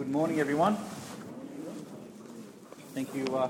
Good 0.00 0.08
morning, 0.08 0.40
everyone. 0.40 0.78
Thank 2.94 3.14
you 3.14 3.26
uh, 3.36 3.48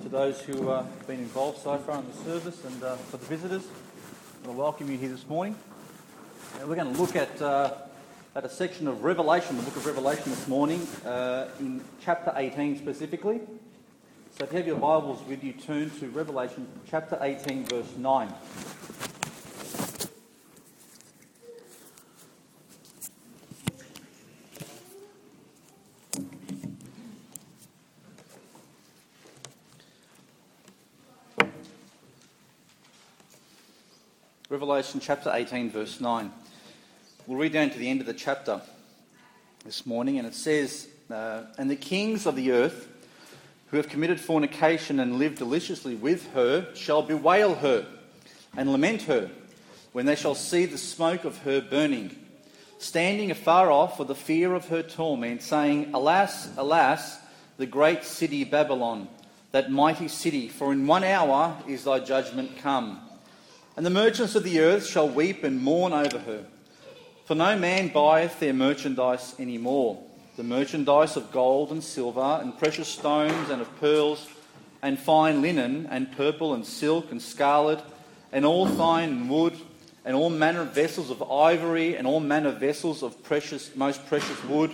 to 0.00 0.08
those 0.08 0.40
who 0.42 0.70
uh, 0.70 0.84
have 0.84 1.06
been 1.08 1.18
involved 1.18 1.58
so 1.60 1.76
far 1.78 1.98
in 1.98 2.06
the 2.06 2.16
service 2.18 2.64
and 2.64 2.84
uh, 2.84 2.94
for 2.94 3.16
the 3.16 3.26
visitors. 3.26 3.66
I 4.46 4.50
welcome 4.50 4.88
you 4.88 4.96
here 4.96 5.08
this 5.08 5.26
morning. 5.28 5.56
Uh, 6.54 6.68
we're 6.68 6.76
going 6.76 6.94
to 6.94 7.02
look 7.02 7.16
at, 7.16 7.42
uh, 7.42 7.78
at 8.36 8.44
a 8.44 8.48
section 8.48 8.86
of 8.86 9.02
Revelation, 9.02 9.56
the 9.56 9.64
book 9.64 9.74
of 9.74 9.86
Revelation 9.86 10.30
this 10.30 10.46
morning, 10.46 10.86
uh, 11.04 11.48
in 11.58 11.82
chapter 12.00 12.32
18 12.36 12.78
specifically. 12.78 13.40
So 14.38 14.44
if 14.44 14.52
you 14.52 14.58
have 14.58 14.68
your 14.68 14.76
Bibles 14.76 15.20
with 15.26 15.42
you, 15.42 15.52
turn 15.52 15.90
to 15.98 16.08
Revelation 16.10 16.68
chapter 16.88 17.18
18, 17.20 17.64
verse 17.64 17.92
9. 17.96 18.32
Revelation 34.76 35.00
chapter 35.00 35.30
18, 35.32 35.70
verse 35.70 36.02
9. 36.02 36.30
We'll 37.26 37.38
read 37.38 37.54
down 37.54 37.70
to 37.70 37.78
the 37.78 37.88
end 37.88 38.02
of 38.02 38.06
the 38.06 38.12
chapter 38.12 38.60
this 39.64 39.86
morning, 39.86 40.18
and 40.18 40.28
it 40.28 40.34
says, 40.34 40.86
uh, 41.10 41.44
And 41.56 41.70
the 41.70 41.76
kings 41.76 42.26
of 42.26 42.36
the 42.36 42.52
earth 42.52 42.86
who 43.68 43.78
have 43.78 43.88
committed 43.88 44.20
fornication 44.20 45.00
and 45.00 45.18
lived 45.18 45.38
deliciously 45.38 45.94
with 45.94 46.30
her 46.34 46.74
shall 46.74 47.00
bewail 47.00 47.54
her 47.54 47.86
and 48.54 48.70
lament 48.70 49.00
her 49.04 49.30
when 49.92 50.04
they 50.04 50.14
shall 50.14 50.34
see 50.34 50.66
the 50.66 50.76
smoke 50.76 51.24
of 51.24 51.38
her 51.38 51.62
burning, 51.62 52.14
standing 52.76 53.30
afar 53.30 53.70
off 53.70 53.96
for 53.96 54.04
the 54.04 54.14
fear 54.14 54.52
of 54.52 54.68
her 54.68 54.82
torment, 54.82 55.40
saying, 55.40 55.88
Alas, 55.94 56.50
alas, 56.58 57.18
the 57.56 57.64
great 57.64 58.04
city 58.04 58.44
Babylon, 58.44 59.08
that 59.52 59.72
mighty 59.72 60.08
city, 60.08 60.50
for 60.50 60.70
in 60.70 60.86
one 60.86 61.02
hour 61.02 61.56
is 61.66 61.84
thy 61.84 61.98
judgment 61.98 62.58
come. 62.58 63.05
And 63.76 63.84
the 63.84 63.90
merchants 63.90 64.34
of 64.34 64.42
the 64.42 64.60
earth 64.60 64.86
shall 64.86 65.08
weep 65.08 65.44
and 65.44 65.60
mourn 65.60 65.92
over 65.92 66.18
her. 66.18 66.46
For 67.26 67.34
no 67.34 67.58
man 67.58 67.88
buyeth 67.88 68.40
their 68.40 68.54
merchandise 68.54 69.34
any 69.38 69.58
more. 69.58 70.02
The 70.36 70.44
merchandise 70.44 71.16
of 71.16 71.30
gold 71.30 71.72
and 71.72 71.84
silver, 71.84 72.38
and 72.40 72.58
precious 72.58 72.88
stones, 72.88 73.50
and 73.50 73.60
of 73.60 73.80
pearls, 73.80 74.28
and 74.80 74.98
fine 74.98 75.42
linen, 75.42 75.86
and 75.90 76.10
purple, 76.16 76.54
and 76.54 76.64
silk, 76.64 77.10
and 77.10 77.20
scarlet, 77.20 77.82
and 78.32 78.46
all 78.46 78.66
fine 78.66 79.28
wood, 79.28 79.58
and 80.06 80.16
all 80.16 80.30
manner 80.30 80.62
of 80.62 80.72
vessels 80.72 81.10
of 81.10 81.22
ivory, 81.30 81.96
and 81.96 82.06
all 82.06 82.20
manner 82.20 82.50
of 82.50 82.60
vessels 82.60 83.02
of 83.02 83.22
precious, 83.24 83.74
most 83.76 84.06
precious 84.06 84.42
wood, 84.44 84.72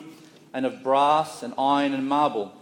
and 0.52 0.64
of 0.64 0.82
brass, 0.82 1.42
and 1.42 1.54
iron, 1.58 1.92
and 1.92 2.08
marble, 2.08 2.52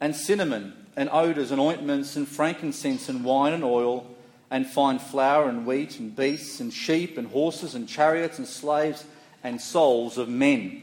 and 0.00 0.14
cinnamon, 0.14 0.74
and 0.94 1.08
odours, 1.10 1.50
and 1.50 1.60
ointments, 1.60 2.16
and 2.16 2.28
frankincense, 2.28 3.08
and 3.08 3.24
wine, 3.24 3.54
and 3.54 3.64
oil 3.64 4.06
and 4.50 4.66
find 4.66 5.00
flour 5.00 5.48
and 5.48 5.66
wheat 5.66 5.98
and 5.98 6.14
beasts 6.14 6.60
and 6.60 6.72
sheep 6.72 7.18
and 7.18 7.28
horses 7.28 7.74
and 7.74 7.88
chariots 7.88 8.38
and 8.38 8.46
slaves 8.46 9.04
and 9.42 9.60
souls 9.60 10.18
of 10.18 10.28
men. 10.28 10.82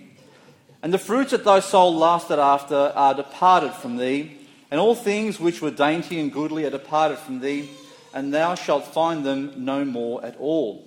And 0.81 0.93
the 0.93 0.97
fruits 0.97 1.31
that 1.31 1.45
thy 1.45 1.61
soul 1.61 1.95
lasted 1.95 2.39
after 2.39 2.75
are 2.75 3.13
departed 3.13 3.71
from 3.71 3.97
thee, 3.97 4.37
and 4.69 4.79
all 4.79 4.95
things 4.95 5.39
which 5.39 5.61
were 5.61 5.71
dainty 5.71 6.19
and 6.19 6.31
goodly 6.31 6.65
are 6.65 6.69
departed 6.69 7.17
from 7.19 7.39
thee, 7.39 7.69
and 8.13 8.33
thou 8.33 8.55
shalt 8.55 8.85
find 8.85 9.25
them 9.25 9.53
no 9.57 9.85
more 9.85 10.23
at 10.25 10.35
all. 10.37 10.85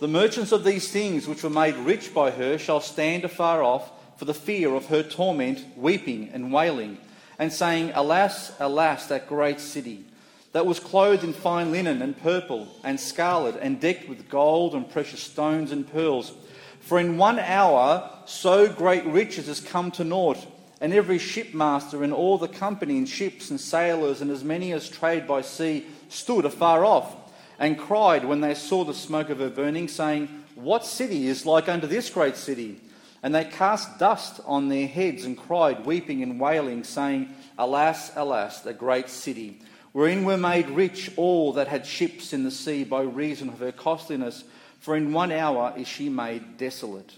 The 0.00 0.08
merchants 0.08 0.52
of 0.52 0.64
these 0.64 0.90
things 0.90 1.26
which 1.26 1.42
were 1.42 1.50
made 1.50 1.74
rich 1.76 2.14
by 2.14 2.30
her 2.30 2.56
shall 2.56 2.80
stand 2.80 3.24
afar 3.24 3.62
off 3.62 3.90
for 4.16 4.24
the 4.24 4.34
fear 4.34 4.74
of 4.74 4.86
her 4.86 5.02
torment, 5.02 5.64
weeping 5.76 6.30
and 6.32 6.52
wailing, 6.52 6.98
and 7.38 7.52
saying, 7.52 7.92
Alas, 7.94 8.52
alas, 8.58 9.06
that 9.08 9.28
great 9.28 9.60
city! 9.60 10.04
That 10.52 10.66
was 10.66 10.80
clothed 10.80 11.24
in 11.24 11.32
fine 11.32 11.70
linen 11.70 12.00
and 12.02 12.20
purple 12.20 12.68
and 12.82 12.98
scarlet 12.98 13.56
and 13.60 13.80
decked 13.80 14.08
with 14.08 14.28
gold 14.28 14.74
and 14.74 14.90
precious 14.90 15.20
stones 15.20 15.72
and 15.72 15.90
pearls. 15.90 16.32
For 16.80 16.98
in 16.98 17.18
one 17.18 17.38
hour 17.38 18.10
so 18.24 18.68
great 18.68 19.04
riches 19.04 19.46
has 19.46 19.60
come 19.60 19.90
to 19.92 20.04
naught, 20.04 20.38
and 20.80 20.92
every 20.92 21.18
shipmaster 21.18 22.02
and 22.02 22.12
all 22.12 22.38
the 22.38 22.48
company 22.48 22.96
and 22.96 23.08
ships 23.08 23.50
and 23.50 23.60
sailors 23.60 24.20
and 24.20 24.30
as 24.30 24.44
many 24.44 24.72
as 24.72 24.88
trade 24.88 25.26
by 25.26 25.42
sea 25.42 25.84
stood 26.08 26.44
afar 26.44 26.84
off 26.84 27.16
and 27.58 27.78
cried 27.78 28.24
when 28.24 28.40
they 28.40 28.54
saw 28.54 28.84
the 28.84 28.94
smoke 28.94 29.30
of 29.30 29.40
her 29.40 29.50
burning, 29.50 29.88
saying, 29.88 30.28
What 30.54 30.86
city 30.86 31.26
is 31.26 31.44
like 31.44 31.68
unto 31.68 31.86
this 31.86 32.08
great 32.08 32.36
city? 32.36 32.80
And 33.22 33.34
they 33.34 33.44
cast 33.44 33.98
dust 33.98 34.40
on 34.46 34.68
their 34.68 34.86
heads 34.86 35.24
and 35.24 35.36
cried, 35.36 35.84
weeping 35.84 36.22
and 36.22 36.38
wailing, 36.38 36.84
saying, 36.84 37.34
Alas, 37.58 38.12
alas, 38.14 38.60
the 38.60 38.72
great 38.72 39.08
city 39.08 39.60
wherein 39.98 40.22
were 40.22 40.36
made 40.36 40.70
rich 40.70 41.10
all 41.16 41.54
that 41.54 41.66
had 41.66 41.84
ships 41.84 42.32
in 42.32 42.44
the 42.44 42.52
sea 42.52 42.84
by 42.84 43.02
reason 43.02 43.48
of 43.48 43.58
her 43.58 43.72
costliness, 43.72 44.44
for 44.78 44.96
in 44.96 45.12
one 45.12 45.32
hour 45.32 45.74
is 45.76 45.88
she 45.88 46.08
made 46.08 46.56
desolate. 46.56 47.16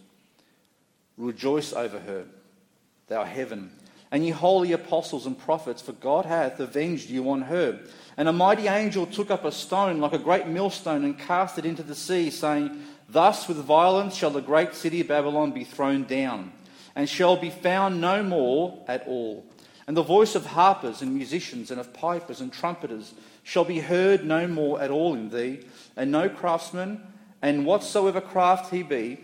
Rejoice 1.18 1.74
over 1.74 1.98
her, 1.98 2.24
thou 3.08 3.22
heaven, 3.22 3.70
and 4.10 4.24
ye 4.24 4.30
holy 4.30 4.72
apostles 4.72 5.26
and 5.26 5.38
prophets, 5.38 5.82
for 5.82 5.92
God 5.92 6.24
hath 6.24 6.58
avenged 6.58 7.10
you 7.10 7.28
on 7.28 7.42
her. 7.42 7.80
And 8.16 8.30
a 8.30 8.32
mighty 8.32 8.66
angel 8.66 9.04
took 9.04 9.30
up 9.30 9.44
a 9.44 9.52
stone 9.52 10.00
like 10.00 10.14
a 10.14 10.18
great 10.18 10.46
millstone 10.46 11.04
and 11.04 11.18
cast 11.18 11.58
it 11.58 11.66
into 11.66 11.82
the 11.82 11.94
sea, 11.94 12.30
saying, 12.30 12.82
Thus 13.10 13.46
with 13.46 13.58
violence 13.58 14.14
shall 14.14 14.30
the 14.30 14.40
great 14.40 14.74
city 14.74 15.02
of 15.02 15.08
Babylon 15.08 15.52
be 15.52 15.64
thrown 15.64 16.04
down, 16.04 16.52
and 16.96 17.10
shall 17.10 17.36
be 17.36 17.50
found 17.50 18.00
no 18.00 18.22
more 18.22 18.82
at 18.88 19.06
all 19.06 19.44
and 19.90 19.96
the 19.96 20.02
voice 20.04 20.36
of 20.36 20.46
harpers 20.46 21.02
and 21.02 21.12
musicians 21.12 21.72
and 21.72 21.80
of 21.80 21.92
pipers 21.92 22.40
and 22.40 22.52
trumpeters 22.52 23.12
shall 23.42 23.64
be 23.64 23.80
heard 23.80 24.24
no 24.24 24.46
more 24.46 24.80
at 24.80 24.88
all 24.88 25.14
in 25.14 25.30
thee, 25.30 25.64
and 25.96 26.12
no 26.12 26.28
craftsman, 26.28 27.02
and 27.42 27.66
whatsoever 27.66 28.20
craft 28.20 28.72
he 28.72 28.84
be, 28.84 29.18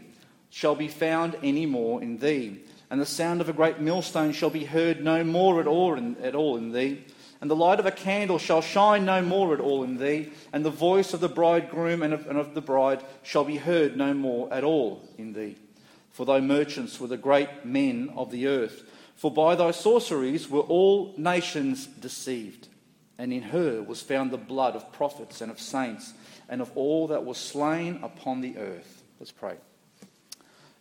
shall 0.50 0.74
be 0.74 0.88
found 0.88 1.36
any 1.40 1.66
more 1.66 2.02
in 2.02 2.18
thee. 2.18 2.58
And 2.90 3.00
the 3.00 3.06
sound 3.06 3.40
of 3.40 3.48
a 3.48 3.52
great 3.52 3.78
millstone 3.78 4.32
shall 4.32 4.50
be 4.50 4.64
heard 4.64 5.04
no 5.04 5.22
more 5.22 5.60
at 5.60 5.68
all 5.68 5.94
in, 5.94 6.16
at 6.16 6.34
all 6.34 6.56
in 6.56 6.72
thee. 6.72 7.04
And 7.40 7.48
the 7.48 7.54
light 7.54 7.78
of 7.78 7.86
a 7.86 7.92
candle 7.92 8.40
shall 8.40 8.60
shine 8.60 9.04
no 9.04 9.22
more 9.22 9.54
at 9.54 9.60
all 9.60 9.84
in 9.84 9.98
thee. 9.98 10.32
And 10.52 10.64
the 10.64 10.70
voice 10.70 11.14
of 11.14 11.20
the 11.20 11.28
bridegroom 11.28 12.02
and 12.02 12.12
of, 12.12 12.26
and 12.26 12.40
of 12.40 12.54
the 12.54 12.60
bride 12.60 13.04
shall 13.22 13.44
be 13.44 13.58
heard 13.58 13.96
no 13.96 14.12
more 14.14 14.52
at 14.52 14.64
all 14.64 15.08
in 15.16 15.32
thee. 15.32 15.58
For 16.10 16.26
thy 16.26 16.40
merchants 16.40 16.98
were 16.98 17.06
the 17.06 17.16
great 17.16 17.64
men 17.64 18.12
of 18.16 18.32
the 18.32 18.48
earth 18.48 18.82
for 19.16 19.30
by 19.30 19.54
thy 19.54 19.70
sorceries 19.70 20.48
were 20.48 20.60
all 20.60 21.14
nations 21.16 21.86
deceived, 21.86 22.68
and 23.18 23.32
in 23.32 23.42
her 23.42 23.82
was 23.82 24.02
found 24.02 24.30
the 24.30 24.36
blood 24.38 24.76
of 24.76 24.92
prophets 24.92 25.40
and 25.40 25.50
of 25.50 25.58
saints, 25.58 26.12
and 26.48 26.60
of 26.60 26.70
all 26.76 27.08
that 27.08 27.24
was 27.24 27.38
slain 27.38 27.98
upon 28.02 28.42
the 28.42 28.56
earth. 28.58 29.02
Let's 29.18 29.32
pray. 29.32 29.56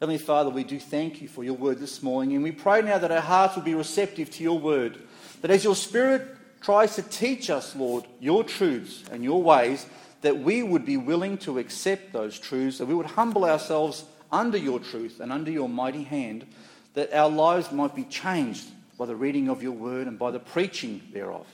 Heavenly 0.01 0.19
Father, 0.19 0.50
we 0.50 0.66
do 0.66 0.78
thank 0.78 1.22
you 1.22 1.29
for 1.29 1.46
your 1.46 1.53
word 1.53 1.79
this 1.79 2.03
morning, 2.03 2.35
and 2.35 2.44
we 2.44 2.51
pray 2.51 2.81
now 2.81 2.97
that 2.97 3.12
our 3.12 3.22
hearts 3.22 3.56
will 3.56 3.63
be 3.63 3.73
receptive 3.73 4.29
to 4.31 4.44
your 4.44 4.59
word. 4.59 5.00
That 5.41 5.52
as 5.52 5.63
your 5.63 5.75
Spirit 5.75 6.28
tries 6.62 6.96
to 6.96 7.02
teach 7.02 7.50
us, 7.50 7.73
Lord, 7.75 8.06
your 8.19 8.44
truths 8.44 9.06
and 9.09 9.23
your 9.23 9.41
ways, 9.41 9.85
that 10.22 10.40
we 10.40 10.62
would 10.62 10.85
be 10.85 10.97
willing 10.97 11.38
to 11.40 11.59
accept 11.59 12.12
those 12.12 12.38
truths, 12.38 12.79
that 12.79 12.88
we 12.88 12.96
would 12.96 13.06
humble 13.06 13.46
ourselves 13.46 14.03
under 14.31 14.57
your 14.57 14.79
truth 14.79 15.22
and 15.22 15.31
under 15.31 15.52
your 15.52 15.69
mighty 15.69 16.03
hand 16.03 16.46
that 16.95 17.13
our 17.13 17.29
lives 17.29 17.72
might 17.72 17.94
be 17.94 18.03
changed 18.03 18.67
by 18.97 19.06
the 19.06 19.16
reading 19.16 19.50
of 19.50 19.61
your 19.61 19.73
word 19.73 20.07
and 20.07 20.17
by 20.17 20.31
the 20.31 20.39
preaching 20.39 21.01
thereof. 21.13 21.45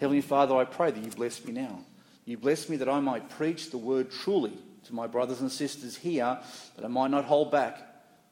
Heavenly 0.00 0.22
Father, 0.22 0.56
I 0.56 0.64
pray 0.64 0.90
that 0.90 1.02
you 1.02 1.10
bless 1.10 1.44
me 1.44 1.52
now. 1.52 1.80
You 2.24 2.36
bless 2.36 2.68
me 2.68 2.76
that 2.76 2.88
I 2.88 3.00
might 3.00 3.30
preach 3.30 3.70
the 3.70 3.78
word 3.78 4.10
truly 4.10 4.52
to 4.84 4.94
my 4.94 5.06
brothers 5.06 5.40
and 5.40 5.52
sisters 5.52 5.96
here, 5.96 6.38
that 6.76 6.84
I 6.84 6.88
might 6.88 7.10
not 7.10 7.24
hold 7.24 7.50
back, 7.50 7.78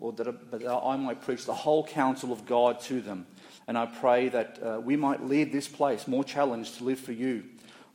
Lord, 0.00 0.16
that 0.16 0.28
I, 0.28 0.31
but 0.31 0.66
I 0.66 0.97
might 0.97 1.22
preach 1.22 1.45
the 1.45 1.54
whole 1.54 1.84
counsel 1.84 2.33
of 2.33 2.47
God 2.47 2.81
to 2.83 3.01
them. 3.01 3.27
And 3.69 3.77
I 3.77 3.86
pray 3.86 4.28
that 4.28 4.59
uh, 4.63 4.81
we 4.81 4.97
might 4.97 5.25
leave 5.25 5.53
this 5.53 5.69
place 5.69 6.07
more 6.07 6.25
challenged 6.25 6.78
to 6.78 6.84
live 6.84 7.01
for 7.01 7.13
you, 7.13 7.45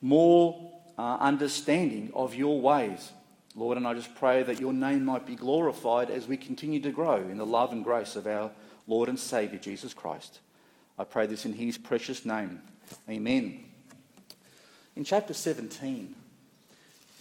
more 0.01 0.71
uh, 0.97 1.17
understanding 1.19 2.11
of 2.13 2.35
your 2.35 2.59
ways. 2.59 3.11
Lord, 3.55 3.77
and 3.77 3.85
I 3.85 3.93
just 3.93 4.15
pray 4.15 4.43
that 4.43 4.61
your 4.61 4.71
name 4.71 5.03
might 5.03 5.25
be 5.25 5.35
glorified 5.35 6.09
as 6.09 6.27
we 6.27 6.37
continue 6.37 6.79
to 6.81 6.91
grow 6.91 7.17
in 7.17 7.37
the 7.37 7.45
love 7.45 7.73
and 7.73 7.83
grace 7.83 8.15
of 8.15 8.25
our 8.25 8.51
Lord 8.87 9.09
and 9.09 9.19
Saviour, 9.19 9.59
Jesus 9.59 9.93
Christ. 9.93 10.39
I 10.97 11.03
pray 11.03 11.25
this 11.25 11.45
in 11.45 11.53
his 11.53 11.77
precious 11.77 12.25
name. 12.25 12.61
Amen. 13.09 13.63
In 14.95 15.03
chapter 15.03 15.33
17, 15.33 16.15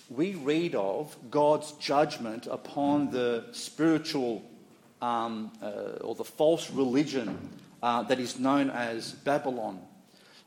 we 0.09 0.35
read 0.35 0.75
of 0.75 1.17
God's 1.31 1.73
judgment 1.73 2.47
upon 2.47 3.11
the 3.11 3.47
spiritual 3.53 4.45
um, 5.03 5.51
uh, 5.63 5.99
or 6.03 6.15
the 6.15 6.25
false 6.25 6.71
religion 6.71 7.39
uh, 7.83 8.03
that 8.05 8.21
is 8.21 8.39
known 8.39 8.71
as 8.71 9.13
Babylon. 9.13 9.81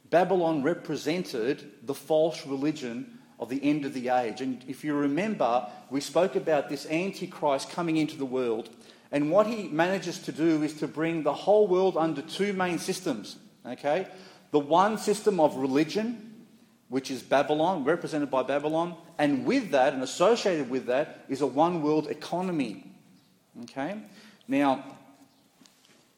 Babylon 0.10 0.64
represented 0.64 1.72
the 1.82 1.96
false 1.96 2.46
religion 2.46 3.20
of 3.44 3.50
the 3.50 3.64
end 3.64 3.86
of 3.86 3.94
the 3.94 4.10
age. 4.10 4.42
And 4.42 4.64
if 4.68 4.84
you 4.84 4.94
remember, 4.94 5.68
we 5.90 6.00
spoke 6.00 6.36
about 6.36 6.70
this 6.70 6.86
Antichrist 6.90 7.70
coming 7.70 7.98
into 7.98 8.18
the 8.18 8.26
world. 8.26 8.70
And 9.12 9.30
what 9.30 9.48
he 9.48 9.68
manages 9.68 10.18
to 10.20 10.32
do 10.32 10.64
is 10.64 10.74
to 10.76 10.88
bring 10.88 11.24
the 11.24 11.34
whole 11.34 11.68
world 11.68 11.98
under 11.98 12.22
two 12.22 12.54
main 12.54 12.80
systems. 12.80 13.38
Okay? 13.66 14.08
The 14.52 14.60
one 14.60 14.98
system 14.98 15.40
of 15.40 15.58
religion, 15.58 16.46
which 16.88 17.12
is 17.12 17.22
Babylon, 17.22 17.84
represented 17.84 18.32
by 18.32 18.44
Babylon, 18.44 18.96
and 19.18 19.46
with 19.46 19.72
that, 19.72 19.94
and 19.94 20.02
associated 20.02 20.70
with 20.70 20.86
that, 20.86 21.26
is 21.28 21.42
a 21.42 21.48
one 21.48 21.82
world 21.84 22.08
economy. 22.08 22.86
Okay? 23.64 23.98
Now, 24.48 24.84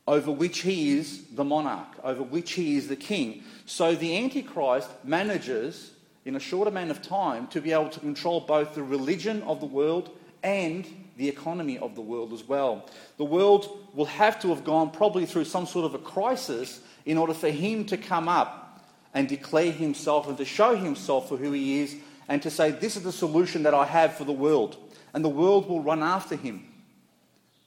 over 0.07 0.31
which 0.31 0.60
he 0.60 0.98
is 0.98 1.25
the 1.33 1.44
monarch, 1.44 1.88
over 2.04 2.22
which 2.22 2.54
he 2.54 2.77
is 2.77 2.88
the 2.88 2.95
king. 2.95 3.44
So 3.66 3.95
the 3.95 4.16
Antichrist 4.16 4.89
manages, 5.04 5.92
in 6.25 6.36
a 6.36 6.39
short 6.39 6.68
amount 6.68 6.92
of 6.92 7.01
time, 7.01 7.48
to 7.48 7.62
be 7.62 7.72
able 7.72 7.89
to 7.89 8.00
control 8.00 8.42
both 8.42 8.74
the 8.74 8.83
religion 8.83 9.44
of 9.44 9.60
the 9.60 9.66
world 9.66 10.10
and 10.44 10.86
the 11.18 11.30
economy 11.30 11.77
of 11.77 11.95
the 11.95 12.01
world 12.01 12.33
as 12.33 12.44
well. 12.44 12.89
The 13.18 13.25
world 13.25 13.88
will 13.94 14.06
have 14.06 14.42
to 14.42 14.50
have 14.50 14.63
gone 14.63 14.92
probably 14.92 15.25
through 15.25 15.45
some 15.45 15.66
sort 15.66 15.86
of 15.86 15.94
a 15.94 16.00
crisis 16.00 16.81
in 17.06 17.18
order 17.18 17.33
for 17.33 17.50
him 17.50 17.86
to 17.86 17.98
come 17.98 18.27
up 18.27 18.83
and 19.13 19.30
declare 19.30 19.72
himself 19.72 20.27
and 20.27 20.38
to 20.38 20.45
show 20.45 20.75
himself 20.75 21.30
for 21.30 21.38
who 21.38 21.51
he 21.51 21.80
is 21.81 21.95
and 22.27 22.42
to 22.42 22.50
say, 22.50 22.72
This 22.72 22.98
is 22.98 23.04
the 23.04 23.12
solution 23.12 23.63
that 23.63 23.74
I 23.74 23.86
have 23.86 24.16
for 24.16 24.25
the 24.25 24.33
world. 24.33 24.77
And 25.13 25.24
the 25.24 25.30
world 25.30 25.69
will 25.69 25.81
run 25.81 26.04
after 26.04 26.36
him 26.36 26.68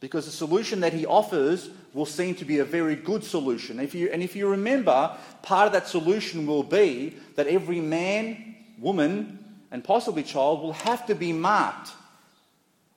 because 0.01 0.27
the 0.27 0.33
solution 0.33 0.81
that 0.81 0.93
he 0.93 1.07
offers 1.07 1.71
will 1.95 2.07
seem 2.07 2.35
to 2.37 2.45
be 2.45 2.59
a 2.59 2.65
very 2.65 2.95
good 2.95 3.25
solution. 3.25 3.81
If 3.81 3.95
you, 3.95 4.11
and 4.13 4.23
if 4.23 4.37
you 4.37 4.49
remember, 4.49 5.17
part 5.43 5.67
of 5.67 5.73
that 5.73 5.89
solution 5.89 6.47
will 6.47 6.63
be 6.63 7.17
that 7.37 7.47
every 7.47 7.81
man, 7.81 8.57
woman, 8.79 9.39
and 9.71 9.83
possibly 9.83 10.23
child 10.23 10.61
will 10.61 10.73
have 10.73 11.07
to 11.07 11.15
be 11.15 11.33
marked 11.33 11.91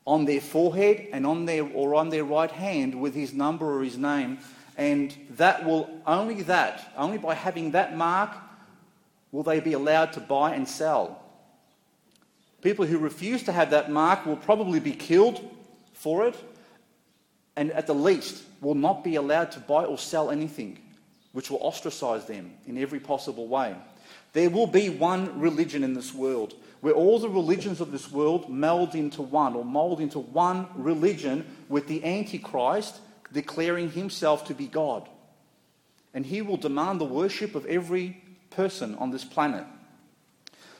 on 0.05 0.25
their 0.25 0.41
forehead 0.41 1.07
and 1.13 1.25
on 1.25 1.45
their 1.45 1.63
or 1.63 1.95
on 1.95 2.09
their 2.09 2.23
right 2.23 2.51
hand 2.51 2.99
with 2.99 3.13
his 3.13 3.33
number 3.33 3.77
or 3.77 3.83
his 3.83 3.97
name. 3.97 4.39
And 4.77 5.15
that 5.31 5.65
will 5.65 5.89
only 6.07 6.41
that 6.43 6.91
only 6.97 7.17
by 7.17 7.35
having 7.35 7.71
that 7.71 7.95
mark 7.95 8.31
will 9.31 9.43
they 9.43 9.59
be 9.59 9.73
allowed 9.73 10.13
to 10.13 10.19
buy 10.19 10.53
and 10.55 10.67
sell. 10.67 11.23
People 12.61 12.85
who 12.85 12.97
refuse 12.97 13.43
to 13.43 13.51
have 13.51 13.71
that 13.71 13.91
mark 13.91 14.25
will 14.25 14.35
probably 14.35 14.79
be 14.79 14.93
killed 14.93 15.41
for 15.93 16.27
it 16.27 16.35
and 17.61 17.71
at 17.73 17.85
the 17.85 17.93
least 17.93 18.41
will 18.59 18.73
not 18.73 19.03
be 19.03 19.17
allowed 19.17 19.51
to 19.51 19.59
buy 19.59 19.85
or 19.85 19.95
sell 19.95 20.31
anything, 20.31 20.79
which 21.31 21.51
will 21.51 21.61
ostracize 21.61 22.25
them 22.25 22.55
in 22.65 22.75
every 22.75 22.99
possible 22.99 23.47
way. 23.47 23.75
There 24.33 24.49
will 24.49 24.65
be 24.65 24.89
one 24.89 25.39
religion 25.39 25.83
in 25.83 25.93
this 25.93 26.11
world 26.11 26.55
where 26.79 26.95
all 26.95 27.19
the 27.19 27.29
religions 27.29 27.79
of 27.79 27.91
this 27.91 28.11
world 28.11 28.49
meld 28.49 28.95
into 28.95 29.21
one 29.21 29.53
or 29.53 29.63
mold 29.63 30.01
into 30.01 30.17
one 30.17 30.69
religion 30.73 31.45
with 31.69 31.85
the 31.85 32.03
Antichrist 32.03 32.99
declaring 33.31 33.91
himself 33.91 34.43
to 34.47 34.55
be 34.55 34.65
God. 34.65 35.07
And 36.15 36.25
he 36.25 36.41
will 36.41 36.57
demand 36.57 36.99
the 36.99 37.05
worship 37.05 37.53
of 37.53 37.67
every 37.67 38.23
person 38.49 38.95
on 38.95 39.11
this 39.11 39.23
planet. 39.23 39.65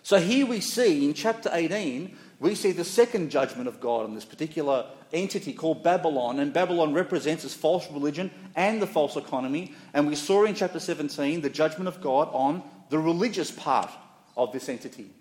So 0.02 0.20
here 0.20 0.48
we 0.48 0.62
see 0.62 1.06
in 1.06 1.14
chapter 1.14 1.52
18 1.54 2.18
we 2.42 2.56
see 2.56 2.72
the 2.72 2.84
second 2.84 3.30
judgment 3.30 3.68
of 3.68 3.80
God 3.80 4.04
on 4.04 4.16
this 4.16 4.26
particular 4.26 4.88
entity 5.14 5.54
called 5.54 5.84
Babylon, 5.84 6.40
and 6.40 6.52
Babylon 6.52 6.92
represents 6.92 7.46
its 7.46 7.54
false 7.54 7.90
religion 7.92 8.32
and 8.56 8.82
the 8.82 8.88
false 8.88 9.16
economy. 9.16 9.76
And 9.94 10.08
we 10.08 10.16
saw 10.16 10.46
in 10.46 10.56
chapter 10.56 10.80
17 10.80 11.42
the 11.42 11.52
judgment 11.52 11.88
of 11.88 12.02
God 12.02 12.30
on 12.34 12.64
the 12.90 12.98
religious 12.98 13.52
part 13.52 13.92
of 14.36 14.52
this 14.52 14.70
entity. 14.70 15.12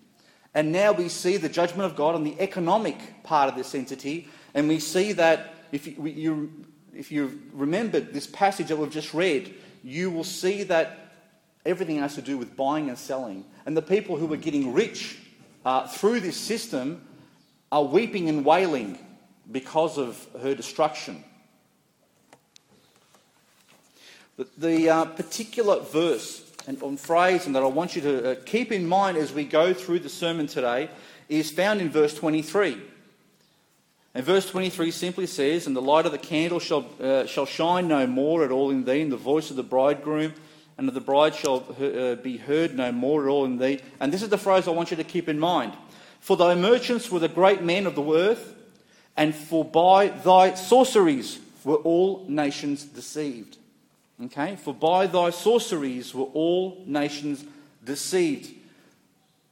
And 0.55 0.71
now 0.71 0.93
we 0.93 1.09
see 1.09 1.37
the 1.37 1.47
judgment 1.47 1.83
of 1.83 1.95
God 1.95 2.15
on 2.15 2.23
the 2.23 2.35
economic 2.39 3.21
part 3.21 3.47
of 3.49 3.55
this 3.55 3.75
entity, 3.75 4.27
and 4.55 4.67
we 4.67 4.79
see 4.79 5.13
that 5.13 5.53
if 5.71 5.85
you, 5.85 6.07
you 6.07 6.51
if 6.95 7.11
you 7.11 7.39
remembered 7.53 8.13
this 8.13 8.25
passage 8.25 8.69
that 8.69 8.77
we've 8.77 8.91
just 8.91 9.13
read, 9.13 9.53
you 9.83 10.09
will 10.09 10.23
see 10.23 10.63
that 10.63 11.13
everything 11.67 11.99
has 11.99 12.15
to 12.15 12.21
do 12.23 12.39
with 12.39 12.57
buying 12.57 12.89
and 12.89 12.97
selling. 12.97 13.45
And 13.67 13.77
the 13.77 13.81
people 13.83 14.17
who 14.17 14.33
are 14.33 14.37
getting 14.37 14.73
rich 14.73 15.19
uh, 15.63 15.87
through 15.87 16.21
this 16.21 16.35
system 16.35 17.07
are 17.71 17.83
weeping 17.83 18.29
and 18.29 18.43
wailing 18.43 18.97
because 19.51 19.97
of 19.97 20.27
her 20.41 20.53
destruction. 20.53 21.23
The, 24.37 24.47
the 24.57 24.89
uh, 24.89 25.05
particular 25.05 25.79
verse 25.79 26.49
and, 26.67 26.81
and 26.81 26.99
phrase 26.99 27.45
and 27.45 27.55
that 27.55 27.63
I 27.63 27.67
want 27.67 27.95
you 27.95 28.01
to 28.01 28.31
uh, 28.31 28.35
keep 28.45 28.71
in 28.71 28.87
mind 28.87 29.17
as 29.17 29.33
we 29.33 29.45
go 29.45 29.73
through 29.73 29.99
the 29.99 30.09
sermon 30.09 30.47
today 30.47 30.89
is 31.29 31.51
found 31.51 31.81
in 31.81 31.89
verse 31.89 32.13
23. 32.13 32.77
And 34.13 34.25
verse 34.25 34.49
23 34.49 34.91
simply 34.91 35.25
says, 35.25 35.67
And 35.67 35.75
the 35.75 35.81
light 35.81 36.05
of 36.05 36.11
the 36.11 36.17
candle 36.17 36.59
shall, 36.59 36.85
uh, 37.01 37.25
shall 37.25 37.45
shine 37.45 37.87
no 37.87 38.05
more 38.05 38.43
at 38.43 38.51
all 38.51 38.69
in 38.69 38.83
thee, 38.83 39.01
and 39.01 39.11
the 39.11 39.17
voice 39.17 39.49
of 39.49 39.55
the 39.55 39.63
bridegroom 39.63 40.33
and 40.77 40.87
of 40.87 40.93
the 40.93 41.01
bride 41.01 41.35
shall 41.35 41.65
uh, 41.79 42.15
be 42.15 42.37
heard 42.37 42.75
no 42.75 42.91
more 42.91 43.23
at 43.23 43.29
all 43.29 43.45
in 43.45 43.57
thee. 43.57 43.79
And 43.99 44.11
this 44.11 44.21
is 44.21 44.29
the 44.29 44.37
phrase 44.37 44.67
I 44.67 44.71
want 44.71 44.91
you 44.91 44.97
to 44.97 45.03
keep 45.03 45.29
in 45.29 45.39
mind. 45.39 45.73
For 46.21 46.37
thy 46.37 46.55
merchants 46.55 47.11
were 47.11 47.19
the 47.19 47.27
great 47.27 47.63
men 47.63 47.87
of 47.87 47.95
the 47.95 48.13
earth, 48.13 48.55
and 49.17 49.35
for 49.35 49.65
by 49.65 50.07
thy 50.07 50.53
sorceries 50.53 51.39
were 51.63 51.77
all 51.77 52.25
nations 52.29 52.85
deceived. 52.85 53.57
Okay? 54.23 54.55
For 54.55 54.73
by 54.73 55.07
thy 55.07 55.31
sorceries 55.31 56.13
were 56.13 56.25
all 56.25 56.83
nations 56.85 57.43
deceived. 57.83 58.53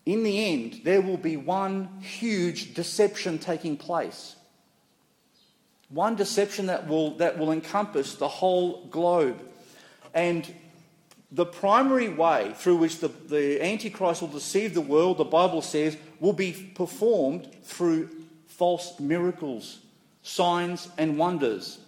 In 0.06 0.24
the 0.24 0.46
end, 0.46 0.82
there 0.84 1.02
will 1.02 1.18
be 1.18 1.38
one 1.38 1.90
huge 2.02 2.76
deception 2.76 3.40
taking 3.40 3.76
place. 3.76 4.36
One 5.90 6.16
deception 6.16 6.68
that 6.68 6.88
will, 6.88 7.18
that 7.18 7.40
will 7.40 7.52
encompass 7.52 8.14
the 8.14 8.28
whole 8.28 8.86
globe. 8.86 9.42
And 10.14 10.48
the 11.32 11.46
primary 11.46 12.10
way 12.10 12.54
through 12.56 12.78
which 12.78 13.00
the, 13.00 13.08
the 13.08 13.64
Antichrist 13.64 14.22
will 14.22 14.30
deceive 14.30 14.74
the 14.74 14.82
world, 14.82 15.18
the 15.18 15.26
Bible 15.26 15.62
says, 15.62 15.96
will 16.20 16.34
be 16.34 16.72
performed 16.76 17.48
through 17.64 18.10
false 18.48 19.00
miracles, 19.00 19.80
signs, 20.24 20.90
and 20.98 21.18
wonders. 21.18 21.80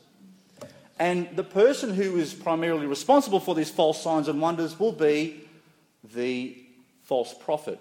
And 1.00 1.36
the 1.36 1.44
person 1.44 1.96
who 1.96 2.18
is 2.18 2.34
primarily 2.34 2.86
responsible 2.86 3.40
for 3.40 3.56
these 3.56 3.72
false 3.72 4.02
signs 4.02 4.28
and 4.28 4.40
wonders 4.40 4.80
will 4.80 4.92
be 4.92 5.42
the 6.14 6.56
false 7.04 7.34
prophet. 7.34 7.80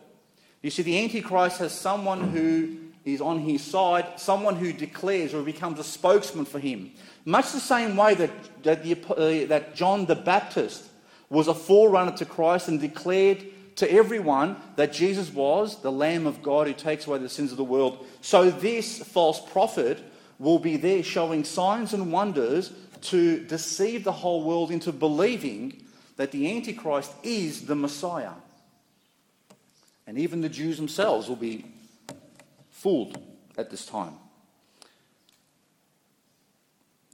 You 0.63 0.71
see, 0.71 0.83
the 0.83 1.03
Antichrist 1.03 1.59
has 1.59 1.73
someone 1.73 2.31
who 2.31 2.79
is 3.05 3.21
on 3.21 3.41
his 3.41 3.63
side, 3.63 4.19
someone 4.19 4.57
who 4.57 4.73
declares 4.73 5.35
or 5.35 5.43
becomes 5.43 5.79
a 5.79 5.85
spokesman 5.85 6.47
for 6.47 6.59
him. 6.59 6.93
Much 7.25 7.53
the 7.53 7.61
same 7.61 7.97
way 7.97 8.15
that, 8.15 8.31
that, 8.63 8.83
the, 8.83 8.93
uh, 8.95 9.47
that 9.49 9.75
John 9.75 10.07
the 10.07 10.15
Baptist 10.15 10.90
was 11.31 11.49
a 11.49 11.55
forerunner 11.55 12.17
to 12.17 12.25
Christ 12.25 12.69
and 12.69 12.81
declared 12.81 13.45
to 13.77 13.91
everyone 13.91 14.57
that 14.77 14.93
Jesus 14.93 15.33
was 15.33 15.81
the 15.81 15.93
Lamb 15.93 16.27
of 16.27 16.43
God 16.43 16.67
who 16.67 16.75
takes 16.75 17.07
away 17.07 17.19
the 17.19 17.29
sins 17.29 17.53
of 17.53 17.57
the 17.57 17.65
world. 17.65 18.05
So 18.21 18.51
this 18.51 18.99
false 18.99 19.41
prophet 19.53 20.03
will 20.39 20.59
be 20.59 20.77
there 20.77 21.03
showing 21.03 21.45
signs 21.45 21.95
and 21.95 22.13
wonders 22.13 22.73
to 23.03 23.45
deceive 23.45 24.05
the 24.05 24.13
whole 24.13 24.45
world 24.45 24.71
into 24.71 24.93
believing 24.93 25.85
that 26.17 26.33
the 26.33 26.55
Antichrist 26.55 27.13
is 27.23 27.67
the 27.67 27.77
Messiah. 27.77 28.33
And 30.07 30.19
even 30.19 30.41
the 30.41 30.49
Jews 30.49 30.77
themselves 30.77 31.29
will 31.29 31.37
be 31.37 31.65
fooled 32.71 33.19
at 33.57 33.71
this 33.71 33.87
time. 33.87 34.15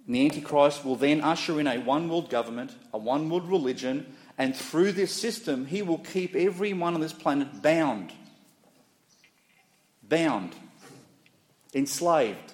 The 0.09 0.25
Antichrist 0.25 0.85
will 0.85 0.97
then 0.97 1.21
usher 1.21 1.59
in 1.59 1.67
a 1.67 1.79
one 1.79 2.09
world 2.09 2.31
government, 2.31 2.73
a 2.93 2.99
one 2.99 3.29
world 3.29 3.49
religion, 3.49 4.15
and 4.39 4.55
through 4.55 4.93
this 4.93 5.13
system, 5.13 5.67
he 5.67 5.83
will 5.83 5.99
keep 5.99 6.37
everyone 6.37 6.95
on 6.95 7.01
this 7.01 7.13
planet 7.13 7.61
bound. 7.61 8.13
Bound. 10.03 10.55
Enslaved 11.75 12.53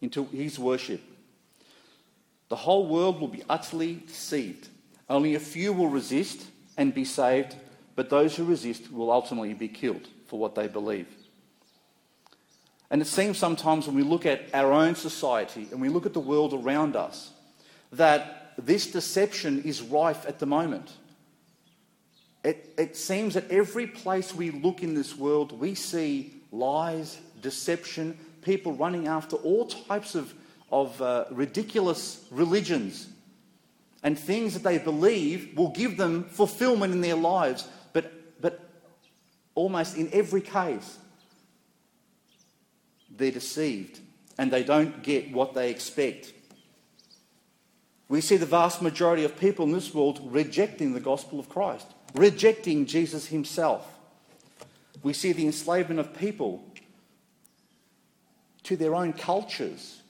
into 0.00 0.24
his 0.26 0.58
worship. 0.58 1.00
The 2.48 2.56
whole 2.56 2.86
world 2.88 3.20
will 3.20 3.28
be 3.28 3.44
utterly 3.48 4.02
deceived. 4.06 4.68
Only 5.08 5.34
a 5.34 5.40
few 5.40 5.72
will 5.72 5.88
resist 5.88 6.46
and 6.76 6.92
be 6.92 7.04
saved, 7.04 7.54
but 7.96 8.10
those 8.10 8.36
who 8.36 8.44
resist 8.44 8.92
will 8.92 9.10
ultimately 9.10 9.54
be 9.54 9.68
killed 9.68 10.06
for 10.26 10.38
what 10.38 10.54
they 10.54 10.68
believe. 10.68 11.06
And 12.90 13.00
it 13.00 13.06
seems 13.06 13.38
sometimes 13.38 13.86
when 13.86 13.94
we 13.94 14.02
look 14.02 14.26
at 14.26 14.52
our 14.52 14.72
own 14.72 14.96
society 14.96 15.68
and 15.70 15.80
we 15.80 15.88
look 15.88 16.06
at 16.06 16.12
the 16.12 16.20
world 16.20 16.52
around 16.52 16.96
us 16.96 17.30
that 17.92 18.52
this 18.58 18.90
deception 18.90 19.62
is 19.62 19.80
rife 19.80 20.26
at 20.26 20.38
the 20.38 20.46
moment. 20.46 20.90
It, 22.42 22.74
it 22.78 22.96
seems 22.96 23.34
that 23.34 23.50
every 23.50 23.86
place 23.86 24.34
we 24.34 24.50
look 24.50 24.82
in 24.82 24.94
this 24.94 25.16
world, 25.16 25.58
we 25.58 25.74
see 25.74 26.34
lies, 26.50 27.18
deception, 27.42 28.18
people 28.42 28.72
running 28.72 29.06
after 29.06 29.36
all 29.36 29.66
types 29.66 30.14
of, 30.14 30.32
of 30.72 31.00
uh, 31.00 31.26
ridiculous 31.30 32.24
religions 32.30 33.08
and 34.02 34.18
things 34.18 34.54
that 34.54 34.62
they 34.62 34.78
believe 34.78 35.56
will 35.56 35.70
give 35.70 35.96
them 35.96 36.24
fulfillment 36.24 36.92
in 36.92 37.02
their 37.02 37.14
lives. 37.14 37.68
But, 37.92 38.40
but 38.40 38.60
almost 39.54 39.96
in 39.96 40.08
every 40.12 40.40
case, 40.40 40.98
they're 43.20 43.30
deceived 43.30 44.00
and 44.36 44.50
they 44.50 44.64
don't 44.64 45.02
get 45.02 45.30
what 45.32 45.54
they 45.54 45.70
expect. 45.70 46.32
We 48.08 48.20
see 48.20 48.36
the 48.36 48.46
vast 48.46 48.82
majority 48.82 49.22
of 49.22 49.38
people 49.38 49.66
in 49.66 49.72
this 49.72 49.94
world 49.94 50.20
rejecting 50.24 50.94
the 50.94 51.00
gospel 51.00 51.38
of 51.38 51.48
Christ, 51.48 51.86
rejecting 52.14 52.86
Jesus 52.86 53.26
himself. 53.26 53.86
We 55.04 55.12
see 55.12 55.32
the 55.32 55.46
enslavement 55.46 56.00
of 56.00 56.18
people 56.18 56.64
to 58.64 58.76
their 58.76 58.94
own 58.94 59.12
cultures, 59.12 60.02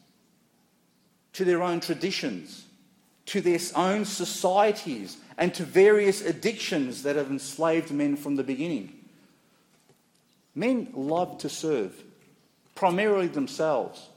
to 1.35 1.45
their 1.45 1.63
own 1.63 1.81
traditions, 1.81 2.65
to 3.27 3.41
their 3.41 3.61
own 3.77 4.05
societies, 4.05 5.19
and 5.37 5.55
to 5.55 5.65
various 5.65 6.23
addictions 6.23 7.03
that 7.03 7.17
have 7.17 7.31
enslaved 7.31 7.91
men 7.91 8.17
from 8.17 8.37
the 8.37 8.43
beginning. 8.43 8.93
Men 10.55 10.89
love 10.95 11.39
to 11.39 11.49
serve, 11.49 12.03
primarily 12.75 13.27
themselves. 13.27 14.09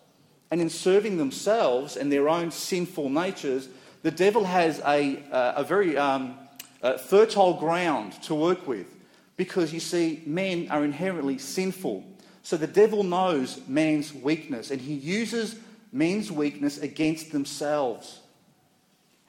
And 0.52 0.62
in 0.62 0.70
serving 0.70 1.18
themselves 1.18 1.98
and 1.98 2.12
their 2.12 2.30
own 2.30 2.52
sinful 2.52 3.10
natures, 3.10 3.68
the 4.04 4.12
devil 4.12 4.44
has 4.44 4.80
a, 4.86 5.24
uh, 5.32 5.54
a 5.58 5.64
very 5.64 5.98
um, 5.98 6.38
uh, 6.82 6.98
fertile 6.98 7.56
ground 7.56 8.14
to 8.24 8.36
work 8.36 8.68
with 8.68 8.88
because 9.38 9.74
you 9.74 9.80
see, 9.80 10.22
men 10.26 10.68
are 10.70 10.84
inherently 10.84 11.38
sinful. 11.38 12.04
So 12.44 12.58
the 12.58 12.68
devil 12.68 13.04
knows 13.04 13.60
man's 13.68 14.14
weakness 14.14 14.70
and 14.70 14.80
he 14.80 14.94
uses 14.94 15.56
men's 15.92 16.32
weakness 16.32 16.78
against 16.78 17.32
themselves. 17.32 18.20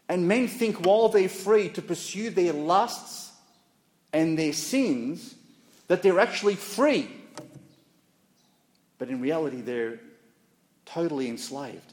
And 0.09 0.29
men 0.29 0.49
think 0.49 0.85
while 0.85 1.09
they're 1.09 1.29
free 1.29 1.69
to 1.71 1.83
pursue 1.83 2.31
their 2.31 2.53
lusts 2.53 3.33
and 4.13 4.39
their 4.39 4.53
sins 4.53 5.35
that 5.89 6.03
they're 6.03 6.21
actually 6.21 6.57
free. 6.57 7.09
But 8.99 9.09
in 9.09 9.21
reality, 9.21 9.61
they're 9.61 10.01
totally 10.85 11.29
enslaved. 11.29 11.93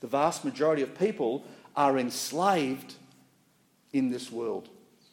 The 0.00 0.06
vast 0.06 0.44
majority 0.44 0.82
of 0.82 0.98
people 0.98 1.44
are 1.76 1.98
enslaved 1.98 2.94
in 3.92 4.10
this 4.10 4.30
world. 4.30 4.68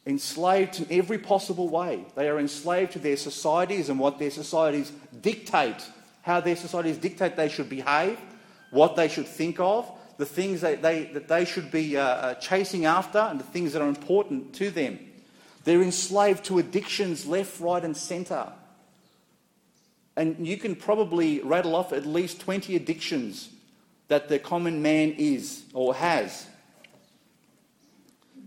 Enslaved 0.06 0.80
in 0.80 0.98
every 0.98 1.18
possible 1.18 1.68
way. 1.68 2.04
They 2.16 2.28
are 2.28 2.38
enslaved 2.38 2.92
to 2.92 2.98
their 2.98 3.16
societies 3.16 3.88
and 3.88 4.00
what 4.00 4.18
their 4.18 4.30
societies 4.30 4.90
dictate, 5.20 5.86
how 6.22 6.40
their 6.40 6.56
societies 6.56 6.98
dictate 6.98 7.36
they 7.36 7.48
should 7.48 7.68
behave, 7.68 8.18
what 8.70 8.96
they 8.96 9.08
should 9.08 9.28
think 9.28 9.60
of, 9.60 9.90
the 10.16 10.26
things 10.26 10.60
that 10.62 10.82
they, 10.82 11.04
that 11.04 11.28
they 11.28 11.44
should 11.44 11.70
be 11.70 11.96
uh, 11.96 12.02
uh, 12.02 12.34
chasing 12.34 12.84
after, 12.84 13.18
and 13.18 13.40
the 13.40 13.44
things 13.44 13.72
that 13.72 13.82
are 13.82 13.88
important 13.88 14.54
to 14.54 14.70
them. 14.70 14.98
They're 15.64 15.82
enslaved 15.82 16.44
to 16.46 16.58
addictions 16.58 17.26
left, 17.26 17.60
right, 17.60 17.84
and 17.84 17.96
centre. 17.96 18.52
And 20.16 20.46
you 20.46 20.56
can 20.56 20.74
probably 20.74 21.40
rattle 21.40 21.74
off 21.74 21.92
at 21.92 22.04
least 22.04 22.40
20 22.40 22.76
addictions 22.76 23.50
that 24.08 24.28
the 24.28 24.38
common 24.38 24.82
man 24.82 25.14
is 25.16 25.64
or 25.72 25.94
has. 25.94 26.46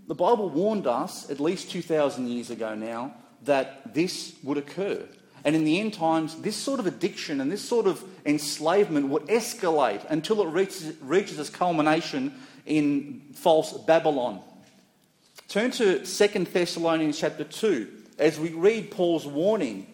The 0.07 0.15
Bible 0.15 0.49
warned 0.49 0.87
us 0.87 1.29
at 1.29 1.39
least 1.39 1.71
2,000 1.71 2.27
years 2.27 2.49
ago 2.49 2.75
now 2.75 3.15
that 3.45 3.93
this 3.93 4.35
would 4.43 4.57
occur. 4.57 5.03
And 5.45 5.55
in 5.55 5.65
the 5.65 5.79
end 5.79 5.93
times, 5.93 6.35
this 6.41 6.55
sort 6.55 6.79
of 6.79 6.87
addiction 6.87 7.41
and 7.41 7.51
this 7.51 7.61
sort 7.61 7.87
of 7.87 8.03
enslavement 8.25 9.09
would 9.09 9.23
escalate 9.23 10.05
until 10.09 10.41
it 10.41 10.51
reaches, 10.51 10.95
reaches 11.01 11.39
its 11.39 11.49
culmination 11.49 12.33
in 12.65 13.21
false 13.33 13.73
Babylon. 13.85 14.41
Turn 15.47 15.71
to 15.71 16.05
2 16.05 16.27
Thessalonians 16.45 17.19
chapter 17.19 17.43
2 17.43 17.87
as 18.19 18.39
we 18.39 18.49
read 18.49 18.91
Paul's 18.91 19.25
warning 19.25 19.87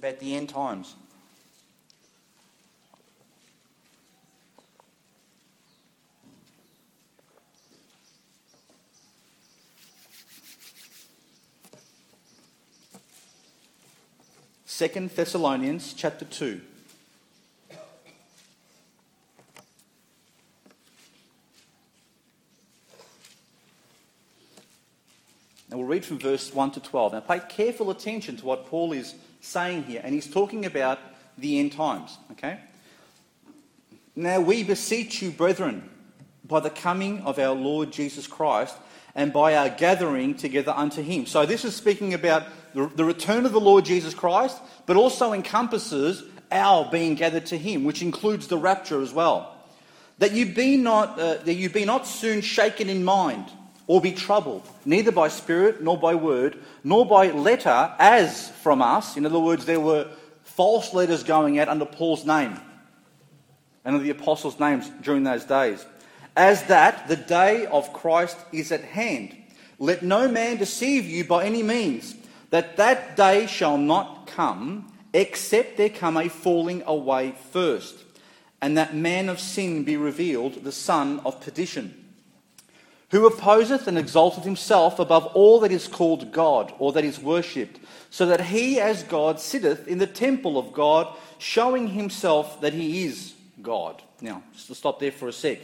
about 0.00 0.18
the 0.18 0.34
end 0.34 0.48
times. 0.48 0.94
Second 14.64 15.10
Thessalonians 15.10 15.92
chapter 15.92 16.24
2. 16.24 16.62
And 25.68 25.78
we'll 25.78 25.84
read 25.84 26.06
from 26.06 26.18
verse 26.18 26.54
1 26.54 26.70
to 26.70 26.80
12. 26.80 27.12
Now, 27.12 27.20
pay 27.20 27.40
careful 27.50 27.90
attention 27.90 28.38
to 28.38 28.46
what 28.46 28.66
Paul 28.66 28.94
is 28.94 29.14
saying 29.40 29.84
here, 29.84 30.00
and 30.04 30.14
he's 30.14 30.30
talking 30.30 30.64
about 30.64 30.98
the 31.38 31.58
end 31.58 31.72
times, 31.72 32.18
okay? 32.32 32.60
Now 34.14 34.40
we 34.40 34.62
beseech 34.62 35.22
you, 35.22 35.30
brethren, 35.30 35.88
by 36.44 36.60
the 36.60 36.70
coming 36.70 37.20
of 37.22 37.38
our 37.38 37.54
Lord 37.54 37.92
Jesus 37.92 38.26
Christ 38.26 38.76
and 39.14 39.32
by 39.32 39.56
our 39.56 39.68
gathering 39.68 40.34
together 40.34 40.72
unto 40.72 41.02
him. 41.02 41.26
So 41.26 41.46
this 41.46 41.64
is 41.64 41.74
speaking 41.74 42.14
about 42.14 42.44
the, 42.74 43.04
return 43.04 43.46
of 43.46 43.52
the 43.52 43.60
Lord 43.60 43.84
Jesus 43.84 44.14
Christ, 44.14 44.60
but 44.86 44.96
also 44.96 45.32
encompasses 45.32 46.22
our 46.52 46.88
being 46.90 47.14
gathered 47.14 47.46
to 47.46 47.58
him, 47.58 47.84
which 47.84 48.02
includes 48.02 48.48
the 48.48 48.58
rapture 48.58 49.00
as 49.00 49.12
well. 49.12 49.56
That 50.18 50.32
you 50.32 50.54
be 50.54 50.76
not, 50.76 51.18
uh, 51.18 51.34
that 51.36 51.54
you 51.54 51.70
be 51.70 51.84
not 51.84 52.06
soon 52.06 52.40
shaken 52.40 52.88
in 52.88 53.04
mind 53.04 53.50
or 53.90 54.00
be 54.00 54.12
troubled, 54.12 54.62
neither 54.84 55.10
by 55.10 55.26
spirit, 55.26 55.82
nor 55.82 55.98
by 55.98 56.14
word, 56.14 56.56
nor 56.84 57.04
by 57.04 57.28
letter, 57.32 57.92
as 57.98 58.48
from 58.62 58.80
us. 58.80 59.16
In 59.16 59.26
other 59.26 59.40
words, 59.40 59.64
there 59.64 59.80
were 59.80 60.08
false 60.44 60.94
letters 60.94 61.24
going 61.24 61.58
out 61.58 61.66
under 61.66 61.84
Paul's 61.84 62.24
name 62.24 62.52
and 63.84 63.96
under 63.96 64.04
the 64.04 64.10
apostles' 64.10 64.60
names 64.60 64.88
during 65.02 65.24
those 65.24 65.42
days. 65.42 65.84
As 66.36 66.62
that 66.66 67.08
the 67.08 67.16
day 67.16 67.66
of 67.66 67.92
Christ 67.92 68.38
is 68.52 68.70
at 68.70 68.84
hand. 68.84 69.36
Let 69.80 70.04
no 70.04 70.28
man 70.28 70.58
deceive 70.58 71.06
you 71.06 71.24
by 71.24 71.44
any 71.44 71.64
means, 71.64 72.14
that 72.50 72.76
that 72.76 73.16
day 73.16 73.48
shall 73.48 73.76
not 73.76 74.28
come, 74.28 74.92
except 75.12 75.78
there 75.78 75.88
come 75.88 76.16
a 76.16 76.28
falling 76.28 76.84
away 76.86 77.34
first, 77.50 77.96
and 78.62 78.78
that 78.78 78.94
man 78.94 79.28
of 79.28 79.40
sin 79.40 79.82
be 79.82 79.96
revealed, 79.96 80.62
the 80.62 80.70
son 80.70 81.18
of 81.24 81.40
perdition 81.40 81.99
who 83.10 83.26
opposeth 83.26 83.86
and 83.86 83.98
exalteth 83.98 84.44
himself 84.44 84.98
above 84.98 85.26
all 85.26 85.60
that 85.60 85.72
is 85.72 85.88
called 85.88 86.32
God 86.32 86.72
or 86.78 86.92
that 86.92 87.04
is 87.04 87.18
worshipped, 87.18 87.80
so 88.08 88.26
that 88.26 88.40
he 88.40 88.80
as 88.80 89.02
God 89.02 89.40
sitteth 89.40 89.88
in 89.88 89.98
the 89.98 90.06
temple 90.06 90.58
of 90.58 90.72
God, 90.72 91.12
showing 91.38 91.88
himself 91.88 92.60
that 92.60 92.72
he 92.72 93.04
is 93.04 93.34
God. 93.62 94.02
Now, 94.20 94.42
just 94.52 94.68
to 94.68 94.74
stop 94.74 95.00
there 95.00 95.12
for 95.12 95.28
a 95.28 95.32
sec. 95.32 95.58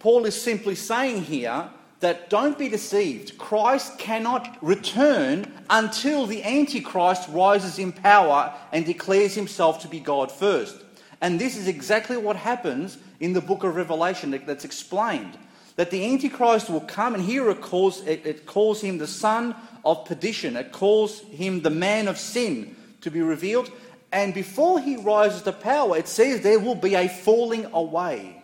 Paul 0.00 0.24
is 0.26 0.40
simply 0.40 0.74
saying 0.74 1.24
here 1.24 1.68
that 2.00 2.30
don't 2.30 2.58
be 2.58 2.68
deceived. 2.68 3.38
Christ 3.38 3.98
cannot 3.98 4.56
return 4.60 5.52
until 5.70 6.26
the 6.26 6.42
Antichrist 6.44 7.28
rises 7.30 7.78
in 7.78 7.92
power 7.92 8.54
and 8.72 8.84
declares 8.84 9.34
himself 9.34 9.80
to 9.82 9.88
be 9.88 10.00
God 10.00 10.30
first. 10.30 10.76
And 11.20 11.40
this 11.40 11.56
is 11.56 11.66
exactly 11.66 12.16
what 12.16 12.36
happens 12.36 12.98
in 13.18 13.32
the 13.32 13.40
book 13.40 13.64
of 13.64 13.74
Revelation 13.74 14.30
that's 14.46 14.64
explained 14.64 15.36
that 15.78 15.92
the 15.92 16.12
Antichrist 16.12 16.68
will 16.68 16.80
come, 16.80 17.14
and 17.14 17.22
here 17.22 17.48
it 17.50 17.60
calls, 17.60 18.04
it, 18.04 18.26
it 18.26 18.46
calls 18.46 18.80
him 18.80 18.98
the 18.98 19.06
son 19.06 19.54
of 19.84 20.04
perdition. 20.04 20.56
It 20.56 20.72
calls 20.72 21.20
him 21.20 21.62
the 21.62 21.70
man 21.70 22.08
of 22.08 22.18
sin 22.18 22.74
to 23.02 23.12
be 23.12 23.22
revealed. 23.22 23.70
And 24.10 24.34
before 24.34 24.80
he 24.80 24.96
rises 24.96 25.42
to 25.42 25.52
power, 25.52 25.96
it 25.96 26.08
says 26.08 26.40
there 26.40 26.58
will 26.58 26.74
be 26.74 26.96
a 26.96 27.08
falling 27.08 27.66
away. 27.66 28.42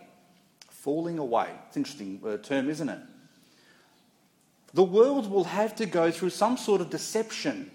Falling 0.69 1.19
away. 1.19 1.49
It's 1.67 1.75
an 1.75 1.81
interesting 1.81 2.21
uh, 2.25 2.37
term, 2.37 2.69
isn't 2.69 2.87
it? 2.87 2.99
The 4.73 4.83
world 4.83 5.29
will 5.29 5.43
have 5.43 5.75
to 5.75 5.85
go 5.85 6.11
through 6.11 6.29
some 6.29 6.55
sort 6.55 6.79
of 6.79 6.89
deception 6.89 7.69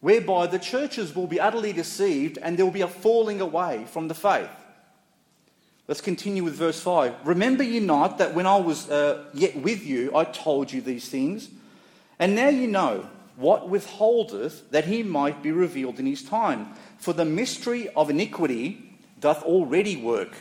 whereby 0.00 0.48
the 0.48 0.58
churches 0.58 1.14
will 1.14 1.28
be 1.28 1.38
utterly 1.38 1.72
deceived 1.72 2.38
and 2.38 2.58
there 2.58 2.64
will 2.64 2.72
be 2.72 2.80
a 2.80 2.88
falling 2.88 3.40
away 3.40 3.84
from 3.86 4.08
the 4.08 4.14
faith. 4.14 4.50
Let's 5.86 6.00
continue 6.00 6.42
with 6.42 6.54
verse 6.54 6.80
5. 6.80 7.26
Remember 7.26 7.62
ye 7.62 7.78
not 7.78 8.16
that 8.16 8.34
when 8.34 8.46
I 8.46 8.56
was 8.56 8.88
uh, 8.88 9.24
yet 9.34 9.54
with 9.56 9.84
you, 9.84 10.16
I 10.16 10.24
told 10.24 10.72
you 10.72 10.80
these 10.80 11.10
things? 11.10 11.50
And 12.18 12.34
now 12.34 12.48
you 12.48 12.66
know 12.66 13.06
what 13.36 13.68
withholdeth 13.68 14.70
that 14.70 14.86
he 14.86 15.02
might 15.02 15.42
be 15.42 15.52
revealed 15.52 15.98
in 15.98 16.06
his 16.06 16.22
time. 16.22 16.68
For 16.96 17.12
the 17.12 17.26
mystery 17.26 17.90
of 17.90 18.08
iniquity 18.08 18.96
doth 19.20 19.42
already 19.42 19.96
work. 19.96 20.34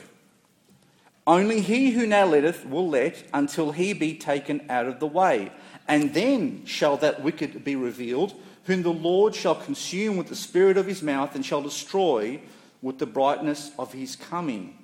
Only 1.27 1.59
he 1.59 1.91
who 1.91 2.07
now 2.07 2.25
letteth 2.25 2.65
will 2.65 2.87
let 2.87 3.21
until 3.33 3.73
he 3.73 3.91
be 3.91 4.15
taken 4.15 4.65
out 4.69 4.85
of 4.85 5.01
the 5.01 5.07
way. 5.07 5.51
And 5.89 6.13
then 6.13 6.65
shall 6.65 6.95
that 6.97 7.21
wicked 7.21 7.65
be 7.65 7.75
revealed, 7.75 8.33
whom 8.63 8.83
the 8.83 8.93
Lord 8.93 9.35
shall 9.35 9.55
consume 9.55 10.15
with 10.15 10.27
the 10.27 10.37
spirit 10.37 10.77
of 10.77 10.85
his 10.85 11.03
mouth 11.03 11.35
and 11.35 11.45
shall 11.45 11.61
destroy 11.61 12.39
with 12.81 12.99
the 12.99 13.05
brightness 13.05 13.71
of 13.77 13.91
his 13.91 14.15
coming 14.15 14.77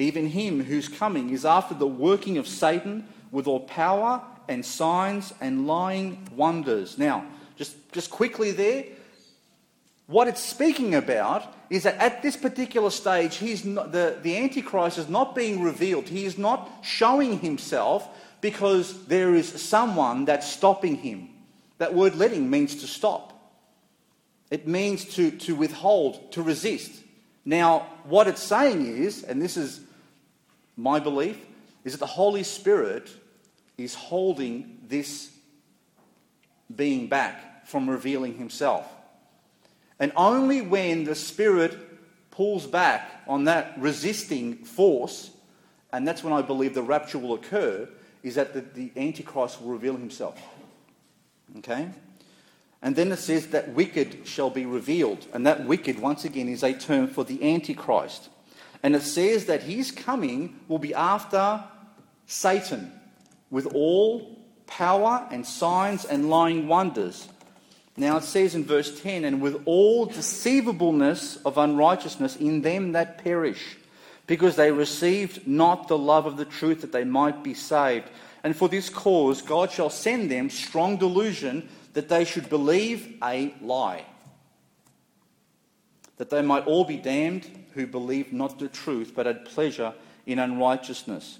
even 0.00 0.28
him 0.28 0.64
whose 0.64 0.88
coming 0.88 1.30
is 1.30 1.44
after 1.44 1.74
the 1.74 1.86
working 1.86 2.38
of 2.38 2.48
Satan 2.48 3.06
with 3.30 3.46
all 3.46 3.60
power 3.60 4.22
and 4.48 4.64
signs 4.64 5.32
and 5.40 5.66
lying 5.66 6.28
wonders. 6.34 6.98
Now, 6.98 7.24
just, 7.56 7.92
just 7.92 8.10
quickly 8.10 8.50
there, 8.50 8.84
what 10.06 10.26
it's 10.26 10.42
speaking 10.42 10.96
about 10.96 11.44
is 11.70 11.84
that 11.84 11.96
at 11.98 12.20
this 12.20 12.36
particular 12.36 12.90
stage, 12.90 13.36
he's 13.36 13.64
not, 13.64 13.92
the, 13.92 14.18
the 14.22 14.36
Antichrist 14.38 14.98
is 14.98 15.08
not 15.08 15.36
being 15.36 15.62
revealed. 15.62 16.08
He 16.08 16.24
is 16.24 16.36
not 16.36 16.68
showing 16.82 17.38
himself 17.38 18.08
because 18.40 19.06
there 19.06 19.34
is 19.34 19.48
someone 19.48 20.24
that's 20.24 20.50
stopping 20.50 20.96
him. 20.96 21.28
That 21.78 21.94
word 21.94 22.16
letting 22.16 22.50
means 22.50 22.74
to 22.76 22.86
stop, 22.86 23.32
it 24.50 24.66
means 24.66 25.04
to, 25.14 25.30
to 25.30 25.54
withhold, 25.54 26.32
to 26.32 26.42
resist. 26.42 26.90
Now, 27.44 27.86
what 28.04 28.26
it's 28.26 28.42
saying 28.42 28.84
is, 28.84 29.22
and 29.22 29.40
this 29.40 29.56
is 29.56 29.80
my 30.80 31.00
belief, 31.00 31.38
is 31.84 31.92
that 31.92 31.98
the 31.98 32.06
Holy 32.06 32.42
Spirit 32.42 33.10
is 33.78 33.94
holding 33.94 34.78
this 34.86 35.30
being 36.74 37.08
back 37.08 37.66
from 37.66 37.88
revealing 37.88 38.34
himself. 38.34 38.86
And 39.98 40.12
only 40.16 40.60
when 40.60 41.04
the 41.04 41.14
Spirit 41.14 41.76
pulls 42.30 42.66
back 42.66 43.22
on 43.26 43.44
that 43.44 43.74
resisting 43.78 44.56
force, 44.56 45.30
and 45.92 46.06
that's 46.06 46.24
when 46.24 46.32
I 46.32 46.42
believe 46.42 46.74
the 46.74 46.82
rapture 46.82 47.18
will 47.18 47.34
occur, 47.34 47.88
is 48.22 48.34
that 48.34 48.54
the, 48.54 48.60
the 48.60 48.92
Antichrist 48.96 49.60
will 49.60 49.70
reveal 49.70 49.96
himself. 49.96 50.40
Okay? 51.58 51.88
And 52.82 52.96
then 52.96 53.12
it 53.12 53.18
says 53.18 53.48
that 53.48 53.70
wicked 53.70 54.26
shall 54.26 54.50
be 54.50 54.64
revealed. 54.64 55.26
And 55.32 55.46
that 55.46 55.66
wicked, 55.66 55.98
once 55.98 56.24
again, 56.24 56.48
is 56.48 56.62
a 56.62 56.72
term 56.72 57.08
for 57.08 57.24
the 57.24 57.54
Antichrist. 57.54 58.30
And 58.82 58.96
it 58.96 59.02
says 59.02 59.46
that 59.46 59.62
his 59.62 59.90
coming 59.90 60.60
will 60.68 60.78
be 60.78 60.94
after 60.94 61.62
Satan 62.26 62.92
with 63.50 63.66
all 63.74 64.38
power 64.66 65.26
and 65.30 65.44
signs 65.44 66.04
and 66.04 66.30
lying 66.30 66.68
wonders 66.68 67.28
now 68.00 68.16
it 68.16 68.24
says 68.24 68.54
in 68.54 68.64
verse 68.64 68.98
10 69.00 69.26
and 69.26 69.42
with 69.42 69.60
all 69.66 70.06
deceivableness 70.06 71.36
of 71.44 71.58
unrighteousness 71.58 72.36
in 72.36 72.62
them 72.62 72.92
that 72.92 73.22
perish, 73.22 73.76
because 74.26 74.56
they 74.56 74.72
received 74.72 75.46
not 75.46 75.86
the 75.86 75.98
love 75.98 76.24
of 76.24 76.38
the 76.38 76.46
truth 76.46 76.80
that 76.80 76.92
they 76.92 77.04
might 77.04 77.44
be 77.44 77.52
saved. 77.52 78.08
And 78.42 78.56
for 78.56 78.70
this 78.70 78.88
cause 78.88 79.42
God 79.42 79.70
shall 79.70 79.90
send 79.90 80.30
them 80.30 80.48
strong 80.48 80.96
delusion 80.96 81.68
that 81.92 82.08
they 82.08 82.24
should 82.24 82.48
believe 82.48 83.18
a 83.22 83.52
lie, 83.60 84.06
that 86.20 86.28
they 86.28 86.42
might 86.42 86.66
all 86.66 86.84
be 86.84 86.98
damned 86.98 87.48
who 87.72 87.86
believed 87.86 88.30
not 88.30 88.58
the 88.58 88.68
truth 88.68 89.14
but 89.16 89.24
had 89.24 89.42
pleasure 89.46 89.94
in 90.26 90.38
unrighteousness. 90.38 91.38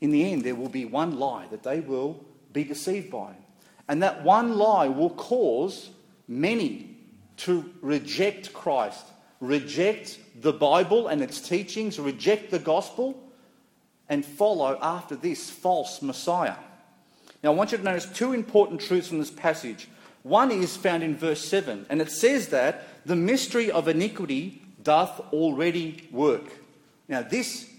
In 0.00 0.12
the 0.12 0.30
end, 0.30 0.44
there 0.44 0.54
will 0.54 0.68
be 0.68 0.84
one 0.84 1.18
lie 1.18 1.48
that 1.50 1.64
they 1.64 1.80
will 1.80 2.24
be 2.52 2.62
deceived 2.62 3.10
by. 3.10 3.32
And 3.88 4.00
that 4.04 4.22
one 4.22 4.56
lie 4.56 4.86
will 4.86 5.10
cause 5.10 5.90
many 6.28 6.96
to 7.38 7.74
reject 7.80 8.52
Christ, 8.52 9.04
reject 9.40 10.20
the 10.42 10.52
Bible 10.52 11.08
and 11.08 11.20
its 11.20 11.40
teachings, 11.40 11.98
reject 11.98 12.52
the 12.52 12.60
gospel, 12.60 13.20
and 14.08 14.24
follow 14.24 14.78
after 14.80 15.16
this 15.16 15.50
false 15.50 16.02
Messiah. 16.02 16.54
Now, 17.42 17.50
I 17.50 17.54
want 17.56 17.72
you 17.72 17.78
to 17.78 17.84
notice 17.84 18.06
two 18.06 18.32
important 18.32 18.80
truths 18.80 19.08
from 19.08 19.18
this 19.18 19.32
passage. 19.32 19.88
One 20.28 20.50
is 20.50 20.76
found 20.76 21.02
in 21.02 21.16
verse 21.16 21.42
7, 21.42 21.86
and 21.88 22.02
it 22.02 22.10
says 22.10 22.48
that 22.48 23.06
the 23.06 23.16
mystery 23.16 23.70
of 23.70 23.88
iniquity 23.88 24.60
doth 24.82 25.20
already 25.32 26.06
work. 26.12 26.44
Now, 27.08 27.22
this, 27.22 27.70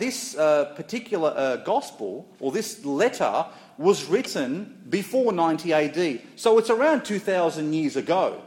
this 0.00 0.36
uh, 0.36 0.72
particular 0.74 1.32
uh, 1.36 1.56
gospel, 1.58 2.28
or 2.40 2.50
this 2.50 2.84
letter, 2.84 3.46
was 3.78 4.06
written 4.06 4.82
before 4.90 5.32
90 5.32 5.72
AD. 5.72 6.22
So 6.34 6.58
it's 6.58 6.70
around 6.70 7.04
2,000 7.04 7.72
years 7.72 7.94
ago. 7.94 8.42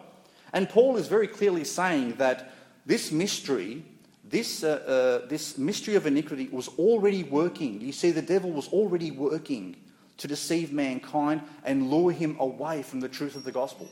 And 0.51 0.67
Paul 0.67 0.97
is 0.97 1.07
very 1.07 1.27
clearly 1.27 1.63
saying 1.63 2.15
that 2.17 2.51
this 2.85 3.09
mystery, 3.13 3.85
this, 4.25 4.65
uh, 4.65 5.21
uh, 5.23 5.27
this 5.29 5.57
mystery 5.57 5.95
of 5.95 6.05
iniquity 6.05 6.49
was 6.51 6.67
already 6.77 7.23
working. 7.23 7.79
You 7.79 7.93
see, 7.93 8.11
the 8.11 8.21
devil 8.21 8.51
was 8.51 8.67
already 8.67 9.11
working 9.11 9.77
to 10.17 10.27
deceive 10.27 10.71
mankind 10.71 11.41
and 11.63 11.89
lure 11.89 12.11
him 12.11 12.37
away 12.39 12.81
from 12.81 12.99
the 12.99 13.09
truth 13.09 13.35
of 13.35 13.43
the 13.43 13.51
gospel. 13.51 13.89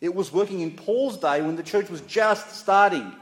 It 0.00 0.14
was 0.14 0.32
working 0.32 0.60
in 0.60 0.72
Paul's 0.72 1.16
day 1.16 1.40
when 1.40 1.56
the 1.56 1.62
church 1.62 1.88
was 1.88 2.02
just 2.02 2.56
starting. 2.56 3.12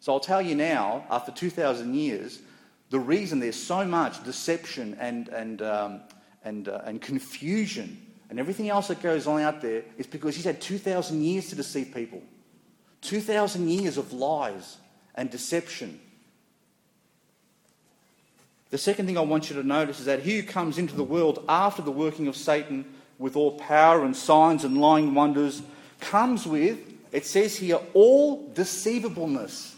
So 0.00 0.12
I'll 0.12 0.20
tell 0.20 0.42
you 0.42 0.56
now, 0.56 1.04
after 1.10 1.30
2,000 1.30 1.94
years, 1.94 2.40
the 2.90 2.98
reason 2.98 3.38
there's 3.38 3.56
so 3.56 3.84
much 3.84 4.24
deception 4.24 4.96
and, 4.98 5.28
and, 5.28 5.62
um, 5.62 6.00
and, 6.44 6.68
uh, 6.68 6.80
and 6.84 7.00
confusion 7.00 7.98
and 8.32 8.40
everything 8.40 8.70
else 8.70 8.88
that 8.88 9.02
goes 9.02 9.26
on 9.26 9.42
out 9.42 9.60
there 9.60 9.82
is 9.98 10.06
because 10.06 10.34
he's 10.34 10.46
had 10.46 10.58
2,000 10.58 11.22
years 11.22 11.50
to 11.50 11.54
deceive 11.54 11.92
people. 11.92 12.22
2,000 13.02 13.68
years 13.68 13.98
of 13.98 14.14
lies 14.14 14.78
and 15.14 15.28
deception. 15.28 16.00
The 18.72 18.78
second 18.78 19.04
thing 19.04 19.18
I 19.18 19.20
want 19.20 19.50
you 19.50 19.56
to 19.56 19.62
notice 19.62 20.00
is 20.00 20.06
that 20.06 20.20
he 20.20 20.40
who 20.40 20.42
comes 20.44 20.78
into 20.78 20.96
the 20.96 21.04
world 21.04 21.44
after 21.46 21.82
the 21.82 21.90
working 21.90 22.26
of 22.26 22.34
Satan 22.34 22.86
with 23.18 23.36
all 23.36 23.58
power 23.58 24.02
and 24.02 24.16
signs 24.16 24.64
and 24.64 24.80
lying 24.80 25.14
wonders 25.14 25.60
comes 26.00 26.46
with, 26.46 26.78
it 27.12 27.26
says 27.26 27.54
here, 27.54 27.78
all 27.92 28.50
deceivableness. 28.54 29.76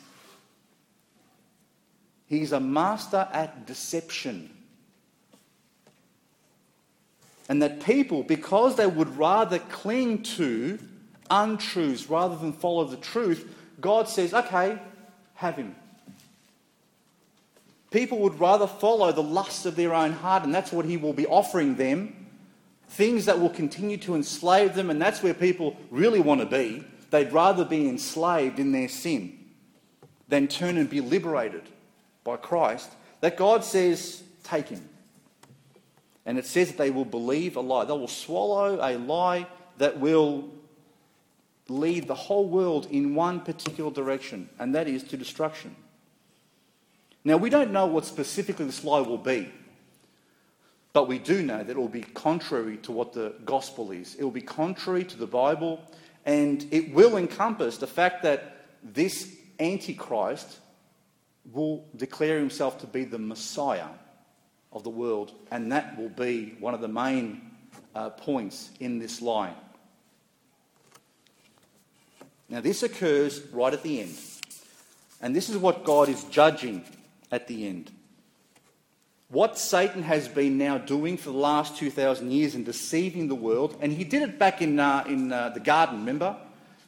He's 2.28 2.52
a 2.52 2.60
master 2.60 3.28
at 3.32 3.66
deception. 3.66 4.48
And 7.48 7.60
that 7.62 7.82
people, 7.82 8.22
because 8.22 8.76
they 8.76 8.86
would 8.86 9.18
rather 9.18 9.58
cling 9.58 10.22
to 10.22 10.78
untruths 11.28 12.08
rather 12.08 12.36
than 12.36 12.52
follow 12.52 12.84
the 12.84 12.96
truth, 12.98 13.52
God 13.80 14.08
says, 14.08 14.32
okay, 14.32 14.78
have 15.34 15.56
him. 15.56 15.74
People 17.94 18.18
would 18.18 18.40
rather 18.40 18.66
follow 18.66 19.12
the 19.12 19.22
lusts 19.22 19.66
of 19.66 19.76
their 19.76 19.94
own 19.94 20.10
heart, 20.10 20.42
and 20.42 20.52
that's 20.52 20.72
what 20.72 20.84
he 20.84 20.96
will 20.96 21.12
be 21.12 21.28
offering 21.28 21.76
them. 21.76 22.26
Things 22.88 23.26
that 23.26 23.38
will 23.38 23.50
continue 23.50 23.98
to 23.98 24.16
enslave 24.16 24.74
them, 24.74 24.90
and 24.90 25.00
that's 25.00 25.22
where 25.22 25.32
people 25.32 25.76
really 25.92 26.18
want 26.18 26.40
to 26.40 26.46
be. 26.46 26.84
They'd 27.10 27.32
rather 27.32 27.64
be 27.64 27.88
enslaved 27.88 28.58
in 28.58 28.72
their 28.72 28.88
sin 28.88 29.38
than 30.26 30.48
turn 30.48 30.76
and 30.76 30.90
be 30.90 31.00
liberated 31.00 31.62
by 32.24 32.36
Christ, 32.36 32.90
that 33.20 33.36
God 33.36 33.62
says, 33.62 34.24
take 34.42 34.70
him. 34.70 34.88
And 36.26 36.36
it 36.36 36.46
says 36.46 36.70
that 36.70 36.78
they 36.78 36.90
will 36.90 37.04
believe 37.04 37.54
a 37.54 37.60
lie. 37.60 37.84
They 37.84 37.92
will 37.92 38.08
swallow 38.08 38.76
a 38.82 38.98
lie 38.98 39.46
that 39.78 40.00
will 40.00 40.48
lead 41.68 42.08
the 42.08 42.16
whole 42.16 42.48
world 42.48 42.88
in 42.90 43.14
one 43.14 43.38
particular 43.38 43.92
direction, 43.92 44.48
and 44.58 44.74
that 44.74 44.88
is 44.88 45.04
to 45.04 45.16
destruction. 45.16 45.76
Now, 47.24 47.38
we 47.38 47.48
don't 47.48 47.72
know 47.72 47.86
what 47.86 48.04
specifically 48.04 48.66
this 48.66 48.84
lie 48.84 49.00
will 49.00 49.16
be, 49.16 49.50
but 50.92 51.08
we 51.08 51.18
do 51.18 51.42
know 51.42 51.64
that 51.64 51.70
it 51.70 51.78
will 51.78 51.88
be 51.88 52.02
contrary 52.02 52.76
to 52.78 52.92
what 52.92 53.14
the 53.14 53.34
gospel 53.46 53.92
is. 53.92 54.14
It 54.14 54.22
will 54.22 54.30
be 54.30 54.42
contrary 54.42 55.04
to 55.04 55.16
the 55.16 55.26
Bible, 55.26 55.80
and 56.26 56.66
it 56.70 56.92
will 56.92 57.16
encompass 57.16 57.78
the 57.78 57.86
fact 57.86 58.22
that 58.24 58.66
this 58.82 59.34
Antichrist 59.58 60.58
will 61.50 61.86
declare 61.96 62.38
himself 62.38 62.78
to 62.80 62.86
be 62.86 63.04
the 63.04 63.18
Messiah 63.18 63.88
of 64.70 64.82
the 64.82 64.90
world, 64.90 65.32
and 65.50 65.72
that 65.72 65.96
will 65.98 66.10
be 66.10 66.56
one 66.60 66.74
of 66.74 66.82
the 66.82 66.88
main 66.88 67.40
uh, 67.94 68.10
points 68.10 68.70
in 68.80 68.98
this 68.98 69.22
line. 69.22 69.54
Now, 72.50 72.60
this 72.60 72.82
occurs 72.82 73.40
right 73.52 73.72
at 73.72 73.82
the 73.82 74.02
end, 74.02 74.14
and 75.22 75.34
this 75.34 75.48
is 75.48 75.56
what 75.56 75.84
God 75.84 76.10
is 76.10 76.24
judging 76.24 76.84
at 77.30 77.46
the 77.46 77.66
end. 77.66 77.90
What 79.28 79.58
Satan 79.58 80.02
has 80.02 80.28
been 80.28 80.58
now 80.58 80.78
doing 80.78 81.16
for 81.16 81.30
the 81.30 81.36
last 81.38 81.76
2,000 81.76 82.30
years 82.30 82.54
in 82.54 82.62
deceiving 82.62 83.28
the 83.28 83.34
world, 83.34 83.76
and 83.80 83.92
he 83.92 84.04
did 84.04 84.22
it 84.22 84.38
back 84.38 84.62
in, 84.62 84.78
uh, 84.78 85.04
in 85.08 85.32
uh, 85.32 85.48
the 85.48 85.60
garden, 85.60 86.00
remember? 86.00 86.36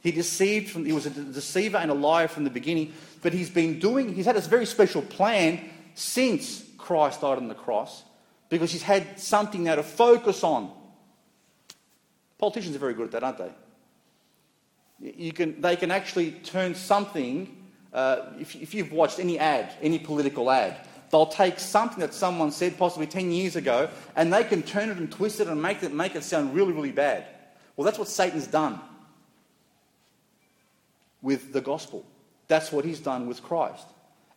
He 0.00 0.12
deceived 0.12 0.70
from, 0.70 0.84
he 0.84 0.92
was 0.92 1.06
a 1.06 1.10
deceiver 1.10 1.78
and 1.78 1.90
a 1.90 1.94
liar 1.94 2.28
from 2.28 2.44
the 2.44 2.50
beginning, 2.50 2.92
but 3.22 3.32
he's 3.32 3.50
been 3.50 3.80
doing, 3.80 4.14
he's 4.14 4.26
had 4.26 4.36
this 4.36 4.46
very 4.46 4.66
special 4.66 5.02
plan 5.02 5.68
since 5.94 6.62
Christ 6.78 7.22
died 7.22 7.38
on 7.38 7.48
the 7.48 7.54
cross 7.54 8.04
because 8.48 8.70
he's 8.70 8.82
had 8.82 9.18
something 9.18 9.64
now 9.64 9.74
to 9.74 9.82
focus 9.82 10.44
on. 10.44 10.70
Politicians 12.38 12.76
are 12.76 12.78
very 12.78 12.94
good 12.94 13.06
at 13.06 13.10
that, 13.12 13.24
aren't 13.24 13.38
they? 13.38 13.50
You 15.00 15.32
can, 15.32 15.60
they 15.60 15.74
can 15.74 15.90
actually 15.90 16.30
turn 16.30 16.74
something, 16.74 17.65
uh, 17.96 18.26
if, 18.38 18.54
if 18.54 18.74
you've 18.74 18.92
watched 18.92 19.18
any 19.18 19.38
ad, 19.38 19.72
any 19.80 19.98
political 19.98 20.50
ad, 20.50 20.76
they'll 21.10 21.26
take 21.26 21.58
something 21.58 21.98
that 22.00 22.12
someone 22.12 22.52
said 22.52 22.76
possibly 22.76 23.06
10 23.06 23.30
years 23.30 23.56
ago 23.56 23.88
and 24.14 24.32
they 24.32 24.44
can 24.44 24.62
turn 24.62 24.90
it 24.90 24.98
and 24.98 25.10
twist 25.10 25.40
it 25.40 25.48
and 25.48 25.60
make 25.60 25.82
it, 25.82 25.92
make 25.94 26.14
it 26.14 26.22
sound 26.22 26.54
really, 26.54 26.72
really 26.72 26.92
bad. 26.92 27.24
Well, 27.74 27.86
that's 27.86 27.98
what 27.98 28.08
Satan's 28.08 28.46
done 28.46 28.78
with 31.22 31.54
the 31.54 31.62
gospel. 31.62 32.04
That's 32.48 32.70
what 32.70 32.84
he's 32.84 33.00
done 33.00 33.26
with 33.26 33.42
Christ. 33.42 33.86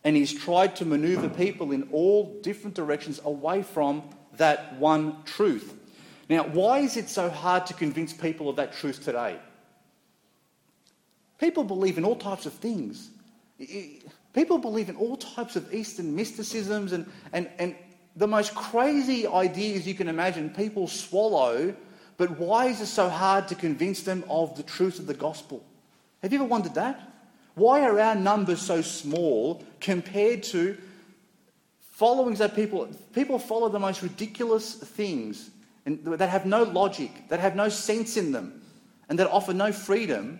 And 0.04 0.16
he's 0.16 0.32
tried 0.32 0.76
to 0.76 0.86
maneuver 0.86 1.28
people 1.28 1.72
in 1.72 1.88
all 1.92 2.40
different 2.40 2.74
directions 2.74 3.20
away 3.24 3.62
from 3.62 4.02
that 4.38 4.76
one 4.76 5.22
truth. 5.24 5.74
Now, 6.30 6.44
why 6.44 6.78
is 6.78 6.96
it 6.96 7.10
so 7.10 7.28
hard 7.28 7.66
to 7.66 7.74
convince 7.74 8.14
people 8.14 8.48
of 8.48 8.56
that 8.56 8.72
truth 8.72 9.04
today? 9.04 9.38
People 11.38 11.64
believe 11.64 11.98
in 11.98 12.04
all 12.04 12.16
types 12.16 12.46
of 12.46 12.54
things. 12.54 13.10
People 14.32 14.58
believe 14.58 14.88
in 14.88 14.96
all 14.96 15.16
types 15.16 15.56
of 15.56 15.72
Eastern 15.74 16.14
mysticisms 16.14 16.92
and, 16.92 17.10
and, 17.32 17.48
and 17.58 17.74
the 18.16 18.26
most 18.26 18.54
crazy 18.54 19.26
ideas 19.26 19.86
you 19.86 19.94
can 19.94 20.08
imagine 20.08 20.50
people 20.50 20.86
swallow, 20.86 21.74
but 22.16 22.38
why 22.38 22.66
is 22.66 22.80
it 22.80 22.86
so 22.86 23.08
hard 23.08 23.48
to 23.48 23.54
convince 23.54 24.02
them 24.02 24.24
of 24.28 24.56
the 24.56 24.62
truth 24.62 24.98
of 24.98 25.06
the 25.06 25.14
gospel? 25.14 25.64
Have 26.22 26.32
you 26.32 26.38
ever 26.38 26.48
wondered 26.48 26.74
that? 26.74 27.00
Why 27.54 27.82
are 27.82 27.98
our 27.98 28.14
numbers 28.14 28.60
so 28.60 28.82
small 28.82 29.64
compared 29.80 30.42
to 30.44 30.76
followings 31.80 32.38
that 32.38 32.54
people 32.54 32.88
people 33.12 33.38
follow 33.38 33.68
the 33.68 33.78
most 33.78 34.02
ridiculous 34.02 34.74
things 34.74 35.50
and 35.84 36.02
that 36.04 36.28
have 36.28 36.46
no 36.46 36.62
logic, 36.62 37.10
that 37.28 37.40
have 37.40 37.56
no 37.56 37.68
sense 37.68 38.16
in 38.16 38.32
them, 38.32 38.62
and 39.08 39.18
that 39.18 39.30
offer 39.30 39.52
no 39.52 39.72
freedom, 39.72 40.38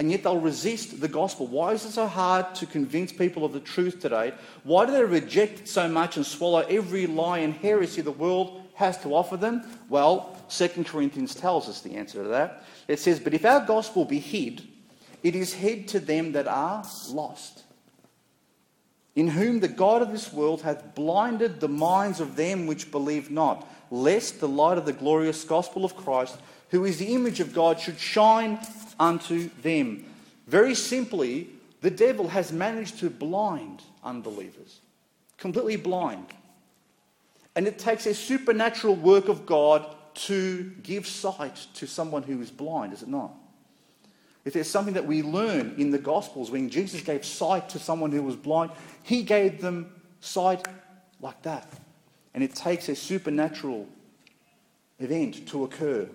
and 0.00 0.10
yet 0.10 0.22
they'll 0.22 0.40
resist 0.40 0.98
the 0.98 1.08
gospel. 1.08 1.46
Why 1.46 1.72
is 1.72 1.84
it 1.84 1.90
so 1.90 2.06
hard 2.06 2.54
to 2.54 2.64
convince 2.64 3.12
people 3.12 3.44
of 3.44 3.52
the 3.52 3.60
truth 3.60 4.00
today? 4.00 4.32
Why 4.64 4.86
do 4.86 4.92
they 4.92 5.04
reject 5.04 5.68
so 5.68 5.90
much 5.90 6.16
and 6.16 6.24
swallow 6.24 6.60
every 6.60 7.06
lie 7.06 7.40
and 7.40 7.52
heresy 7.52 8.00
the 8.00 8.10
world 8.10 8.62
has 8.76 8.96
to 9.02 9.14
offer 9.14 9.36
them? 9.36 9.62
Well, 9.90 10.42
2 10.48 10.84
Corinthians 10.84 11.34
tells 11.34 11.68
us 11.68 11.82
the 11.82 11.96
answer 11.96 12.22
to 12.22 12.28
that. 12.30 12.64
It 12.88 12.98
says, 12.98 13.20
But 13.20 13.34
if 13.34 13.44
our 13.44 13.60
gospel 13.60 14.06
be 14.06 14.20
hid, 14.20 14.62
it 15.22 15.36
is 15.36 15.52
hid 15.52 15.86
to 15.88 16.00
them 16.00 16.32
that 16.32 16.48
are 16.48 16.82
lost, 17.10 17.64
in 19.14 19.28
whom 19.28 19.60
the 19.60 19.68
God 19.68 20.00
of 20.00 20.12
this 20.12 20.32
world 20.32 20.62
hath 20.62 20.94
blinded 20.94 21.60
the 21.60 21.68
minds 21.68 22.20
of 22.20 22.36
them 22.36 22.66
which 22.66 22.90
believe 22.90 23.30
not, 23.30 23.68
lest 23.90 24.40
the 24.40 24.48
light 24.48 24.78
of 24.78 24.86
the 24.86 24.94
glorious 24.94 25.44
gospel 25.44 25.84
of 25.84 25.94
Christ, 25.94 26.38
who 26.70 26.84
is 26.84 26.98
the 26.98 27.14
image 27.14 27.40
of 27.40 27.52
God, 27.52 27.78
should 27.78 27.98
shine 27.98 28.58
unto 28.98 29.50
them. 29.62 30.04
Very 30.46 30.74
simply, 30.74 31.48
the 31.80 31.90
devil 31.90 32.28
has 32.28 32.52
managed 32.52 32.98
to 33.00 33.10
blind 33.10 33.82
unbelievers, 34.02 34.80
completely 35.38 35.76
blind. 35.76 36.26
And 37.56 37.66
it 37.66 37.78
takes 37.78 38.06
a 38.06 38.14
supernatural 38.14 38.94
work 38.94 39.28
of 39.28 39.46
God 39.46 39.84
to 40.12 40.72
give 40.82 41.06
sight 41.06 41.56
to 41.74 41.86
someone 41.86 42.22
who 42.22 42.40
is 42.40 42.50
blind, 42.50 42.92
is 42.92 43.02
it 43.02 43.08
not? 43.08 43.32
If 44.44 44.54
there's 44.54 44.70
something 44.70 44.94
that 44.94 45.06
we 45.06 45.22
learn 45.22 45.74
in 45.76 45.90
the 45.90 45.98
Gospels, 45.98 46.50
when 46.50 46.70
Jesus 46.70 47.02
gave 47.02 47.24
sight 47.24 47.68
to 47.70 47.78
someone 47.78 48.10
who 48.10 48.22
was 48.22 48.36
blind, 48.36 48.70
he 49.02 49.22
gave 49.22 49.60
them 49.60 49.92
sight 50.20 50.66
like 51.20 51.42
that. 51.42 51.70
And 52.32 52.42
it 52.42 52.54
takes 52.54 52.88
a 52.88 52.96
supernatural 52.96 53.86
event 54.98 55.48
to 55.48 55.64
occur 55.64 56.08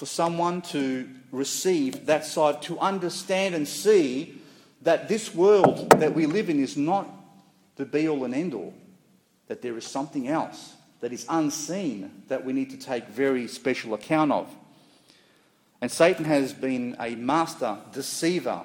for 0.00 0.06
someone 0.06 0.62
to 0.62 1.06
receive 1.30 2.06
that 2.06 2.24
side, 2.24 2.62
to 2.62 2.78
understand 2.78 3.54
and 3.54 3.68
see 3.68 4.40
that 4.80 5.10
this 5.10 5.34
world 5.34 5.90
that 6.00 6.14
we 6.14 6.24
live 6.24 6.48
in 6.48 6.58
is 6.58 6.74
not 6.74 7.06
the 7.76 7.84
be 7.84 8.08
all 8.08 8.24
and 8.24 8.34
end 8.34 8.54
all, 8.54 8.72
that 9.48 9.60
there 9.60 9.76
is 9.76 9.84
something 9.84 10.26
else 10.26 10.72
that 11.00 11.12
is 11.12 11.26
unseen 11.28 12.10
that 12.28 12.42
we 12.42 12.54
need 12.54 12.70
to 12.70 12.78
take 12.78 13.08
very 13.08 13.46
special 13.46 13.92
account 13.92 14.32
of. 14.32 14.48
And 15.82 15.90
Satan 15.90 16.24
has 16.24 16.54
been 16.54 16.96
a 16.98 17.14
master 17.14 17.76
deceiver 17.92 18.62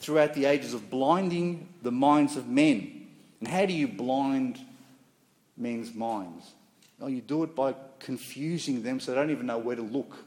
throughout 0.00 0.34
the 0.34 0.46
ages 0.46 0.74
of 0.74 0.90
blinding 0.90 1.68
the 1.82 1.92
minds 1.92 2.36
of 2.36 2.48
men. 2.48 3.06
And 3.38 3.46
how 3.46 3.66
do 3.66 3.72
you 3.72 3.86
blind 3.86 4.58
men's 5.56 5.94
minds? 5.94 6.44
Well, 6.98 7.08
you 7.08 7.20
do 7.20 7.44
it 7.44 7.54
by 7.54 7.76
confusing 8.00 8.82
them 8.82 8.98
so 8.98 9.12
they 9.12 9.18
don't 9.18 9.30
even 9.30 9.46
know 9.46 9.58
where 9.58 9.76
to 9.76 9.82
look. 9.82 10.25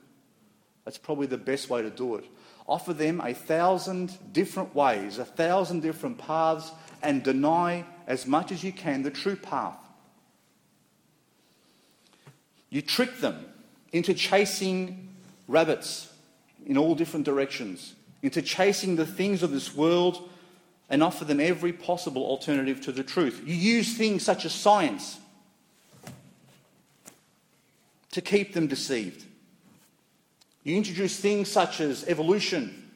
That's 0.89 0.97
probably 0.97 1.27
the 1.27 1.37
best 1.37 1.69
way 1.69 1.83
to 1.83 1.91
do 1.91 2.15
it. 2.15 2.25
Offer 2.67 2.93
them 2.93 3.21
a 3.23 3.31
thousand 3.31 4.17
different 4.33 4.73
ways, 4.73 5.19
a 5.19 5.23
thousand 5.23 5.81
different 5.81 6.17
paths, 6.17 6.71
and 7.03 7.21
deny 7.21 7.85
as 8.07 8.25
much 8.25 8.51
as 8.51 8.63
you 8.63 8.71
can 8.71 9.03
the 9.03 9.11
true 9.11 9.35
path. 9.35 9.77
You 12.71 12.81
trick 12.81 13.19
them 13.19 13.45
into 13.93 14.15
chasing 14.15 15.13
rabbits 15.47 16.11
in 16.65 16.75
all 16.75 16.95
different 16.95 17.23
directions, 17.23 17.93
into 18.23 18.41
chasing 18.41 18.95
the 18.95 19.05
things 19.05 19.43
of 19.43 19.51
this 19.51 19.75
world 19.75 20.27
and 20.89 21.03
offer 21.03 21.23
them 21.23 21.39
every 21.39 21.71
possible 21.71 22.25
alternative 22.25 22.81
to 22.81 22.91
the 22.91 23.03
truth. 23.03 23.43
You 23.45 23.53
use 23.53 23.95
things 23.95 24.23
such 24.23 24.43
as 24.43 24.53
science 24.53 25.19
to 28.09 28.21
keep 28.21 28.55
them 28.55 28.65
deceived. 28.65 29.27
You 30.69 30.77
introduce 30.77 31.19
things 31.19 31.49
such 31.49 31.81
as 31.81 32.07
evolution 32.07 32.91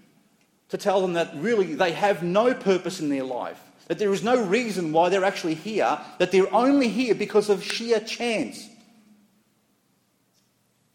to 0.69 0.77
tell 0.77 1.01
them 1.01 1.13
that 1.13 1.31
really 1.33 1.73
they 1.73 1.91
have 1.91 2.21
no 2.21 2.53
purpose 2.53 2.99
in 2.99 3.09
their 3.09 3.23
life, 3.23 3.59
that 3.88 3.97
there 3.97 4.13
is 4.13 4.23
no 4.23 4.45
reason 4.45 4.91
why 4.91 5.09
they're 5.09 5.23
actually 5.23 5.55
here, 5.55 5.99
that 6.19 6.31
they're 6.31 6.53
only 6.53 6.88
here 6.88 7.15
because 7.15 7.49
of 7.49 7.63
sheer 7.63 7.99
chance. 7.99 8.69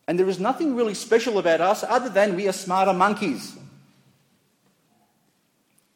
And 0.07 0.17
there 0.21 0.29
is 0.29 0.39
nothing 0.39 0.77
really 0.77 0.95
special 0.95 1.41
about 1.41 1.61
us 1.61 1.83
other 1.83 2.09
than 2.11 2.37
we 2.37 2.47
are 2.47 2.53
smarter 2.53 2.93
monkeys. 2.93 3.57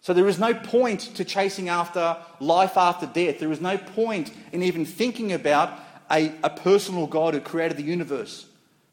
So 0.01 0.13
there 0.13 0.27
is 0.27 0.41
no 0.41 0.53
point 0.53 1.15
to 1.15 1.25
chasing 1.25 1.69
after 1.69 2.17
life 2.41 2.77
after 2.77 3.07
death. 3.07 3.39
There 3.39 3.53
is 3.53 3.61
no 3.61 3.79
point 3.79 4.33
in 4.51 4.65
even 4.65 4.85
thinking 4.85 5.33
about 5.33 5.79
a, 6.11 6.33
a 6.43 6.51
personal 6.51 7.07
God 7.07 7.35
who 7.35 7.41
created 7.41 7.77
the 7.77 7.85
universe 7.85 8.47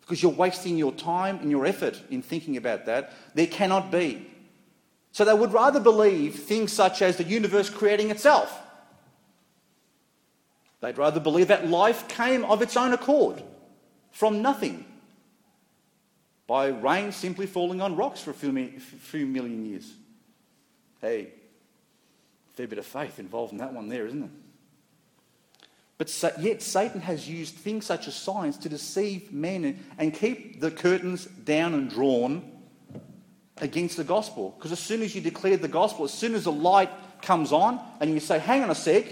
because 0.09 0.23
you're 0.23 0.31
wasting 0.31 0.75
your 0.75 0.91
time 0.91 1.37
and 1.37 1.51
your 1.51 1.67
effort 1.67 2.01
in 2.09 2.23
thinking 2.23 2.57
about 2.57 2.87
that. 2.87 3.13
There 3.35 3.45
cannot 3.45 3.91
be. 3.91 4.25
So 5.11 5.23
they 5.23 5.35
would 5.35 5.53
rather 5.53 5.79
believe 5.79 6.33
things 6.33 6.73
such 6.73 7.03
as 7.03 7.17
the 7.17 7.23
universe 7.23 7.69
creating 7.69 8.09
itself. 8.09 8.59
They'd 10.81 10.97
rather 10.97 11.19
believe 11.19 11.49
that 11.49 11.67
life 11.67 12.07
came 12.07 12.43
of 12.43 12.63
its 12.63 12.75
own 12.75 12.91
accord, 12.91 13.43
from 14.09 14.41
nothing 14.41 14.83
by 16.47 16.69
rain 16.69 17.11
simply 17.11 17.45
falling 17.45 17.79
on 17.79 17.95
rocks 17.95 18.19
for 18.19 18.31
a 18.31 18.33
few, 18.33 18.79
few 18.79 19.27
million 19.27 19.63
years. 19.63 19.93
Hey, 21.01 21.27
fair 22.55 22.65
bit 22.65 22.79
of 22.79 22.85
faith 22.87 23.19
involved 23.19 23.51
in 23.51 23.59
that 23.59 23.73
one 23.73 23.89
there, 23.89 24.07
isn't 24.07 24.23
it? 24.23 24.31
But 25.99 26.39
yet, 26.39 26.61
Satan 26.61 27.01
has 27.01 27.29
used 27.29 27.55
things 27.55 27.85
such 27.85 28.07
as 28.07 28.15
science 28.15 28.55
to 28.59 28.69
deceive 28.69 29.33
men 29.33 29.77
and 29.97 30.13
keep 30.13 30.61
the 30.61 30.71
curtains 30.71 31.25
down 31.25 31.73
and 31.73 31.89
drawn 31.89 32.41
against 33.57 33.97
the 33.97 34.05
gospel. 34.05 34.55
Because 34.57 34.71
as 34.71 34.79
soon 34.79 35.01
as 35.01 35.13
you 35.13 35.19
declare 35.19 35.57
the 35.57 35.67
gospel, 35.67 36.05
as 36.05 36.13
soon 36.13 36.35
as 36.35 36.45
the 36.45 36.53
light 36.53 36.89
comes 37.21 37.51
on, 37.51 37.81
and 37.99 38.11
you 38.11 38.21
say, 38.21 38.39
hang 38.39 38.63
on 38.63 38.69
a 38.69 38.75
sec, 38.75 39.07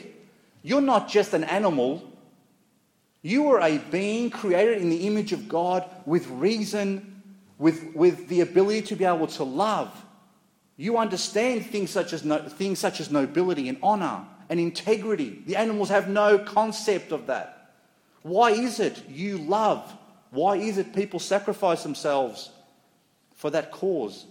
you're 0.64 0.80
not 0.80 1.10
just 1.10 1.34
an 1.34 1.44
animal, 1.44 2.10
you 3.22 3.50
are 3.50 3.60
a 3.60 3.80
being 3.80 4.30
created 4.30 4.82
in 4.82 4.90
the 4.90 5.08
image 5.08 5.34
of 5.34 5.50
God 5.50 5.84
with 6.06 6.26
reason 6.30 7.22
with, 7.58 7.96
with 7.96 8.30
the 8.30 8.42
ability 8.42 8.84
to 8.84 8.96
be 8.96 9.04
able 9.04 9.28
to 9.28 9.44
love. 9.44 10.06
You 10.78 10.98
understand 10.98 11.66
things 11.66 11.90
such 11.90 12.14
as, 12.14 12.24
no, 12.24 12.38
things 12.38 12.80
such 12.80 13.02
as 13.02 13.12
nobility 13.12 13.68
and 13.68 13.78
honor 13.84 14.26
and 14.50 14.60
integrity. 14.60 15.42
The 15.46 15.56
animals 15.56 15.90
have 15.90 16.10
no 16.10 16.40
concept 16.40 17.12
of 17.12 17.28
that. 17.28 17.74
Why 18.22 18.52
is 18.52 18.80
it 18.80 19.08
you 19.10 19.38
love? 19.38 19.94
Why 20.32 20.58
is 20.58 20.78
it 20.78 20.94
people 20.94 21.20
sacrifice 21.20 21.84
themselves 21.84 22.50
for 23.36 23.50
that 23.52 23.72
cause? 23.72 24.26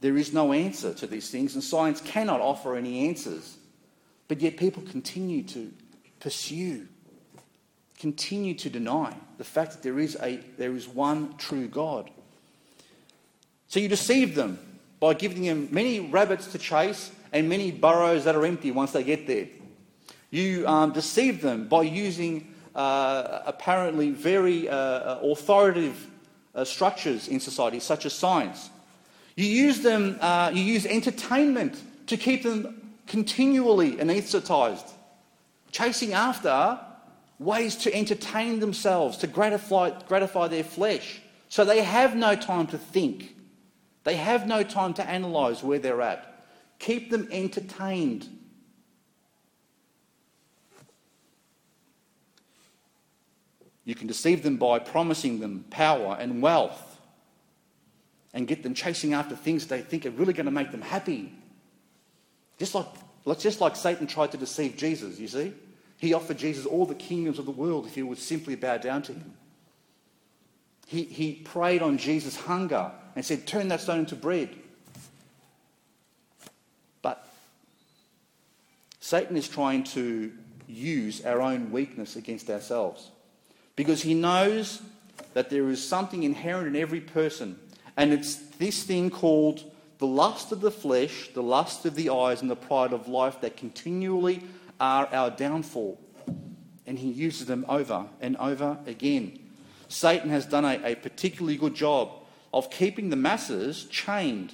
There 0.00 0.16
is 0.18 0.32
no 0.32 0.52
answer 0.52 0.92
to 0.94 1.06
these 1.06 1.30
things, 1.30 1.54
and 1.54 1.64
science 1.64 2.00
cannot 2.00 2.40
offer 2.40 2.76
any 2.76 3.08
answers. 3.08 3.56
But 4.28 4.40
yet 4.40 4.56
people 4.56 4.82
continue 4.82 5.42
to 5.44 5.72
pursue 6.20 6.86
continue 7.98 8.54
to 8.54 8.68
deny 8.68 9.16
the 9.38 9.44
fact 9.44 9.72
that 9.72 9.82
there 9.82 9.98
is, 9.98 10.14
a, 10.20 10.38
there 10.58 10.74
is 10.74 10.86
one 10.86 11.34
true 11.38 11.66
God. 11.66 12.10
So 13.68 13.80
you 13.80 13.88
deceive 13.88 14.34
them 14.34 14.58
by 15.04 15.12
giving 15.12 15.42
them 15.42 15.68
many 15.70 16.00
rabbits 16.00 16.46
to 16.46 16.56
chase 16.56 17.12
and 17.30 17.46
many 17.46 17.70
burrows 17.70 18.24
that 18.24 18.34
are 18.34 18.46
empty 18.46 18.70
once 18.70 18.92
they 18.92 19.04
get 19.04 19.26
there. 19.26 19.46
You 20.30 20.66
um, 20.66 20.92
deceive 20.92 21.42
them 21.42 21.68
by 21.68 21.82
using 21.82 22.54
uh, 22.74 23.40
apparently 23.44 24.12
very 24.12 24.66
uh, 24.66 25.18
authoritative 25.18 26.06
uh, 26.54 26.64
structures 26.64 27.28
in 27.28 27.38
society, 27.38 27.80
such 27.80 28.06
as 28.06 28.14
science. 28.14 28.70
You 29.36 29.44
use 29.44 29.80
them, 29.80 30.16
uh, 30.22 30.50
you 30.54 30.62
use 30.62 30.86
entertainment 30.86 31.82
to 32.06 32.16
keep 32.16 32.42
them 32.42 32.96
continually 33.06 33.96
anaesthetized, 33.96 34.90
chasing 35.70 36.14
after 36.14 36.80
ways 37.38 37.76
to 37.76 37.94
entertain 37.94 38.60
themselves, 38.60 39.18
to 39.18 39.26
gratify, 39.26 39.90
gratify 40.08 40.48
their 40.48 40.64
flesh. 40.64 41.20
So 41.50 41.62
they 41.66 41.82
have 41.82 42.16
no 42.16 42.34
time 42.36 42.68
to 42.68 42.78
think. 42.78 43.34
They 44.04 44.16
have 44.16 44.46
no 44.46 44.62
time 44.62 44.94
to 44.94 45.08
analyze 45.08 45.62
where 45.62 45.78
they're 45.78 46.02
at. 46.02 46.44
Keep 46.78 47.10
them 47.10 47.28
entertained. 47.30 48.28
You 53.84 53.94
can 53.94 54.06
deceive 54.06 54.42
them 54.42 54.56
by 54.56 54.78
promising 54.78 55.40
them 55.40 55.64
power 55.70 56.16
and 56.18 56.40
wealth 56.40 56.98
and 58.32 58.46
get 58.46 58.62
them 58.62 58.74
chasing 58.74 59.14
after 59.14 59.36
things 59.36 59.66
they 59.66 59.80
think 59.80 60.06
are 60.06 60.10
really 60.10 60.32
going 60.32 60.46
to 60.46 60.52
make 60.52 60.70
them 60.70 60.82
happy. 60.82 61.32
Just 62.58 62.74
like, 62.74 62.86
just 63.38 63.60
like 63.60 63.76
Satan 63.76 64.06
tried 64.06 64.32
to 64.32 64.36
deceive 64.36 64.76
Jesus, 64.76 65.18
you 65.18 65.28
see? 65.28 65.52
He 65.98 66.12
offered 66.12 66.38
Jesus 66.38 66.66
all 66.66 66.86
the 66.86 66.94
kingdoms 66.94 67.38
of 67.38 67.46
the 67.46 67.50
world 67.50 67.86
if 67.86 67.94
he 67.94 68.02
would 68.02 68.18
simply 68.18 68.56
bow 68.56 68.78
down 68.78 69.02
to 69.02 69.12
him. 69.12 69.34
He, 70.86 71.04
he 71.04 71.34
preyed 71.34 71.80
on 71.80 71.96
Jesus' 71.96 72.36
hunger 72.36 72.90
and 73.14 73.24
said, 73.24 73.46
Turn 73.46 73.68
that 73.68 73.80
stone 73.80 74.00
into 74.00 74.16
bread. 74.16 74.50
But 77.02 77.26
Satan 79.00 79.36
is 79.36 79.48
trying 79.48 79.84
to 79.84 80.32
use 80.66 81.24
our 81.24 81.40
own 81.40 81.70
weakness 81.70 82.16
against 82.16 82.50
ourselves 82.50 83.10
because 83.76 84.02
he 84.02 84.14
knows 84.14 84.80
that 85.34 85.50
there 85.50 85.68
is 85.68 85.86
something 85.86 86.22
inherent 86.22 86.68
in 86.68 86.76
every 86.76 87.00
person, 87.00 87.58
and 87.96 88.12
it's 88.12 88.36
this 88.36 88.82
thing 88.84 89.10
called 89.10 89.62
the 89.98 90.06
lust 90.06 90.52
of 90.52 90.60
the 90.60 90.70
flesh, 90.70 91.30
the 91.34 91.42
lust 91.42 91.84
of 91.84 91.94
the 91.94 92.10
eyes, 92.10 92.42
and 92.42 92.50
the 92.50 92.56
pride 92.56 92.92
of 92.92 93.08
life 93.08 93.40
that 93.40 93.56
continually 93.56 94.42
are 94.80 95.08
our 95.12 95.30
downfall. 95.30 95.98
And 96.86 96.98
he 96.98 97.10
uses 97.10 97.46
them 97.46 97.64
over 97.68 98.06
and 98.20 98.36
over 98.36 98.78
again. 98.86 99.38
Satan 99.88 100.30
has 100.30 100.44
done 100.46 100.64
a, 100.64 100.80
a 100.84 100.94
particularly 100.96 101.56
good 101.56 101.74
job 101.74 102.10
of 102.54 102.70
keeping 102.70 103.10
the 103.10 103.16
masses 103.16 103.84
chained 103.86 104.52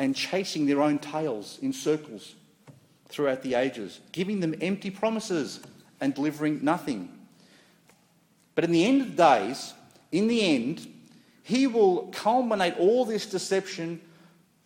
and 0.00 0.16
chasing 0.16 0.66
their 0.66 0.82
own 0.82 0.98
tails 0.98 1.60
in 1.62 1.72
circles 1.72 2.34
throughout 3.08 3.42
the 3.42 3.54
ages, 3.54 4.00
giving 4.10 4.40
them 4.40 4.52
empty 4.60 4.90
promises 4.90 5.60
and 6.00 6.12
delivering 6.12 6.62
nothing. 6.64 7.08
But 8.56 8.64
in 8.64 8.72
the 8.72 8.84
end 8.84 9.00
of 9.00 9.16
days, 9.16 9.74
in 10.10 10.26
the 10.26 10.42
end, 10.42 10.92
he 11.44 11.68
will 11.68 12.08
culminate 12.08 12.76
all 12.78 13.04
this 13.04 13.26
deception 13.26 14.00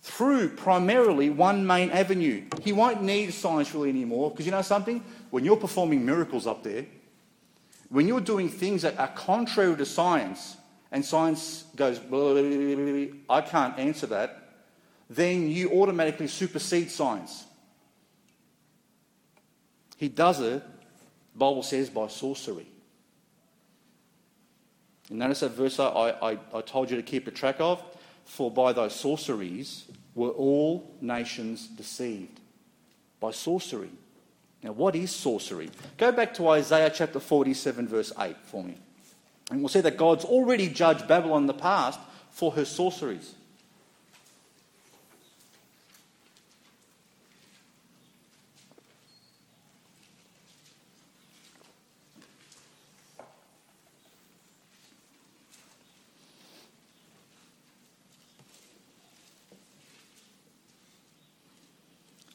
through 0.01 0.49
primarily 0.57 1.29
one 1.29 1.67
main 1.67 1.91
avenue. 1.91 2.45
He 2.63 2.73
won't 2.73 3.03
need 3.03 3.35
science 3.35 3.75
really 3.75 3.91
anymore 3.91 4.31
because 4.31 4.47
you 4.47 4.53
know 4.53 4.63
something? 4.63 5.05
When 5.29 5.45
you're 5.45 5.59
performing 5.59 6.07
miracles 6.07 6.47
up 6.47 6.63
there, 6.63 6.87
when 7.91 8.09
you're 8.09 8.23
doing 8.23 8.49
things 8.49 8.81
that 8.83 8.99
are 8.99 9.09
contrary 9.09 9.77
to 9.77 9.85
science, 9.85 10.57
and 10.93 11.05
science 11.05 11.65
goes, 11.77 12.01
I 13.29 13.41
can't 13.43 13.79
answer 13.79 14.07
that, 14.09 14.37
then 15.09 15.49
you 15.49 15.71
automatically 15.71 16.27
supersede 16.27 16.91
science. 16.91 17.45
He 19.97 20.09
does 20.09 20.41
it, 20.41 20.63
the 21.33 21.39
Bible 21.39 21.63
says, 21.63 21.91
by 21.91 22.09
sorcery. 22.09 22.67
And 25.11 25.19
notice 25.19 25.41
that 25.41 25.51
verse 25.51 25.79
I, 25.79 26.15
I, 26.23 26.39
I 26.55 26.61
told 26.63 26.91
you 26.91 26.97
to 26.97 27.03
keep 27.03 27.27
a 27.27 27.31
track 27.31 27.57
of. 27.59 27.83
For 28.25 28.51
by 28.51 28.73
those 28.73 28.95
sorceries 28.95 29.87
were 30.15 30.31
all 30.31 30.95
nations 31.01 31.67
deceived. 31.67 32.41
By 33.19 33.33
sorcery. 33.33 33.91
Now, 34.63 34.73
what 34.73 34.95
is 34.95 35.11
sorcery? 35.11 35.71
Go 35.97 36.13
back 36.13 36.35
to 36.35 36.49
Isaiah 36.49 36.91
chapter 36.95 37.19
47, 37.19 37.89
verse 37.89 38.13
8 38.19 38.37
for 38.45 38.63
me. 38.63 38.79
And 39.51 39.61
we'll 39.61 39.69
see 39.69 39.81
that 39.81 39.97
God's 39.97 40.25
already 40.25 40.69
judged 40.69 41.09
Babylon 41.09 41.43
in 41.43 41.47
the 41.47 41.55
past 41.55 41.99
for 42.31 42.53
her 42.53 42.65
sorceries. 42.65 43.35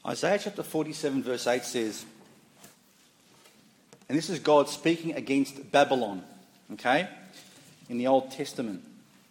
Isaiah 0.06 0.38
chapter 0.38 0.62
47, 0.62 1.24
verse 1.24 1.48
8 1.48 1.64
says, 1.64 2.04
and 4.08 4.16
this 4.16 4.30
is 4.30 4.38
God 4.38 4.68
speaking 4.68 5.14
against 5.14 5.72
Babylon, 5.72 6.22
okay, 6.72 7.08
in 7.88 7.98
the 7.98 8.06
Old 8.06 8.30
Testament. 8.30 8.82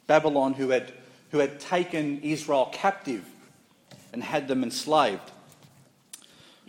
Babylon, 0.08 0.54
who 0.54 0.70
had, 0.70 0.94
who 1.32 1.40
had 1.40 1.60
taken 1.60 2.22
Israel 2.22 2.70
captive 2.72 3.26
and 4.14 4.24
had 4.24 4.48
them 4.48 4.64
enslaved. 4.64 5.32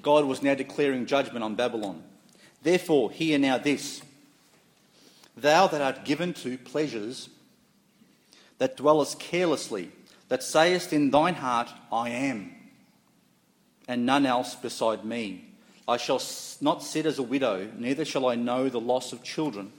God 0.02 0.24
was 0.24 0.42
now 0.42 0.54
declaring 0.54 1.06
judgment 1.06 1.44
on 1.44 1.54
Babylon. 1.54 2.02
Therefore, 2.62 3.10
hear 3.10 3.38
now 3.38 3.58
this 3.58 4.02
Thou 5.36 5.66
that 5.66 5.82
art 5.82 6.04
given 6.04 6.32
to 6.34 6.56
pleasures, 6.56 7.28
that 8.58 8.76
dwellest 8.76 9.20
carelessly, 9.20 9.90
that 10.28 10.42
sayest 10.42 10.92
in 10.92 11.10
thine 11.10 11.34
heart, 11.34 11.68
I 11.92 12.08
am, 12.08 12.52
and 13.86 14.06
none 14.06 14.26
else 14.26 14.54
beside 14.54 15.04
me. 15.04 15.44
I 15.86 15.98
shall 15.98 16.20
not 16.60 16.82
sit 16.82 17.06
as 17.06 17.18
a 17.18 17.22
widow, 17.22 17.70
neither 17.76 18.04
shall 18.04 18.26
I 18.26 18.34
know 18.34 18.68
the 18.68 18.80
loss 18.80 19.12
of 19.12 19.22
children. 19.22 19.72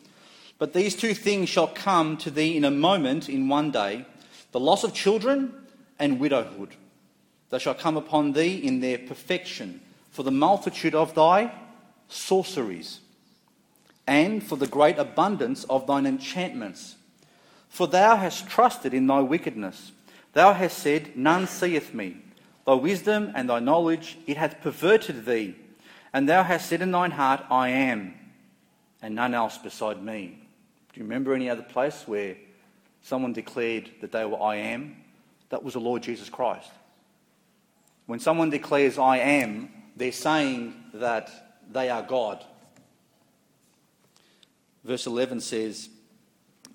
But 0.59 0.73
these 0.73 0.95
two 0.95 1.13
things 1.13 1.49
shall 1.49 1.67
come 1.67 2.17
to 2.17 2.31
thee 2.31 2.57
in 2.57 2.65
a 2.65 2.71
moment, 2.71 3.29
in 3.29 3.47
one 3.47 3.71
day 3.71 4.05
the 4.51 4.59
loss 4.59 4.83
of 4.83 4.93
children 4.93 5.53
and 5.99 6.19
widowhood. 6.19 6.69
They 7.49 7.59
shall 7.59 7.75
come 7.75 7.97
upon 7.97 8.33
thee 8.33 8.55
in 8.55 8.79
their 8.79 8.97
perfection, 8.97 9.81
for 10.11 10.23
the 10.23 10.31
multitude 10.31 10.95
of 10.95 11.13
thy 11.13 11.51
sorceries, 12.07 12.99
and 14.05 14.43
for 14.43 14.55
the 14.55 14.67
great 14.67 14.97
abundance 14.97 15.63
of 15.65 15.85
thine 15.85 16.05
enchantments. 16.05 16.95
For 17.69 17.87
thou 17.87 18.15
hast 18.15 18.47
trusted 18.47 18.93
in 18.93 19.07
thy 19.07 19.19
wickedness. 19.19 19.91
Thou 20.33 20.53
hast 20.53 20.79
said, 20.79 21.15
None 21.15 21.47
seeth 21.47 21.93
me. 21.93 22.17
Thy 22.65 22.73
wisdom 22.73 23.31
and 23.35 23.49
thy 23.49 23.59
knowledge, 23.59 24.17
it 24.25 24.37
hath 24.37 24.61
perverted 24.61 25.25
thee. 25.25 25.55
And 26.13 26.27
thou 26.27 26.43
hast 26.43 26.67
said 26.67 26.81
in 26.81 26.91
thine 26.91 27.11
heart, 27.11 27.43
I 27.51 27.69
am, 27.69 28.13
and 29.01 29.13
none 29.13 29.33
else 29.33 29.57
beside 29.57 30.03
me. 30.03 30.46
Do 30.97 31.03
you 31.03 31.09
remember 31.09 31.35
any 31.35 31.47
other 31.47 31.61
place 31.61 32.07
where 32.07 32.37
someone 33.03 33.31
declared 33.31 33.91
that 34.01 34.11
they 34.11 34.25
were 34.25 34.41
I 34.41 34.55
am? 34.55 34.95
That 35.49 35.61
was 35.61 35.75
the 35.75 35.79
Lord 35.79 36.01
Jesus 36.01 36.27
Christ. 36.27 36.71
When 38.07 38.19
someone 38.19 38.49
declares 38.49 38.97
I 38.97 39.17
am, 39.17 39.69
they're 39.95 40.11
saying 40.11 40.73
that 40.95 41.29
they 41.71 41.91
are 41.91 42.01
God. 42.01 42.43
Verse 44.83 45.05
11 45.05 45.41
says, 45.41 45.89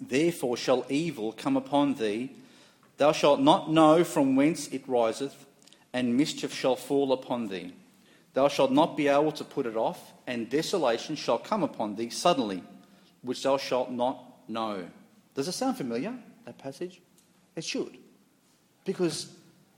Therefore 0.00 0.56
shall 0.56 0.86
evil 0.88 1.32
come 1.32 1.56
upon 1.56 1.94
thee, 1.94 2.30
thou 2.98 3.10
shalt 3.10 3.40
not 3.40 3.72
know 3.72 4.04
from 4.04 4.36
whence 4.36 4.68
it 4.68 4.84
riseth, 4.86 5.46
and 5.92 6.16
mischief 6.16 6.54
shall 6.54 6.76
fall 6.76 7.12
upon 7.12 7.48
thee. 7.48 7.72
Thou 8.34 8.46
shalt 8.46 8.70
not 8.70 8.96
be 8.96 9.08
able 9.08 9.32
to 9.32 9.42
put 9.42 9.66
it 9.66 9.76
off, 9.76 10.12
and 10.28 10.48
desolation 10.48 11.16
shall 11.16 11.38
come 11.38 11.64
upon 11.64 11.96
thee 11.96 12.08
suddenly, 12.10 12.62
which 13.22 13.42
thou 13.42 13.56
shalt 13.56 13.90
not 13.90 14.24
know. 14.48 14.84
Does 15.34 15.48
it 15.48 15.52
sound 15.52 15.76
familiar, 15.76 16.14
that 16.44 16.58
passage? 16.58 17.00
It 17.56 17.64
should. 17.64 17.96
Because 18.84 19.32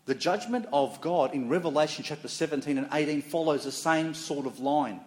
the 0.07 0.15
judgment 0.15 0.67
of 0.73 1.01
God 1.01 1.35
in 1.35 1.49
Revelation 1.49 2.05
chapter 2.05 2.29
17 2.29 2.79
and 2.79 2.89
18 2.93 3.23
follows 3.23 3.65
the 3.65 3.73
same 3.73 4.15
sort 4.15 4.47
of 4.47 4.61
line, 4.61 5.01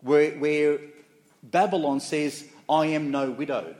where, 0.00 0.32
where 0.32 0.78
Babylon 1.42 2.00
says, 2.00 2.44
I 2.68 2.86
am 2.86 3.10
no 3.10 3.30
widow. 3.30 3.74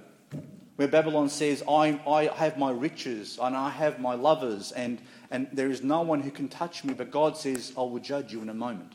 Where 0.77 0.89
Babylon 0.89 1.29
says, 1.29 1.63
I, 1.69 2.01
I 2.07 2.25
have 2.35 2.59
my 2.59 2.71
riches 2.71 3.39
and 3.41 3.57
I 3.57 3.71
have 3.71 4.01
my 4.01 4.15
lovers 4.15 4.73
and 4.73 5.01
and 5.33 5.49
there 5.51 5.71
is 5.71 5.83
no 5.83 6.03
one 6.03 6.21
who 6.21 6.31
can 6.31 6.47
touch 6.47 6.85
me, 6.85 6.93
but 6.93 7.11
God 7.11 7.39
says, 7.39 7.73
I 7.75 7.81
will 7.81 7.99
judge 7.99 8.35
you 8.35 8.43
in 8.43 8.51
a 8.51 8.55
moment. 8.55 8.93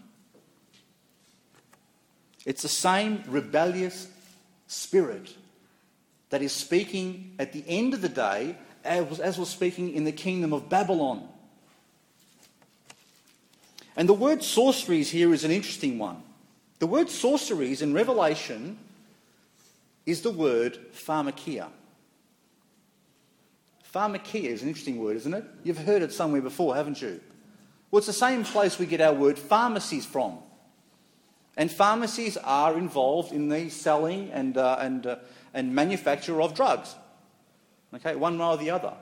It's 2.46 2.62
the 2.62 2.68
same 2.68 3.24
rebellious 3.28 4.08
spirit 4.68 5.34
that 6.30 6.42
is 6.42 6.52
speaking 6.52 7.34
at 7.40 7.54
the 7.54 7.64
end 7.68 7.94
of 7.94 8.02
the 8.02 8.10
day 8.10 8.56
as, 8.84 9.20
as 9.20 9.38
was 9.38 9.50
speaking 9.50 9.94
in 9.94 10.04
the 10.04 10.12
kingdom 10.12 10.54
of 10.54 10.70
Babylon. 10.70 11.28
And 13.96 14.08
the 14.08 14.14
word 14.14 14.44
sorceries 14.44 15.10
here 15.10 15.34
is 15.34 15.44
an 15.44 15.52
interesting 15.52 15.98
one. 15.98 16.22
The 16.80 16.88
word 16.88 17.10
sorceries 17.10 17.82
in 17.82 17.94
Revelation 17.94 18.78
is 20.06 20.22
the 20.22 20.32
word 20.32 20.78
pharmakia. 20.94 21.68
Pharmakia 23.94 24.44
is 24.44 24.62
an 24.62 24.68
interesting 24.68 25.00
word, 25.00 25.16
isn't 25.18 25.34
it? 25.34 25.44
You've 25.64 25.80
heard 25.80 26.04
it 26.04 26.14
somewhere 26.14 26.42
before, 26.42 26.76
haven't 26.76 27.02
you? 27.02 27.20
Well, 27.90 27.98
it's 27.98 28.08
the 28.08 28.14
same 28.14 28.44
place 28.44 28.78
we 28.78 28.86
get 28.86 29.02
our 29.02 29.14
word 29.14 29.40
pharmacies 29.40 30.06
from. 30.06 30.38
And 31.58 31.72
pharmacies 31.72 32.38
are 32.38 32.78
involved 32.78 33.34
in 33.34 33.50
the 33.50 33.70
selling 33.70 34.32
and, 34.32 34.58
uh, 34.58 34.78
and, 34.80 35.06
uh, 35.06 35.16
and 35.54 35.74
manufacture 35.74 36.40
of 36.42 36.54
drugs. 36.54 36.96
Okay, 37.96 38.16
one 38.16 38.38
way 38.38 38.46
or 38.46 38.58
the 38.58 38.70
other. 38.70 38.94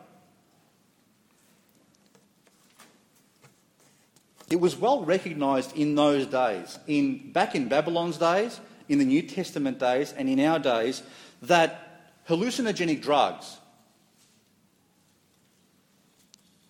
It 4.50 4.62
was 4.62 4.78
well 4.78 5.04
recognised 5.04 5.76
in 5.76 5.96
those 5.96 6.28
days. 6.28 6.80
In, 6.88 7.32
back 7.34 7.56
in 7.56 7.68
Babylon's 7.68 8.18
days 8.18 8.60
in 8.88 9.00
the 9.00 9.06
New 9.06 9.24
Testament 9.24 9.80
days 9.80 10.14
and 10.14 10.30
in 10.30 10.40
our 10.40 10.60
days 10.60 11.04
that 11.42 12.26
hallucinogenic 12.30 13.02
drugs 13.02 13.58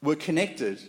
were 0.01 0.15
connected 0.15 0.79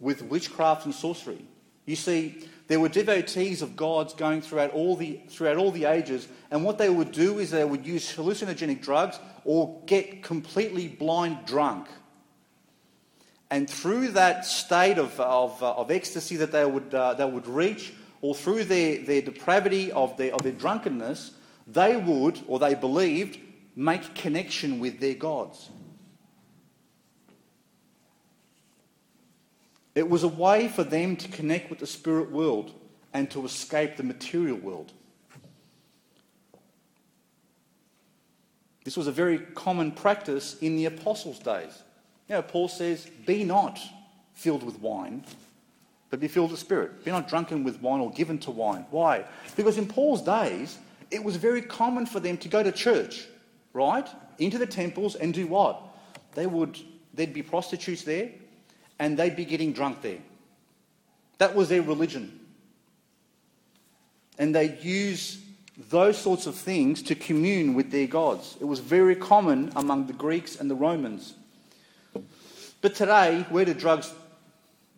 with 0.00 0.22
witchcraft 0.22 0.84
and 0.84 0.94
sorcery. 0.94 1.42
You 1.84 1.96
see, 1.96 2.48
there 2.68 2.80
were 2.80 2.88
devotees 2.88 3.62
of 3.62 3.76
gods 3.76 4.14
going 4.14 4.40
throughout 4.40 4.72
all 4.72 4.96
the, 4.96 5.20
throughout 5.28 5.56
all 5.56 5.70
the 5.70 5.84
ages, 5.84 6.26
and 6.50 6.64
what 6.64 6.78
they 6.78 6.88
would 6.88 7.12
do 7.12 7.38
is 7.38 7.50
they 7.50 7.64
would 7.64 7.86
use 7.86 8.14
hallucinogenic 8.14 8.82
drugs 8.82 9.18
or 9.44 9.80
get 9.86 10.22
completely 10.22 10.88
blind 10.88 11.46
drunk. 11.46 11.86
And 13.50 13.70
through 13.70 14.08
that 14.08 14.44
state 14.44 14.98
of, 14.98 15.18
of, 15.20 15.62
uh, 15.62 15.74
of 15.74 15.92
ecstasy 15.92 16.36
that 16.36 16.50
they 16.50 16.64
would, 16.64 16.92
uh, 16.92 17.14
they 17.14 17.24
would 17.24 17.46
reach, 17.46 17.92
or 18.20 18.34
through 18.34 18.64
their, 18.64 18.98
their 18.98 19.22
depravity 19.22 19.92
of 19.92 20.16
their, 20.16 20.34
of 20.34 20.42
their 20.42 20.52
drunkenness, 20.52 21.30
they 21.68 21.96
would, 21.96 22.40
or 22.48 22.58
they 22.58 22.74
believed, 22.74 23.38
make 23.76 24.14
connection 24.16 24.80
with 24.80 24.98
their 24.98 25.14
gods. 25.14 25.70
It 29.96 30.10
was 30.10 30.22
a 30.22 30.28
way 30.28 30.68
for 30.68 30.84
them 30.84 31.16
to 31.16 31.28
connect 31.28 31.70
with 31.70 31.78
the 31.78 31.86
spirit 31.86 32.30
world 32.30 32.70
and 33.14 33.30
to 33.30 33.44
escape 33.46 33.96
the 33.96 34.02
material 34.02 34.58
world. 34.58 34.92
This 38.84 38.94
was 38.94 39.06
a 39.06 39.12
very 39.12 39.38
common 39.38 39.90
practice 39.90 40.58
in 40.60 40.76
the 40.76 40.84
apostles' 40.84 41.38
days. 41.38 41.82
You 42.28 42.34
know, 42.34 42.42
Paul 42.42 42.68
says, 42.68 43.06
Be 43.24 43.42
not 43.42 43.80
filled 44.34 44.62
with 44.62 44.78
wine, 44.80 45.24
but 46.10 46.20
be 46.20 46.28
filled 46.28 46.50
with 46.50 46.60
spirit. 46.60 47.02
Be 47.02 47.10
not 47.10 47.26
drunken 47.26 47.64
with 47.64 47.80
wine 47.80 48.00
or 48.00 48.10
given 48.10 48.38
to 48.40 48.50
wine. 48.50 48.84
Why? 48.90 49.24
Because 49.56 49.78
in 49.78 49.88
Paul's 49.88 50.20
days, 50.20 50.76
it 51.10 51.24
was 51.24 51.36
very 51.36 51.62
common 51.62 52.04
for 52.04 52.20
them 52.20 52.36
to 52.38 52.48
go 52.48 52.62
to 52.62 52.70
church, 52.70 53.26
right? 53.72 54.06
Into 54.38 54.58
the 54.58 54.66
temples 54.66 55.14
and 55.14 55.32
do 55.32 55.46
what? 55.46 55.82
They 56.34 56.46
would, 56.46 56.78
there'd 57.14 57.32
be 57.32 57.42
prostitutes 57.42 58.02
there, 58.02 58.30
and 58.98 59.18
they'd 59.18 59.36
be 59.36 59.44
getting 59.44 59.72
drunk 59.72 60.02
there. 60.02 60.18
That 61.38 61.54
was 61.54 61.68
their 61.68 61.82
religion. 61.82 62.40
And 64.38 64.54
they'd 64.54 64.82
use 64.82 65.38
those 65.90 66.16
sorts 66.16 66.46
of 66.46 66.54
things 66.54 67.02
to 67.02 67.14
commune 67.14 67.74
with 67.74 67.90
their 67.90 68.06
gods. 68.06 68.56
It 68.60 68.64
was 68.64 68.80
very 68.80 69.14
common 69.14 69.72
among 69.76 70.06
the 70.06 70.12
Greeks 70.12 70.56
and 70.56 70.70
the 70.70 70.74
Romans. 70.74 71.34
But 72.80 72.94
today, 72.94 73.44
where 73.50 73.64
do 73.64 73.74
drugs 73.74 74.12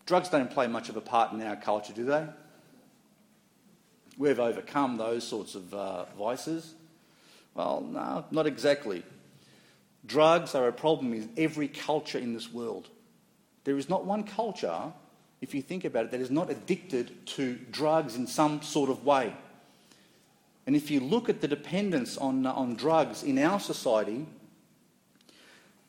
drugs 0.07 0.31
don't 0.31 0.51
play 0.51 0.67
much 0.67 0.89
of 0.89 0.97
a 0.97 1.03
part 1.03 1.33
in 1.33 1.43
our 1.43 1.57
culture, 1.57 1.93
do 1.93 2.05
they? 2.05 2.27
We've 4.17 4.41
overcome 4.41 4.97
those 4.97 5.23
sorts 5.27 5.55
of 5.55 5.73
uh, 5.75 6.05
vices. 6.19 6.75
Well, 7.55 7.83
no, 7.83 8.25
not 8.31 8.47
exactly. 8.47 9.03
Drugs 10.07 10.55
are 10.55 10.67
a 10.67 10.73
problem 10.73 11.13
in 11.13 11.31
every 11.37 11.69
culture 11.69 12.19
in 12.19 12.33
this 12.33 12.51
world. 12.51 12.89
There 13.69 13.77
is 13.77 13.91
not 13.91 14.07
one 14.07 14.25
culture, 14.25 14.95
if 15.43 15.55
you 15.55 15.61
think 15.61 15.85
about 15.85 16.07
it, 16.07 16.11
that 16.13 16.23
is 16.23 16.31
not 16.31 16.49
addicted 16.49 17.27
to 17.37 17.59
drugs 17.71 18.17
in 18.17 18.27
some 18.27 18.63
sort 18.63 18.89
of 18.89 19.05
way. 19.05 19.35
And 20.67 20.75
if 20.75 20.91
you 20.91 21.01
look 21.01 21.29
at 21.29 21.43
the 21.43 21.49
dependence 21.49 22.17
on, 22.17 22.47
uh, 22.47 22.53
on 22.55 22.77
drugs 22.77 23.23
in 23.23 23.39
our 23.39 23.61
society, 23.61 24.27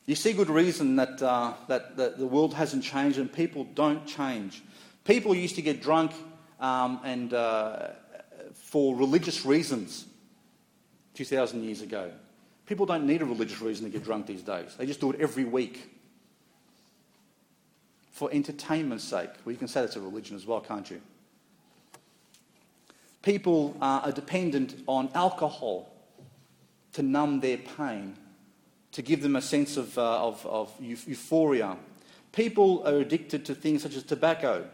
you 0.04 0.14
see 0.14 0.34
good 0.34 0.50
reason 0.50 0.96
that, 0.96 1.22
uh, 1.22 1.54
that, 1.68 1.96
that, 1.96 2.18
the 2.18 2.26
world 2.26 2.52
hasn't 2.52 2.84
changed 2.84 3.16
and 3.16 3.32
people 3.32 3.64
don't 3.64 4.06
change. 4.06 4.62
People 5.06 5.34
used 5.34 5.54
to 5.54 5.62
get 5.62 5.80
drunk 5.80 6.12
um, 6.60 7.00
and, 7.02 7.32
uh, 7.32 7.92
for 8.52 8.94
religious 8.94 9.46
reasons 9.46 10.04
2,000 11.14 11.64
years 11.64 11.80
ago. 11.80 12.12
People 12.66 12.84
don't 12.84 13.06
need 13.06 13.22
a 13.22 13.24
religious 13.24 13.62
reason 13.62 13.86
to 13.86 13.90
get 13.90 14.04
drunk 14.04 14.26
these 14.26 14.42
days. 14.42 14.76
They 14.76 14.84
just 14.84 15.00
do 15.00 15.12
it 15.12 15.18
every 15.18 15.44
week 15.44 15.96
for 18.20 18.30
entertainment's 18.32 19.04
sake. 19.04 19.30
Well, 19.46 19.52
you 19.52 19.56
can 19.56 19.66
say 19.66 19.80
that's 19.80 19.96
a 19.96 20.00
religion 20.00 20.36
as 20.36 20.44
well, 20.44 20.60
can't 20.60 20.90
you? 20.90 21.00
People 23.22 23.74
are 23.80 24.12
dependent 24.12 24.74
on 24.86 25.08
alcohol 25.14 25.90
to 26.92 27.02
numb 27.02 27.40
their 27.40 27.56
pain, 27.56 28.14
to 28.92 29.00
give 29.00 29.22
them 29.22 29.36
a 29.36 29.40
sense 29.40 29.78
of, 29.78 29.96
uh, 29.96 30.26
of, 30.26 30.44
of 30.44 30.70
euphoria. 30.78 31.78
People 32.32 32.86
are 32.86 32.98
addicted 32.98 33.46
to 33.46 33.54
things 33.54 33.84
such 33.84 33.96
as 33.96 34.02
tobacco, 34.02 34.68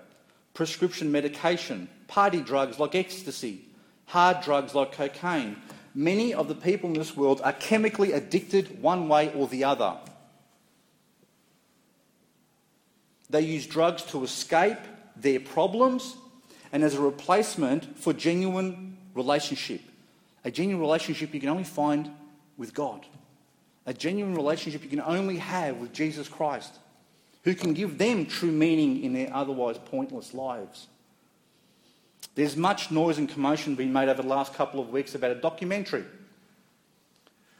prescription 0.52 1.12
medication, 1.12 1.88
party 2.08 2.40
drugs 2.40 2.80
like 2.80 2.96
ecstasy, 2.96 3.60
hard 4.06 4.40
drugs 4.40 4.74
like 4.74 4.90
cocaine. 4.90 5.54
Many 5.94 6.34
of 6.34 6.48
the 6.48 6.56
people 6.56 6.90
in 6.90 6.98
this 6.98 7.16
world 7.16 7.40
are 7.44 7.52
chemically 7.52 8.10
addicted 8.10 8.82
one 8.82 9.06
way 9.06 9.32
or 9.34 9.46
the 9.46 9.62
other. 9.62 9.98
They 13.28 13.42
use 13.42 13.66
drugs 13.66 14.02
to 14.04 14.22
escape 14.24 14.78
their 15.16 15.40
problems 15.40 16.16
and 16.72 16.82
as 16.82 16.94
a 16.94 17.00
replacement 17.00 17.98
for 17.98 18.12
genuine 18.12 18.96
relationship. 19.14 19.80
A 20.44 20.50
genuine 20.50 20.80
relationship 20.80 21.34
you 21.34 21.40
can 21.40 21.48
only 21.48 21.64
find 21.64 22.10
with 22.56 22.74
God. 22.74 23.04
A 23.86 23.94
genuine 23.94 24.34
relationship 24.34 24.82
you 24.82 24.90
can 24.90 25.00
only 25.00 25.38
have 25.38 25.76
with 25.76 25.92
Jesus 25.92 26.28
Christ, 26.28 26.74
who 27.44 27.54
can 27.54 27.72
give 27.72 27.98
them 27.98 28.26
true 28.26 28.50
meaning 28.50 29.02
in 29.02 29.12
their 29.12 29.32
otherwise 29.34 29.78
pointless 29.78 30.34
lives. 30.34 30.86
There's 32.34 32.56
much 32.56 32.90
noise 32.90 33.18
and 33.18 33.28
commotion 33.28 33.74
being 33.74 33.92
made 33.92 34.08
over 34.08 34.22
the 34.22 34.28
last 34.28 34.54
couple 34.54 34.80
of 34.80 34.90
weeks 34.90 35.14
about 35.14 35.30
a 35.30 35.36
documentary. 35.36 36.04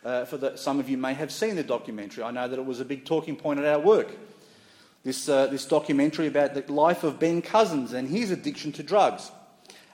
Uh, 0.05 0.25
for 0.25 0.37
the, 0.37 0.57
some 0.57 0.79
of 0.79 0.89
you 0.89 0.97
may 0.97 1.15
have 1.15 1.33
seen 1.33 1.57
the 1.57 1.63
documentary. 1.65 2.23
I 2.23 2.31
know 2.31 2.47
that 2.47 2.59
it 2.59 2.65
was 2.65 2.79
a 2.79 2.85
big 2.85 3.05
talking 3.05 3.35
point 3.35 3.59
at 3.59 3.67
our 3.67 3.81
work 3.81 4.13
this, 5.07 5.29
uh, 5.29 5.47
this 5.47 5.65
documentary 5.65 6.27
about 6.27 6.55
the 6.55 6.73
life 6.73 7.05
of 7.05 7.21
Ben 7.21 7.41
Cousins 7.41 7.93
and 7.93 8.09
his 8.09 8.33
addiction 8.33 8.73
to 8.73 8.83
drugs. 8.83 9.31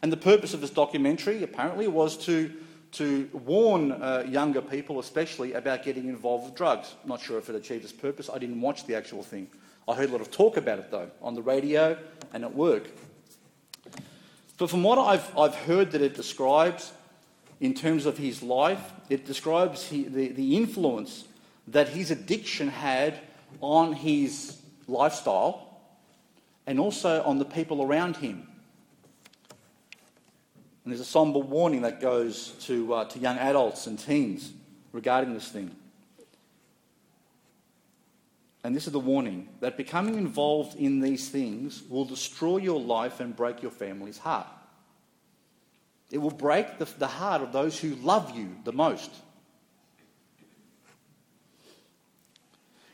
And 0.00 0.10
the 0.10 0.16
purpose 0.16 0.54
of 0.54 0.62
this 0.62 0.70
documentary, 0.70 1.42
apparently, 1.42 1.86
was 1.86 2.16
to, 2.24 2.50
to 2.92 3.28
warn 3.34 3.92
uh, 3.92 4.24
younger 4.26 4.62
people, 4.62 4.98
especially, 5.00 5.52
about 5.52 5.84
getting 5.84 6.08
involved 6.08 6.46
with 6.46 6.54
drugs. 6.54 6.94
Not 7.04 7.20
sure 7.20 7.36
if 7.36 7.50
it 7.50 7.54
achieved 7.54 7.84
its 7.84 7.92
purpose. 7.92 8.30
I 8.32 8.38
didn't 8.38 8.62
watch 8.62 8.86
the 8.86 8.94
actual 8.94 9.22
thing. 9.22 9.48
I 9.86 9.94
heard 9.94 10.08
a 10.08 10.12
lot 10.12 10.22
of 10.22 10.30
talk 10.30 10.56
about 10.56 10.78
it, 10.78 10.90
though, 10.90 11.10
on 11.20 11.34
the 11.34 11.42
radio 11.42 11.98
and 12.32 12.42
at 12.42 12.54
work. 12.54 12.88
But 14.56 14.70
from 14.70 14.82
what 14.82 14.96
I've, 14.96 15.38
I've 15.38 15.54
heard 15.54 15.90
that 15.92 16.00
it 16.00 16.14
describes 16.14 16.90
in 17.60 17.74
terms 17.74 18.06
of 18.06 18.16
his 18.16 18.42
life, 18.42 18.92
it 19.10 19.26
describes 19.26 19.84
he, 19.84 20.04
the, 20.04 20.28
the 20.28 20.56
influence 20.56 21.24
that 21.68 21.90
his 21.90 22.10
addiction 22.10 22.68
had 22.68 23.18
on 23.60 23.92
his 23.92 24.56
lifestyle 24.86 25.80
and 26.66 26.78
also 26.78 27.22
on 27.22 27.38
the 27.38 27.44
people 27.44 27.82
around 27.82 28.16
him. 28.16 28.46
And 30.84 30.92
there's 30.92 31.00
a 31.00 31.04
somber 31.04 31.38
warning 31.38 31.82
that 31.82 32.00
goes 32.00 32.48
to, 32.62 32.94
uh, 32.94 33.04
to 33.06 33.18
young 33.18 33.38
adults 33.38 33.86
and 33.86 33.98
teens 33.98 34.52
regarding 34.92 35.34
this 35.34 35.48
thing. 35.48 35.74
And 38.64 38.76
this 38.76 38.86
is 38.86 38.92
the 38.92 39.00
warning 39.00 39.48
that 39.60 39.76
becoming 39.76 40.14
involved 40.14 40.76
in 40.76 41.00
these 41.00 41.28
things 41.28 41.82
will 41.88 42.04
destroy 42.04 42.58
your 42.58 42.80
life 42.80 43.20
and 43.20 43.34
break 43.34 43.62
your 43.62 43.72
family's 43.72 44.18
heart. 44.18 44.46
It 46.10 46.18
will 46.18 46.30
break 46.30 46.78
the, 46.78 46.84
the 46.98 47.06
heart 47.06 47.42
of 47.42 47.52
those 47.52 47.78
who 47.78 47.94
love 47.96 48.36
you 48.36 48.56
the 48.64 48.72
most. 48.72 49.10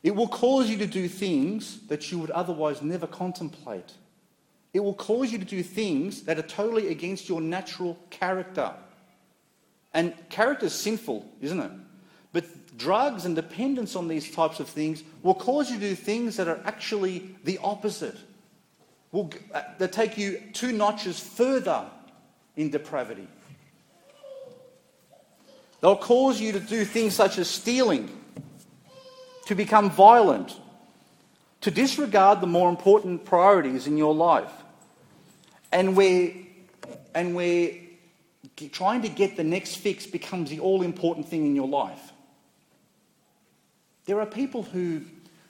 It 0.03 0.15
will 0.15 0.29
cause 0.29 0.71
you 0.71 0.77
to 0.79 0.87
do 0.87 1.09
things 1.09 1.87
that 1.89 2.11
you 2.11 2.19
would 2.19 2.31
otherwise 2.31 2.83
never 2.83 3.07
contemplate. 3.07 3.93
It 4.73 4.81
will 4.81 4.95
cause 4.95 5.33
you 5.33 5.39
to 5.39 5.45
do 5.45 5.63
things 5.63 6.23
that 6.23 6.39
are 6.39 6.43
totally 6.43 6.89
against 6.89 7.29
your 7.29 7.41
natural 7.41 7.99
character. 8.11 8.73
And 9.95 10.15
character 10.29 10.67
is 10.67 10.75
sinful, 10.75 11.27
isn't 11.41 11.59
it? 11.59 11.71
But 12.33 12.77
drugs 12.77 13.25
and 13.25 13.35
dependence 13.35 13.97
on 13.97 14.07
these 14.07 14.31
types 14.31 14.61
of 14.61 14.69
things 14.69 15.03
will 15.23 15.35
cause 15.35 15.71
you 15.71 15.79
to 15.79 15.89
do 15.89 15.95
things 15.95 16.37
that 16.37 16.49
are 16.49 16.61
actually 16.65 17.35
the 17.45 17.59
opposite. 17.59 18.17
Will, 19.11 19.33
uh, 19.55 19.63
that 19.79 19.93
take 19.93 20.19
you 20.19 20.43
two 20.53 20.73
notches 20.73 21.19
further 21.19 21.87
in 22.57 22.71
depravity. 22.71 23.27
They'll 25.81 25.97
cause 25.97 26.41
you 26.41 26.53
to 26.53 26.61
do 26.61 26.85
things 26.85 27.15
such 27.15 27.39
as 27.39 27.49
stealing, 27.49 28.11
to 29.49 29.55
become 29.55 29.91
violent, 29.91 30.55
to 31.63 31.71
disregard 31.71 32.43
the 32.43 32.47
more 32.47 32.69
important 32.69 33.25
priorities 33.25 33.87
in 33.87 33.97
your 33.97 34.15
life. 34.15 34.53
And 35.73 35.97
where, 35.97 36.33
and 37.15 37.35
where 37.35 37.71
trying 38.71 39.01
to 39.01 39.09
get 39.09 39.39
the 39.39 39.45
next 39.45 39.77
fix 39.77 40.07
becomes 40.07 40.51
the 40.51 40.61
all 40.61 40.83
important 40.83 41.29
thing 41.29 41.47
in 41.47 41.57
your 41.57 41.67
life. 41.67 42.13
There 44.05 44.21
are 44.21 44.27
people 44.27 44.65
who, 44.65 45.01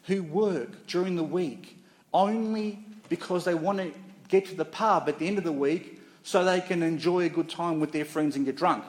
who 0.04 0.22
work 0.22 0.86
during 0.86 1.16
the 1.16 1.24
week 1.24 1.76
only 2.14 2.78
because 3.08 3.44
they 3.44 3.54
want 3.56 3.78
to 3.78 3.92
get 4.28 4.46
to 4.46 4.54
the 4.54 4.64
pub 4.64 5.08
at 5.08 5.18
the 5.18 5.26
end 5.26 5.38
of 5.38 5.44
the 5.44 5.50
week 5.50 6.00
so 6.22 6.44
they 6.44 6.60
can 6.60 6.84
enjoy 6.84 7.24
a 7.24 7.28
good 7.28 7.48
time 7.48 7.80
with 7.80 7.90
their 7.90 8.04
friends 8.04 8.36
and 8.36 8.44
get 8.44 8.54
drunk. 8.54 8.84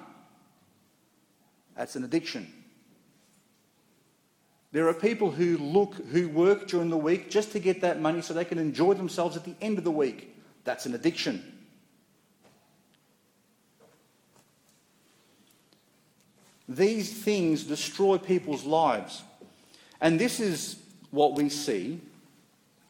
That's 1.76 1.96
an 1.96 2.04
addiction. 2.04 2.59
There 4.72 4.88
are 4.88 4.94
people 4.94 5.32
who 5.32 5.58
look, 5.58 5.96
who 5.96 6.30
work 6.30 6.68
during 6.68 6.90
the 6.90 6.98
week 6.98 7.30
just 7.30 7.52
to 7.54 7.60
get 7.60 7.82
that 7.82 8.00
money 8.00 8.22
so 8.22 8.34
they 8.34 8.46
can 8.46 8.60
enjoy 8.60 8.94
themselves 8.94 9.36
at 9.36 9.44
the 9.44 9.56
end 9.62 9.78
of 9.78 9.84
the 9.84 9.92
week. 9.92 10.36
That's 10.64 10.86
an 10.86 10.94
addiction. 10.94 11.60
These 16.68 17.12
things 17.12 17.64
destroy 17.64 18.20
people's 18.20 18.64
lives. 18.64 19.24
And 20.02 20.20
this 20.20 20.40
is 20.40 20.76
what 21.10 21.34
we 21.34 21.50
see 21.50 22.00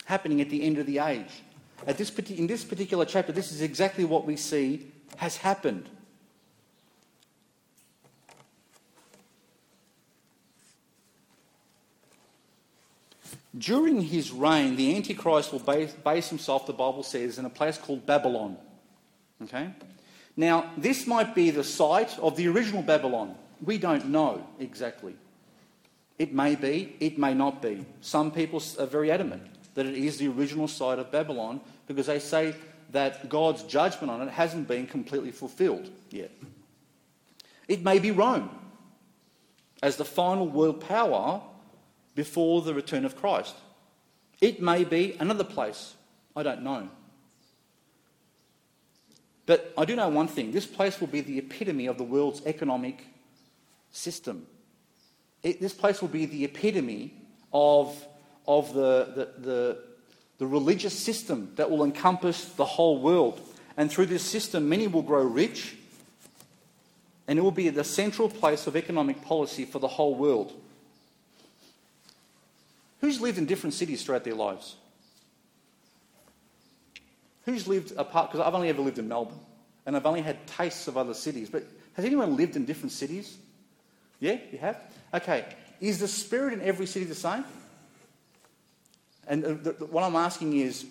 happening 0.04 0.42
at 0.42 0.50
the 0.50 0.64
end 0.64 0.80
of 0.80 0.86
the 0.86 1.00
age. 1.00 1.44
This, 1.86 2.10
in 2.30 2.46
this 2.46 2.66
particular 2.66 3.06
chapter, 3.06 3.32
this 3.32 3.54
is 3.54 3.62
exactly 3.62 4.04
what 4.04 4.26
we 4.26 4.36
see 4.36 4.92
has 5.16 5.38
happened. 5.38 5.88
During 13.58 14.02
his 14.02 14.32
reign, 14.32 14.76
the 14.76 14.95
Antichrist 14.95 15.52
will 15.52 15.60
base, 15.60 15.91
base, 15.91 16.30
himself, 16.30 16.68
the 16.68 16.74
Bible 16.74 17.04
says, 17.04 17.39
in 17.39 17.45
a 17.45 17.50
place 17.50 17.78
called 17.78 18.06
Babylon. 18.06 18.58
Okay? 19.43 19.70
Now, 20.38 20.72
this 20.78 21.08
might 21.08 21.34
be 21.34 21.50
the 21.50 21.64
site 21.64 22.18
of 22.20 22.36
the 22.36 22.47
original 22.47 22.84
Babylon. 22.84 23.36
We 23.64 23.78
don't 23.78 24.10
know 24.10 24.45
exactly. 24.60 25.16
It 26.20 26.34
may 26.34 26.56
be, 26.56 26.95
it 27.00 27.18
may 27.18 27.34
not 27.34 27.62
be. 27.62 27.86
Some 28.02 28.32
people 28.32 28.62
are 28.78 28.86
very 28.86 29.12
adamant 29.12 29.43
that 29.74 29.86
it 29.86 29.95
is 29.95 30.18
the 30.18 30.28
original 30.28 30.68
site 30.68 31.00
of 31.00 31.12
Babylon 31.12 31.62
because 31.88 32.08
they 32.08 32.20
say 32.20 32.54
that 32.91 33.30
God's 33.30 33.64
judgment 33.64 34.12
on 34.12 34.22
it 34.22 34.32
hasn't 34.32 34.68
been 34.68 34.86
completely 34.86 35.32
fulfilled 35.32 35.89
yet. 36.10 36.32
It 37.68 37.84
may 37.84 38.00
be 38.00 38.12
Rome 38.12 38.50
as 39.82 39.95
the 39.95 40.06
final 40.06 40.47
world 40.47 40.82
power 40.82 41.41
before 42.20 42.61
the 42.61 42.74
return 42.74 43.05
of 43.05 43.15
Christ. 43.15 43.55
It 44.41 44.61
may 44.61 44.84
be 44.84 45.15
another 45.22 45.45
place. 45.45 45.93
I 46.36 46.43
don't 46.43 46.63
know. 46.63 46.89
But 49.45 49.72
I 49.78 49.86
do 49.86 49.95
know 49.95 50.09
one 50.09 50.28
thing 50.28 50.51
this 50.51 50.65
place 50.65 50.99
will 50.99 51.07
be 51.07 51.22
the 51.22 51.38
epitome 51.38 51.88
of 51.88 51.97
the 51.97 52.03
world's 52.03 52.45
economic 52.45 53.05
system. 53.91 54.47
It, 55.43 55.61
this 55.61 55.72
place 55.72 56.01
will 56.01 56.09
be 56.09 56.26
the 56.26 56.43
epitome 56.43 57.13
of, 57.53 57.95
of 58.45 58.74
the, 58.74 59.13
the, 59.15 59.41
the, 59.41 59.78
the 60.39 60.45
religious 60.45 60.99
system 60.99 61.53
that 61.55 61.72
will 61.72 61.86
encompass 61.86 62.43
the 62.49 62.65
whole 62.65 62.99
world. 62.99 63.39
And 63.78 63.89
through 63.89 64.07
this 64.07 64.24
system, 64.24 64.67
many 64.67 64.88
will 64.88 65.03
grow 65.03 65.24
rich, 65.24 65.78
and 67.30 67.39
it 67.39 67.41
will 67.41 67.51
be 67.51 67.70
the 67.70 67.86
central 67.86 68.28
place 68.28 68.67
of 68.67 68.76
economic 68.76 69.22
policy 69.22 69.63
for 69.63 69.80
the 69.80 69.88
whole 69.88 70.15
world. 70.15 70.51
Who's 73.02 73.22
lived 73.22 73.38
in 73.38 73.45
different 73.45 73.74
cities 73.74 74.04
throughout 74.04 74.24
their 74.24 74.36
lives? 74.36 74.76
Who's 77.45 77.68
lived 77.68 77.93
apart? 77.97 78.32
Because 78.32 78.45
I've 78.45 78.54
only 78.54 78.70
ever 78.70 78.82
lived 78.82 79.00
in 79.00 79.08
Melbourne 79.08 79.39
and 79.86 79.95
I've 79.95 80.06
only 80.06 80.22
had 80.22 80.45
tastes 80.45 80.88
of 80.88 80.97
other 80.97 81.14
cities. 81.14 81.50
But 81.50 81.64
has 81.93 82.06
anyone 82.06 82.36
lived 82.36 82.56
in 82.56 82.66
different 82.66 82.91
cities? 82.91 83.38
Yeah, 84.20 84.38
you 84.52 84.58
have? 84.60 84.80
Okay. 85.14 85.45
Is 85.80 86.00
the 86.00 86.08
spirit 86.08 86.54
in 86.54 86.62
every 86.62 86.86
city 86.86 87.06
the 87.06 87.16
same? 87.16 87.45
And 89.28 89.43
the, 89.43 89.54
the, 89.54 89.86
what 89.86 90.04
I'm 90.04 90.16
asking 90.16 90.58
is 90.58 90.86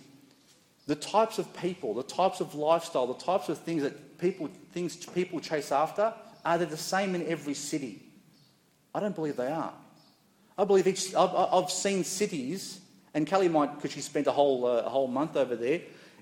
the 0.86 0.94
types 0.94 1.38
of 1.38 1.54
people, 1.59 1.92
the 1.92 2.02
types 2.02 2.40
of 2.40 2.54
lifestyle, 2.54 3.06
the 3.06 3.22
types 3.22 3.48
of 3.48 3.59
things 3.59 3.82
that 3.82 4.18
people, 4.18 4.48
things 4.72 4.96
people 4.96 5.40
chase 5.40 5.70
after, 5.70 6.14
are 6.44 6.56
they 6.56 6.64
the 6.64 6.76
same 6.76 7.14
in 7.14 7.26
every 7.26 7.54
city? 7.54 8.02
I 8.94 9.00
don't 9.00 9.14
believe 9.14 9.36
they 9.36 9.52
are. 9.52 9.74
I 10.59 10.64
believe 10.64 10.88
each, 10.88 11.14
I've, 11.14 11.30
I've 11.34 11.70
seen 11.70 12.02
cities, 12.02 12.80
and 13.14 13.26
Kelly 13.26 13.48
might, 13.48 13.76
because 13.76 13.92
she 13.92 14.00
spent 14.00 14.26
a 14.26 14.32
whole, 14.32 14.66
uh, 14.66 14.82
a 14.84 14.88
whole 14.88 15.06
month 15.06 15.36
over 15.36 15.54
there, 15.54 15.80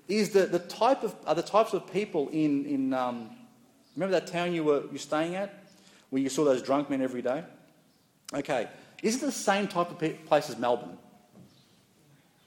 is 0.09 0.31
the, 0.31 0.47
the 0.47 0.59
type 0.59 1.03
of, 1.03 1.15
are 1.27 1.35
the 1.35 1.43
types 1.43 1.73
of 1.73 1.91
people 1.91 2.29
in, 2.29 2.67
in 2.67 2.93
um, 2.93 3.31
remember 3.97 4.21
that 4.21 4.27
town 4.31 4.53
you 4.53 4.63
were 4.63 4.85
you 4.93 4.99
staying 4.99 5.35
at, 5.35 5.65
where 6.11 6.23
you 6.23 6.29
saw 6.29 6.45
those 6.45 6.63
drunk 6.63 6.91
men 6.91 7.01
every 7.01 7.23
day? 7.23 7.43
Okay, 8.35 8.69
is 9.03 9.17
it 9.17 9.21
the 9.23 9.33
same 9.33 9.67
type 9.67 9.91
of 9.91 10.27
place 10.27 10.51
as 10.51 10.59
Melbourne? 10.59 10.99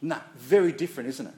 No, 0.01 0.19
very 0.37 0.71
different, 0.71 1.09
isn't 1.09 1.27
it? 1.27 1.33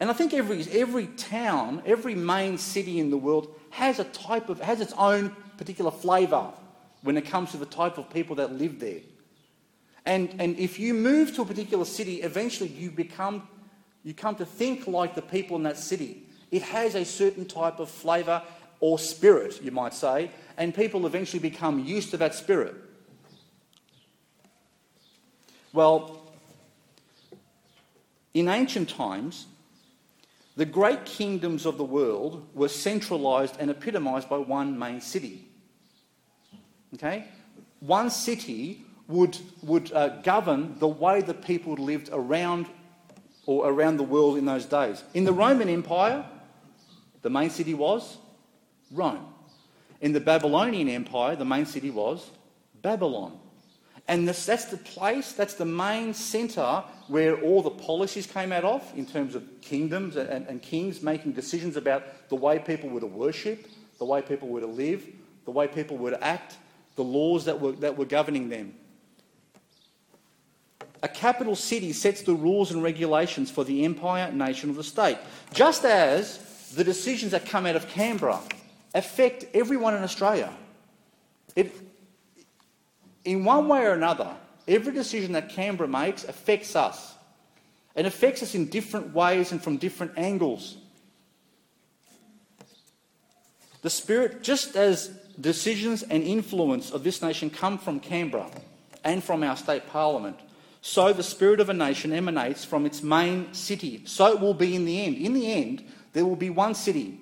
And 0.00 0.10
I 0.10 0.12
think 0.12 0.34
every, 0.34 0.66
every 0.72 1.06
town, 1.06 1.82
every 1.86 2.14
main 2.14 2.58
city 2.58 2.98
in 2.98 3.10
the 3.10 3.16
world 3.16 3.54
has 3.70 3.98
a 3.98 4.04
type 4.04 4.48
of, 4.48 4.60
has 4.60 4.80
its 4.80 4.92
own 4.94 5.36
particular 5.56 5.90
flavour 5.90 6.50
when 7.02 7.16
it 7.16 7.26
comes 7.26 7.52
to 7.52 7.58
the 7.58 7.66
type 7.66 7.98
of 7.98 8.10
people 8.10 8.36
that 8.36 8.52
live 8.52 8.80
there. 8.80 9.00
And, 10.06 10.34
and 10.38 10.58
if 10.58 10.78
you 10.78 10.92
move 10.92 11.34
to 11.36 11.42
a 11.42 11.46
particular 11.46 11.84
city, 11.84 12.22
eventually 12.22 12.68
you 12.68 12.90
become, 12.90 13.48
you 14.02 14.12
come 14.12 14.36
to 14.36 14.44
think 14.44 14.86
like 14.86 15.14
the 15.14 15.22
people 15.22 15.56
in 15.56 15.62
that 15.62 15.78
city. 15.78 16.26
It 16.50 16.62
has 16.62 16.94
a 16.94 17.04
certain 17.04 17.46
type 17.46 17.78
of 17.80 17.88
flavour 17.88 18.42
or 18.80 18.98
spirit, 18.98 19.62
you 19.62 19.70
might 19.70 19.94
say, 19.94 20.30
and 20.56 20.74
people 20.74 21.06
eventually 21.06 21.40
become 21.40 21.84
used 21.84 22.10
to 22.10 22.16
that 22.18 22.34
spirit. 22.34 22.74
Well, 25.72 26.20
in 28.34 28.48
ancient 28.48 28.90
times, 28.90 29.46
the 30.56 30.66
great 30.66 31.04
kingdoms 31.04 31.66
of 31.66 31.78
the 31.78 31.84
world 31.84 32.46
were 32.54 32.68
centralized 32.68 33.56
and 33.58 33.70
epitomized 33.70 34.28
by 34.28 34.36
one 34.36 34.78
main 34.78 35.00
city. 35.00 35.48
Okay? 36.94 37.24
One 37.80 38.10
city 38.10 38.83
would, 39.08 39.36
would 39.62 39.92
uh, 39.92 40.20
govern 40.22 40.78
the 40.78 40.88
way 40.88 41.20
the 41.20 41.34
people 41.34 41.74
lived 41.74 42.08
around 42.12 42.66
or 43.46 43.68
around 43.68 43.98
the 43.98 44.04
world 44.04 44.38
in 44.38 44.44
those 44.44 44.64
days. 44.64 45.02
In 45.12 45.24
the 45.24 45.32
Roman 45.32 45.68
Empire, 45.68 46.24
the 47.22 47.30
main 47.30 47.50
city 47.50 47.74
was 47.74 48.16
Rome. 48.90 49.26
In 50.00 50.12
the 50.12 50.20
Babylonian 50.20 50.88
Empire, 50.88 51.36
the 51.36 51.44
main 51.44 51.66
city 51.66 51.90
was 51.90 52.30
Babylon. 52.82 53.38
And 54.06 54.28
this, 54.28 54.44
that's 54.44 54.66
the 54.66 54.76
place, 54.76 55.32
that's 55.32 55.54
the 55.54 55.64
main 55.64 56.12
centre 56.12 56.84
where 57.08 57.40
all 57.40 57.62
the 57.62 57.70
policies 57.70 58.26
came 58.26 58.52
out 58.52 58.64
of 58.64 58.90
in 58.94 59.06
terms 59.06 59.34
of 59.34 59.42
kingdoms 59.62 60.16
and, 60.16 60.46
and 60.46 60.60
kings 60.60 61.02
making 61.02 61.32
decisions 61.32 61.76
about 61.76 62.28
the 62.28 62.36
way 62.36 62.58
people 62.58 62.90
were 62.90 63.00
to 63.00 63.06
worship, 63.06 63.66
the 63.98 64.04
way 64.04 64.20
people 64.20 64.48
were 64.48 64.60
to 64.60 64.66
live, 64.66 65.06
the 65.46 65.50
way 65.50 65.66
people 65.66 65.96
were 65.96 66.10
to 66.10 66.22
act, 66.22 66.56
the 66.96 67.04
laws 67.04 67.46
that 67.46 67.58
were, 67.58 67.72
that 67.72 67.96
were 67.96 68.04
governing 68.04 68.50
them. 68.50 68.74
A 71.04 71.08
capital 71.08 71.54
city 71.54 71.92
sets 71.92 72.22
the 72.22 72.34
rules 72.34 72.70
and 72.72 72.82
regulations 72.82 73.50
for 73.50 73.62
the 73.62 73.84
empire, 73.84 74.32
nation, 74.32 74.70
or 74.70 74.72
the 74.72 74.82
state. 74.82 75.18
Just 75.52 75.84
as 75.84 76.38
the 76.74 76.82
decisions 76.82 77.32
that 77.32 77.44
come 77.44 77.66
out 77.66 77.76
of 77.76 77.86
Canberra 77.88 78.40
affect 78.94 79.44
everyone 79.52 79.94
in 79.94 80.02
Australia. 80.02 80.50
It, 81.54 81.74
in 83.22 83.44
one 83.44 83.68
way 83.68 83.84
or 83.84 83.92
another, 83.92 84.34
every 84.66 84.94
decision 84.94 85.32
that 85.32 85.50
Canberra 85.50 85.86
makes 85.86 86.24
affects 86.24 86.74
us. 86.74 87.14
It 87.94 88.06
affects 88.06 88.42
us 88.42 88.54
in 88.54 88.70
different 88.70 89.12
ways 89.12 89.52
and 89.52 89.62
from 89.62 89.76
different 89.76 90.12
angles. 90.16 90.78
The 93.82 93.90
Spirit, 93.90 94.42
just 94.42 94.74
as 94.74 95.08
decisions 95.38 96.02
and 96.02 96.22
influence 96.22 96.90
of 96.90 97.04
this 97.04 97.20
nation 97.20 97.50
come 97.50 97.76
from 97.76 98.00
Canberra 98.00 98.50
and 99.04 99.22
from 99.22 99.42
our 99.42 99.58
state 99.58 99.86
parliament, 99.90 100.38
so 100.86 101.14
the 101.14 101.22
spirit 101.22 101.60
of 101.60 101.70
a 101.70 101.72
nation 101.72 102.12
emanates 102.12 102.62
from 102.62 102.84
its 102.84 103.02
main 103.02 103.54
city. 103.54 104.02
So 104.04 104.30
it 104.30 104.38
will 104.38 104.52
be 104.52 104.74
in 104.74 104.84
the 104.84 105.02
end. 105.02 105.16
In 105.16 105.32
the 105.32 105.50
end, 105.50 105.82
there 106.12 106.26
will 106.26 106.36
be 106.36 106.50
one 106.50 106.74
city 106.74 107.18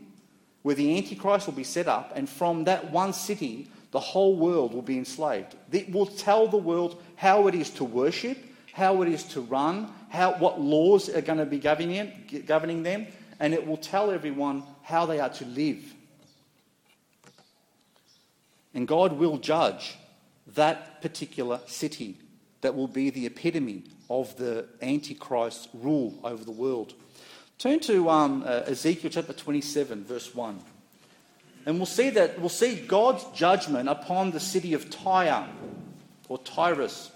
where 0.63 0.75
the 0.75 0.97
Antichrist 0.97 1.47
will 1.47 1.55
be 1.55 1.63
set 1.63 1.87
up, 1.87 2.11
and 2.17 2.29
from 2.29 2.65
that 2.65 2.91
one 2.91 3.13
city, 3.13 3.69
the 3.93 4.01
whole 4.01 4.35
world 4.35 4.75
will 4.75 4.83
be 4.83 4.99
enslaved. 4.99 5.55
It 5.71 5.93
will 5.93 6.07
tell 6.07 6.49
the 6.49 6.57
world 6.57 7.01
how 7.15 7.47
it 7.47 7.55
is 7.55 7.71
to 7.71 7.85
worship, 7.85 8.37
how 8.73 9.01
it 9.03 9.09
is 9.09 9.23
to 9.27 9.41
run, 9.41 9.89
how, 10.09 10.33
what 10.39 10.61
laws 10.61 11.09
are 11.09 11.21
going 11.21 11.39
to 11.39 11.47
be 11.47 11.61
governing, 11.61 12.83
them, 12.83 13.07
and 13.39 13.55
it 13.55 13.65
will 13.65 13.77
tell 13.77 14.11
everyone 14.11 14.65
how 14.83 15.07
they 15.07 15.21
are 15.21 15.31
to 15.31 15.45
live. 15.45 15.95
And 18.75 18.89
God 18.89 19.13
will 19.13 19.39
judge 19.39 19.95
that 20.49 21.01
particular 21.01 21.61
city 21.69 22.17
that 22.63 22.75
will 22.75 22.89
be 22.89 23.11
the 23.11 23.27
epitome 23.27 23.85
of 24.09 24.35
the 24.37 24.67
Antichrist's 24.81 25.69
rule 25.75 26.19
over 26.25 26.43
the 26.43 26.51
world. 26.51 26.95
Turn 27.59 27.79
to 27.81 28.09
um, 28.09 28.43
uh, 28.45 28.63
Ezekiel 28.67 29.11
chapter 29.11 29.33
27, 29.33 30.05
verse 30.05 30.35
1. 30.35 30.59
And 31.65 31.77
we'll 31.77 31.87
see 31.87 32.11
that 32.11 32.41
we'll 32.41 32.49
see 32.49 32.75
God's 32.75 33.25
judgment 33.39 33.89
upon 33.89 34.33
the 34.33 34.41
city 34.41 34.75
of 34.75 34.91
Tyre 34.91 35.49
or 36.29 36.39
Tyrus. 36.39 37.13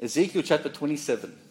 Ezekiel 0.00 0.42
chapter 0.42 0.68
27. 0.68 1.43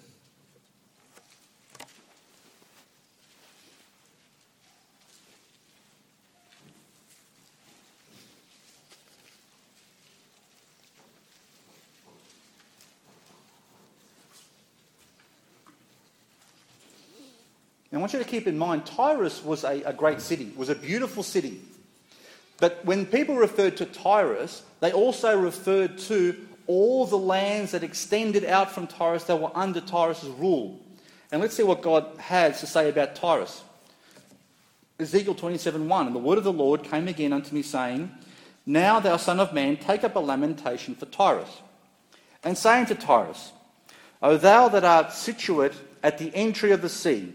I 17.94 18.00
want 18.00 18.14
you 18.14 18.20
to 18.20 18.26
keep 18.26 18.48
in 18.48 18.58
mind, 18.58 18.86
Tyrus 18.86 19.44
was 19.44 19.64
a, 19.64 19.84
a 19.84 19.94
great 19.94 20.20
city, 20.20 20.52
was 20.56 20.70
a 20.70 20.76
beautiful 20.76 21.22
city. 21.22 21.62
But 22.60 22.84
when 22.86 23.06
people 23.06 23.36
referred 23.36 23.78
to 23.78 23.86
Tyrus, 23.86 24.64
they 24.80 24.92
also 24.92 25.38
referred 25.40 25.98
to 26.00 26.36
all 26.66 27.06
the 27.06 27.18
lands 27.18 27.72
that 27.72 27.84
extended 27.84 28.46
out 28.46 28.72
from 28.72 28.88
Tyrus 28.88 29.26
that 29.26 29.40
were 29.40 29.52
under 29.54 29.82
Tyrus's 29.82 30.30
rule. 30.30 30.80
And 31.32 31.42
let's 31.42 31.56
see 31.56 31.64
what 31.64 31.82
God 31.82 32.08
has 32.18 32.60
to 32.62 32.68
say 32.68 32.90
about 32.90 33.16
Tyrus. 33.16 33.64
Ezekiel 35.00 35.36
27:1 35.36 36.08
And 36.08 36.16
the 36.16 36.20
word 36.20 36.38
of 36.38 36.44
the 36.44 36.54
Lord 36.54 36.84
came 36.84 37.08
again 37.08 37.34
unto 37.34 37.54
me, 37.54 37.62
saying, 37.62 38.12
Now, 38.66 39.00
thou 39.00 39.18
son 39.18 39.40
of 39.40 39.54
man, 39.54 39.78
take 39.78 40.04
up 40.04 40.16
a 40.16 40.20
lamentation 40.20 40.96
for 40.96 41.06
Tyrus, 41.06 41.62
and 42.44 42.58
say 42.58 42.80
unto 42.80 42.96
Tyrus, 42.96 43.52
O 44.22 44.38
thou 44.38 44.70
that 44.70 44.86
art 44.86 45.12
situate 45.12 45.74
at 46.02 46.18
the 46.18 46.34
entry 46.34 46.72
of 46.72 46.82
the 46.82 46.90
sea, 46.90 47.34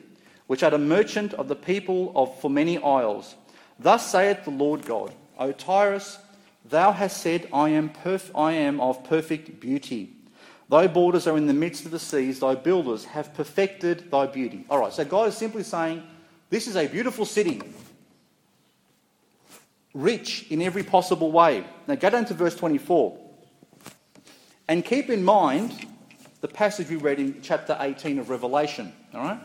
which 0.48 0.62
art 0.62 0.74
a 0.74 0.78
merchant 0.78 1.34
of 1.34 1.46
the 1.46 1.54
people 1.54 2.10
of 2.16 2.40
for 2.40 2.50
many 2.50 2.78
isles, 2.78 3.36
thus 3.78 4.10
saith 4.10 4.44
the 4.44 4.50
Lord 4.50 4.84
God, 4.84 5.14
O 5.38 5.52
Tyrus, 5.52 6.18
thou 6.64 6.90
hast 6.90 7.18
said, 7.18 7.48
I 7.52 7.68
am, 7.68 7.90
perf- 7.90 8.30
I 8.34 8.52
am 8.52 8.80
of 8.80 9.04
perfect 9.04 9.60
beauty. 9.60 10.10
Thy 10.70 10.86
borders 10.86 11.26
are 11.26 11.36
in 11.36 11.46
the 11.46 11.54
midst 11.54 11.84
of 11.84 11.90
the 11.90 11.98
seas, 11.98 12.40
thy 12.40 12.54
builders 12.54 13.04
have 13.04 13.34
perfected 13.34 14.10
thy 14.10 14.26
beauty. 14.26 14.64
All 14.68 14.80
right, 14.80 14.92
so 14.92 15.04
God 15.04 15.28
is 15.28 15.36
simply 15.36 15.62
saying, 15.62 16.02
This 16.48 16.66
is 16.66 16.76
a 16.76 16.86
beautiful 16.86 17.26
city, 17.26 17.60
rich 19.92 20.46
in 20.50 20.62
every 20.62 20.82
possible 20.82 21.30
way. 21.30 21.64
Now 21.86 21.94
go 21.94 22.08
down 22.08 22.24
to 22.24 22.34
verse 22.34 22.56
24. 22.56 23.18
And 24.66 24.82
keep 24.82 25.10
in 25.10 25.24
mind 25.24 25.74
the 26.40 26.48
passage 26.48 26.88
we 26.88 26.96
read 26.96 27.18
in 27.18 27.40
chapter 27.42 27.76
18 27.78 28.18
of 28.18 28.30
Revelation. 28.30 28.94
All 29.12 29.22
right? 29.22 29.40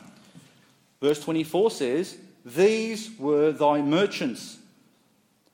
Verse 1.04 1.20
24 1.20 1.72
says, 1.72 2.18
These 2.46 3.20
were 3.20 3.52
thy 3.52 3.82
merchants 3.82 4.58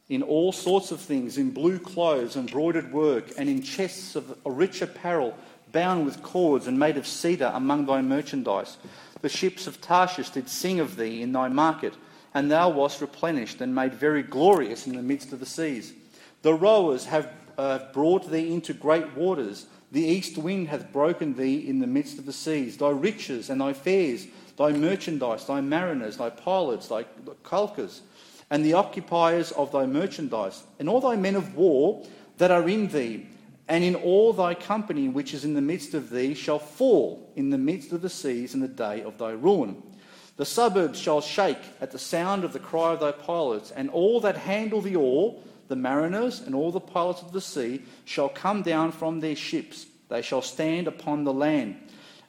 in 0.07 0.21
all 0.21 0.51
sorts 0.51 0.91
of 0.91 1.01
things, 1.01 1.39
in 1.39 1.49
blue 1.49 1.79
clothes, 1.79 2.35
embroidered 2.35 2.93
work, 2.93 3.31
and 3.35 3.49
in 3.49 3.63
chests 3.63 4.15
of 4.15 4.37
rich 4.45 4.83
apparel, 4.83 5.35
bound 5.71 6.05
with 6.05 6.21
cords 6.21 6.67
and 6.67 6.77
made 6.77 6.97
of 6.97 7.07
cedar 7.07 7.51
among 7.55 7.87
thy 7.87 7.99
merchandise. 7.99 8.77
The 9.23 9.29
ships 9.29 9.65
of 9.65 9.81
Tarshish 9.81 10.29
did 10.29 10.49
sing 10.49 10.79
of 10.79 10.97
thee 10.97 11.23
in 11.23 11.31
thy 11.31 11.47
market, 11.47 11.95
and 12.35 12.51
thou 12.51 12.69
wast 12.69 13.01
replenished 13.01 13.59
and 13.59 13.73
made 13.73 13.95
very 13.95 14.21
glorious 14.21 14.85
in 14.85 14.95
the 14.95 15.01
midst 15.01 15.33
of 15.33 15.39
the 15.39 15.47
seas. 15.47 15.93
The 16.43 16.53
rowers 16.53 17.05
have 17.05 17.33
uh, 17.57 17.79
brought 17.91 18.29
thee 18.29 18.53
into 18.53 18.75
great 18.75 19.15
waters. 19.15 19.65
The 19.91 20.05
east 20.05 20.37
wind 20.37 20.67
hath 20.67 20.93
broken 20.93 21.33
thee 21.33 21.67
in 21.67 21.79
the 21.79 21.87
midst 21.87 22.19
of 22.19 22.27
the 22.27 22.33
seas. 22.33 22.77
Thy 22.77 22.91
riches 22.91 23.49
and 23.49 23.61
thy 23.61 23.73
fairs, 23.73 24.27
thy 24.59 24.73
merchandise, 24.73 25.45
thy 25.45 25.61
mariners, 25.61 26.17
thy 26.17 26.29
pilots, 26.29 26.89
thy 26.89 27.05
calkers, 27.43 28.01
and 28.49 28.63
the 28.63 28.73
occupiers 28.73 29.53
of 29.53 29.71
thy 29.71 29.85
merchandise, 29.85 30.63
and 30.77 30.89
all 30.89 30.99
thy 30.99 31.15
men 31.15 31.35
of 31.35 31.55
war 31.55 32.05
that 32.37 32.51
are 32.51 32.67
in 32.67 32.89
thee, 32.89 33.25
and 33.69 33.85
in 33.85 33.95
all 33.95 34.33
thy 34.33 34.53
company 34.53 35.07
which 35.07 35.33
is 35.33 35.45
in 35.45 35.53
the 35.53 35.61
midst 35.61 35.93
of 35.93 36.09
thee, 36.09 36.33
shall 36.33 36.59
fall 36.59 37.31
in 37.37 37.51
the 37.51 37.57
midst 37.57 37.93
of 37.93 38.01
the 38.01 38.09
seas 38.09 38.53
in 38.53 38.59
the 38.59 38.67
day 38.67 39.01
of 39.01 39.17
thy 39.17 39.31
ruin. 39.31 39.81
The 40.35 40.45
suburbs 40.45 40.99
shall 40.99 41.21
shake 41.21 41.61
at 41.79 41.91
the 41.91 41.99
sound 41.99 42.43
of 42.43 42.51
the 42.51 42.59
cry 42.59 42.91
of 42.93 42.99
thy 42.99 43.13
pilots, 43.13 43.71
and 43.71 43.89
all 43.89 44.19
that 44.21 44.35
handle 44.35 44.81
the 44.81 44.97
oar, 44.97 45.41
the 45.69 45.77
mariners 45.77 46.41
and 46.41 46.53
all 46.53 46.71
the 46.71 46.81
pilots 46.81 47.21
of 47.21 47.31
the 47.31 47.39
sea, 47.39 47.83
shall 48.03 48.27
come 48.27 48.61
down 48.61 48.91
from 48.91 49.21
their 49.21 49.37
ships. 49.37 49.85
They 50.09 50.21
shall 50.21 50.41
stand 50.41 50.87
upon 50.87 51.23
the 51.23 51.33
land. 51.33 51.79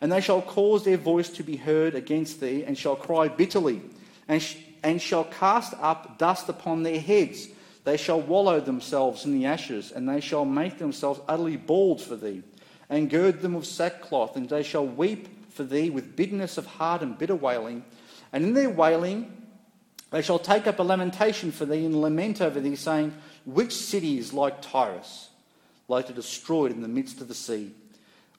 And 0.00 0.10
they 0.10 0.20
shall 0.20 0.42
cause 0.42 0.84
their 0.84 0.96
voice 0.96 1.28
to 1.30 1.42
be 1.42 1.56
heard 1.56 1.94
against 1.94 2.40
thee, 2.40 2.64
and 2.64 2.76
shall 2.76 2.96
cry 2.96 3.28
bitterly, 3.28 3.82
and, 4.28 4.42
sh- 4.42 4.56
and 4.82 5.00
shall 5.00 5.24
cast 5.24 5.74
up 5.80 6.18
dust 6.18 6.48
upon 6.48 6.82
their 6.82 7.00
heads. 7.00 7.48
They 7.84 7.96
shall 7.96 8.20
wallow 8.20 8.60
themselves 8.60 9.24
in 9.24 9.32
the 9.32 9.46
ashes, 9.46 9.92
and 9.92 10.08
they 10.08 10.20
shall 10.20 10.44
make 10.44 10.78
themselves 10.78 11.20
utterly 11.28 11.56
bald 11.56 12.00
for 12.00 12.16
thee, 12.16 12.42
and 12.88 13.10
gird 13.10 13.42
them 13.42 13.54
with 13.54 13.66
sackcloth, 13.66 14.36
and 14.36 14.48
they 14.48 14.62
shall 14.62 14.86
weep 14.86 15.52
for 15.52 15.64
thee 15.64 15.90
with 15.90 16.16
bitterness 16.16 16.56
of 16.56 16.66
heart 16.66 17.02
and 17.02 17.18
bitter 17.18 17.34
wailing. 17.34 17.84
And 18.32 18.44
in 18.44 18.54
their 18.54 18.70
wailing, 18.70 19.30
they 20.10 20.22
shall 20.22 20.38
take 20.38 20.66
up 20.66 20.78
a 20.78 20.82
lamentation 20.82 21.52
for 21.52 21.64
thee 21.64 21.84
and 21.84 22.00
lament 22.00 22.40
over 22.40 22.60
thee, 22.60 22.76
saying, 22.76 23.14
Which 23.44 23.74
city 23.74 24.18
is 24.18 24.32
like 24.32 24.62
Tyrus, 24.62 25.28
like 25.88 26.06
to 26.06 26.12
destroyed 26.12 26.72
in 26.72 26.82
the 26.82 26.88
midst 26.88 27.20
of 27.20 27.28
the 27.28 27.34
sea? 27.34 27.72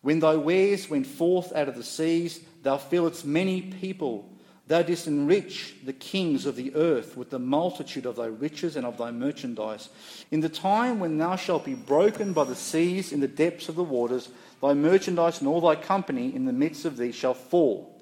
When 0.01 0.19
thy 0.19 0.35
wares 0.35 0.89
went 0.89 1.05
forth 1.05 1.53
out 1.53 1.67
of 1.67 1.75
the 1.75 1.83
seas, 1.83 2.39
thou 2.63 2.77
filledst 2.77 3.23
many 3.23 3.61
people. 3.61 4.27
Thou 4.67 4.81
didst 4.81 5.05
enrich 5.07 5.75
the 5.83 5.93
kings 5.93 6.45
of 6.45 6.55
the 6.55 6.73
earth 6.75 7.17
with 7.17 7.29
the 7.29 7.39
multitude 7.39 8.05
of 8.05 8.15
thy 8.15 8.27
riches 8.27 8.75
and 8.75 8.85
of 8.85 8.97
thy 8.97 9.11
merchandise. 9.11 9.89
In 10.31 10.39
the 10.39 10.49
time 10.49 10.99
when 10.99 11.17
thou 11.17 11.35
shalt 11.35 11.65
be 11.65 11.73
broken 11.75 12.33
by 12.33 12.45
the 12.45 12.55
seas 12.55 13.11
in 13.11 13.19
the 13.19 13.27
depths 13.27 13.69
of 13.69 13.75
the 13.75 13.83
waters, 13.83 14.29
thy 14.61 14.73
merchandise 14.73 15.39
and 15.39 15.47
all 15.47 15.61
thy 15.61 15.75
company 15.75 16.33
in 16.33 16.45
the 16.45 16.53
midst 16.53 16.85
of 16.85 16.97
thee 16.97 17.11
shall 17.11 17.33
fall. 17.33 18.01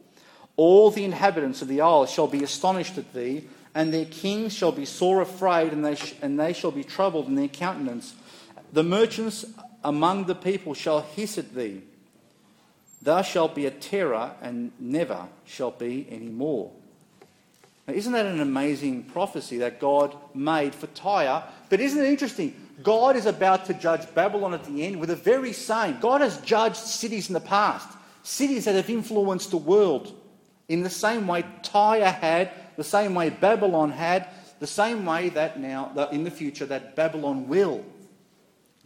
All 0.56 0.92
the 0.92 1.06
inhabitants 1.06 1.62
of 1.62 1.68
the 1.68 1.82
isles 1.82 2.12
shall 2.12 2.28
be 2.28 2.44
astonished 2.44 2.98
at 2.98 3.14
thee, 3.14 3.48
and 3.74 3.94
their 3.94 4.06
kings 4.06 4.54
shall 4.54 4.72
be 4.72 4.86
sore 4.86 5.22
afraid, 5.22 5.74
and 5.74 5.84
they, 5.84 5.96
sh- 5.96 6.16
and 6.22 6.40
they 6.40 6.54
shall 6.54 6.72
be 6.72 6.84
troubled 6.84 7.28
in 7.28 7.36
their 7.36 7.48
countenance. 7.48 8.14
The 8.74 8.84
merchants 8.84 9.46
among 9.84 10.26
the 10.26 10.36
people 10.36 10.74
shall 10.74 11.02
hiss 11.02 11.38
at 11.38 11.56
thee. 11.56 11.82
Thou 13.02 13.22
shalt 13.22 13.56
be 13.56 13.66
a 13.66 13.72
terror, 13.72 14.32
and 14.42 14.72
never 14.80 15.28
shall 15.46 15.72
be 15.72 16.08
any 16.10 16.28
more. 16.28 16.72
Now, 17.88 17.94
isn't 17.94 18.12
that 18.12 18.26
an 18.26 18.42
amazing 18.42 19.04
prophecy 19.04 19.58
that 19.60 19.80
God 19.80 20.16
made 20.36 20.76
for 20.76 20.88
Tyre? 20.88 21.44
But 21.70 21.80
isn't 21.80 22.04
it 22.04 22.08
interesting? 22.08 22.54
God 22.84 23.16
is 23.16 23.26
about 23.26 23.66
to 23.66 23.74
judge 23.74 24.14
Babylon 24.14 24.54
at 24.54 24.64
the 24.66 24.86
end 24.86 25.00
with 25.00 25.10
the 25.10 25.16
very 25.16 25.54
same. 25.54 26.00
God 26.00 26.22
has 26.22 26.40
judged 26.42 26.76
cities 26.76 27.30
in 27.30 27.34
the 27.34 27.40
past, 27.40 27.88
cities 28.24 28.66
that 28.66 28.76
have 28.76 28.90
influenced 28.90 29.52
the 29.52 29.58
world 29.58 30.14
in 30.68 30.84
the 30.84 30.90
same 30.90 31.26
way 31.28 31.44
Tyre 31.64 32.12
had, 32.12 32.52
the 32.78 32.84
same 32.84 33.16
way 33.16 33.30
Babylon 33.30 33.92
had, 33.92 34.28
the 34.60 34.68
same 34.68 35.06
way 35.06 35.30
that 35.30 35.60
now, 35.60 36.10
in 36.12 36.24
the 36.24 36.32
future, 36.32 36.66
that 36.68 36.96
Babylon 36.96 37.48
will. 37.48 37.84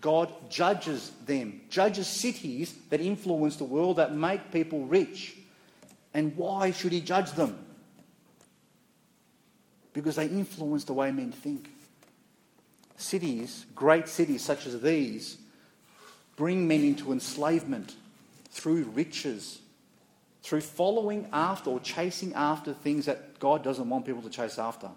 God 0.04 0.34
judges 0.50 1.12
them, 1.26 1.62
judges 1.70 2.08
cities 2.08 2.76
that 2.90 3.00
influence 3.00 3.56
the 3.56 3.64
world, 3.64 3.96
that 3.96 4.14
make 4.14 4.52
people 4.52 4.86
rich. 4.86 5.34
And 6.14 6.36
why 6.36 6.72
should 6.72 6.92
He 6.92 7.00
judge 7.00 7.32
them? 7.32 7.58
Because 9.94 10.18
they 10.18 10.26
influence 10.26 10.84
the 10.84 10.92
way 10.92 11.10
men 11.12 11.32
think. 11.32 11.70
Cities, 12.98 13.66
great 13.76 14.10
cities 14.10 14.44
such 14.44 14.68
as 14.68 14.82
these, 14.82 15.38
bring 16.36 16.68
men 16.68 16.84
into 16.84 17.14
enslavement 17.14 17.96
through 18.50 18.84
riches, 18.94 19.62
through 20.42 20.62
following 20.62 21.30
after 21.32 21.70
or 21.70 21.80
chasing 21.80 22.34
after 22.34 22.74
things 22.74 23.06
that 23.06 23.40
God 23.40 23.64
doesn't 23.64 23.88
want 23.88 24.06
people 24.06 24.22
to 24.24 24.30
chase 24.30 24.60
after. 24.60 24.90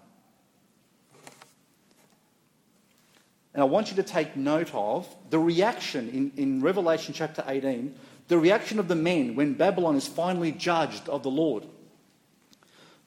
And 3.57 3.63
I 3.63 3.65
want 3.65 3.89
you 3.89 3.95
to 3.95 4.03
take 4.03 4.35
note 4.35 4.69
of 4.75 5.07
the 5.31 5.39
reaction 5.39 6.09
in, 6.09 6.31
in 6.37 6.61
Revelation 6.61 7.15
chapter 7.15 7.43
18, 7.47 7.91
the 8.27 8.37
reaction 8.37 8.77
of 8.77 8.87
the 8.87 8.93
men 8.93 9.33
when 9.33 9.55
Babylon 9.55 9.95
is 9.95 10.07
finally 10.07 10.51
judged 10.51 11.09
of 11.09 11.23
the 11.23 11.31
Lord. 11.31 11.63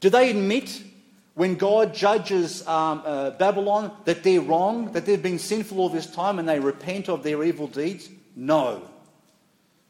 Do 0.00 0.10
they 0.10 0.28
admit 0.28 0.82
when 1.34 1.54
God 1.54 1.94
judges 1.94 2.66
um, 2.66 3.00
uh, 3.06 3.30
Babylon 3.30 3.92
that 4.06 4.24
they're 4.24 4.40
wrong, 4.40 4.90
that 4.90 5.06
they've 5.06 5.22
been 5.22 5.38
sinful 5.38 5.78
all 5.78 5.88
this 5.88 6.12
time 6.12 6.40
and 6.40 6.48
they 6.48 6.58
repent 6.58 7.08
of 7.08 7.22
their 7.22 7.44
evil 7.44 7.68
deeds? 7.68 8.08
No. 8.34 8.82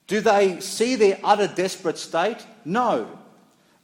Do 0.09 0.21
they 0.21 0.61
see 0.61 0.95
their 0.95 1.19
utter 1.25 1.49
desperate 1.49 1.97
state? 1.97 2.45
No. 2.67 3.19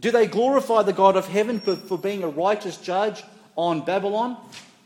Do 0.03 0.11
they 0.11 0.27
glorify 0.27 0.83
the 0.83 0.93
God 0.93 1.16
of 1.16 1.27
heaven 1.27 1.59
for, 1.59 1.74
for 1.74 1.97
being 1.97 2.22
a 2.22 2.29
righteous 2.29 2.77
judge 2.77 3.24
on 3.57 3.83
Babylon? 3.87 4.37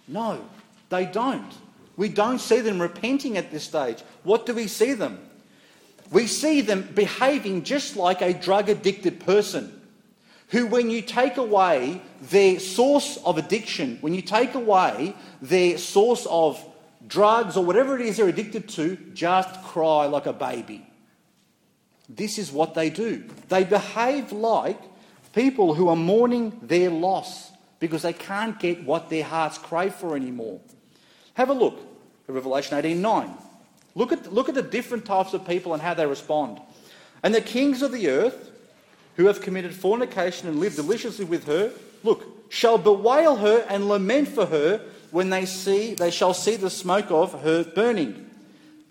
No, 0.06 0.40
they 0.88 1.04
don't. 1.04 1.52
We 2.00 2.08
don't 2.08 2.38
see 2.38 2.62
them 2.62 2.80
repenting 2.80 3.36
at 3.36 3.50
this 3.50 3.64
stage. 3.64 4.02
What 4.22 4.46
do 4.46 4.54
we 4.54 4.68
see 4.68 4.94
them? 4.94 5.20
We 6.10 6.28
see 6.28 6.62
them 6.62 6.88
behaving 6.94 7.64
just 7.64 7.94
like 7.94 8.22
a 8.22 8.32
drug 8.32 8.70
addicted 8.70 9.20
person 9.20 9.78
who, 10.48 10.66
when 10.66 10.88
you 10.88 11.02
take 11.02 11.36
away 11.36 12.00
their 12.22 12.58
source 12.58 13.18
of 13.18 13.36
addiction, 13.36 13.98
when 14.00 14.14
you 14.14 14.22
take 14.22 14.54
away 14.54 15.14
their 15.42 15.76
source 15.76 16.26
of 16.30 16.64
drugs 17.06 17.58
or 17.58 17.66
whatever 17.66 17.96
it 17.96 18.06
is 18.06 18.16
they're 18.16 18.28
addicted 18.28 18.70
to, 18.70 18.96
just 19.12 19.62
cry 19.62 20.06
like 20.06 20.24
a 20.24 20.32
baby. 20.32 20.86
This 22.08 22.38
is 22.38 22.50
what 22.50 22.72
they 22.72 22.88
do. 22.88 23.24
They 23.50 23.64
behave 23.64 24.32
like 24.32 24.80
people 25.34 25.74
who 25.74 25.90
are 25.90 25.96
mourning 25.96 26.58
their 26.62 26.88
loss 26.88 27.50
because 27.78 28.00
they 28.00 28.14
can't 28.14 28.58
get 28.58 28.84
what 28.84 29.10
their 29.10 29.24
hearts 29.24 29.58
crave 29.58 29.94
for 29.94 30.16
anymore. 30.16 30.62
Have 31.34 31.50
a 31.50 31.54
look 31.54 31.89
at 32.30 32.34
Revelation 32.34 32.76
18:9. 32.76 33.30
Look 33.94 34.12
at, 34.12 34.32
look 34.32 34.48
at 34.48 34.54
the 34.54 34.62
different 34.62 35.04
types 35.04 35.34
of 35.34 35.46
people 35.46 35.74
and 35.74 35.82
how 35.82 35.94
they 35.94 36.06
respond. 36.06 36.60
And 37.22 37.34
the 37.34 37.40
kings 37.40 37.82
of 37.82 37.92
the 37.92 38.08
earth 38.08 38.50
who 39.16 39.26
have 39.26 39.40
committed 39.40 39.74
fornication 39.74 40.48
and 40.48 40.60
lived 40.60 40.76
deliciously 40.76 41.24
with 41.24 41.44
her, 41.46 41.72
look, 42.02 42.24
shall 42.50 42.78
bewail 42.78 43.36
her 43.36 43.66
and 43.68 43.88
lament 43.88 44.28
for 44.28 44.46
her 44.46 44.80
when 45.10 45.30
they 45.30 45.44
see 45.44 45.94
they 45.94 46.10
shall 46.10 46.32
see 46.32 46.56
the 46.56 46.70
smoke 46.70 47.10
of 47.10 47.42
her 47.42 47.64
burning. 47.64 48.30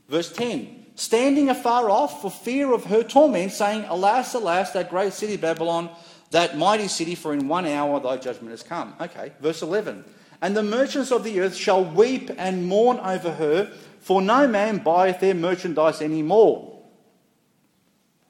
Verse 0.07 0.31
10 0.31 0.79
standing 0.99 1.49
afar 1.49 1.89
off 1.89 2.21
for 2.21 2.29
fear 2.29 2.73
of 2.73 2.83
her 2.83 3.01
torment, 3.01 3.53
saying, 3.53 3.85
Alas, 3.87 4.33
alas, 4.33 4.71
that 4.71 4.89
great 4.89 5.13
city 5.13 5.37
Babylon, 5.37 5.89
that 6.31 6.57
mighty 6.57 6.89
city, 6.89 7.15
for 7.15 7.33
in 7.33 7.47
one 7.47 7.65
hour 7.65 7.99
thy 8.01 8.17
judgment 8.17 8.51
has 8.51 8.63
come. 8.63 8.93
Okay, 8.99 9.31
verse 9.39 9.61
11. 9.61 10.03
And 10.41 10.55
the 10.55 10.63
merchants 10.63 11.11
of 11.11 11.23
the 11.23 11.39
earth 11.41 11.55
shall 11.55 11.83
weep 11.83 12.31
and 12.37 12.67
mourn 12.67 12.97
over 12.99 13.33
her, 13.33 13.71
for 13.99 14.21
no 14.21 14.47
man 14.47 14.77
buyeth 14.79 15.19
their 15.19 15.33
merchandise 15.33 16.01
any 16.01 16.21
more. 16.21 16.79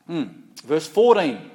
Hmm. 0.07 0.24
Verse 0.66 0.88
14. 0.88 1.51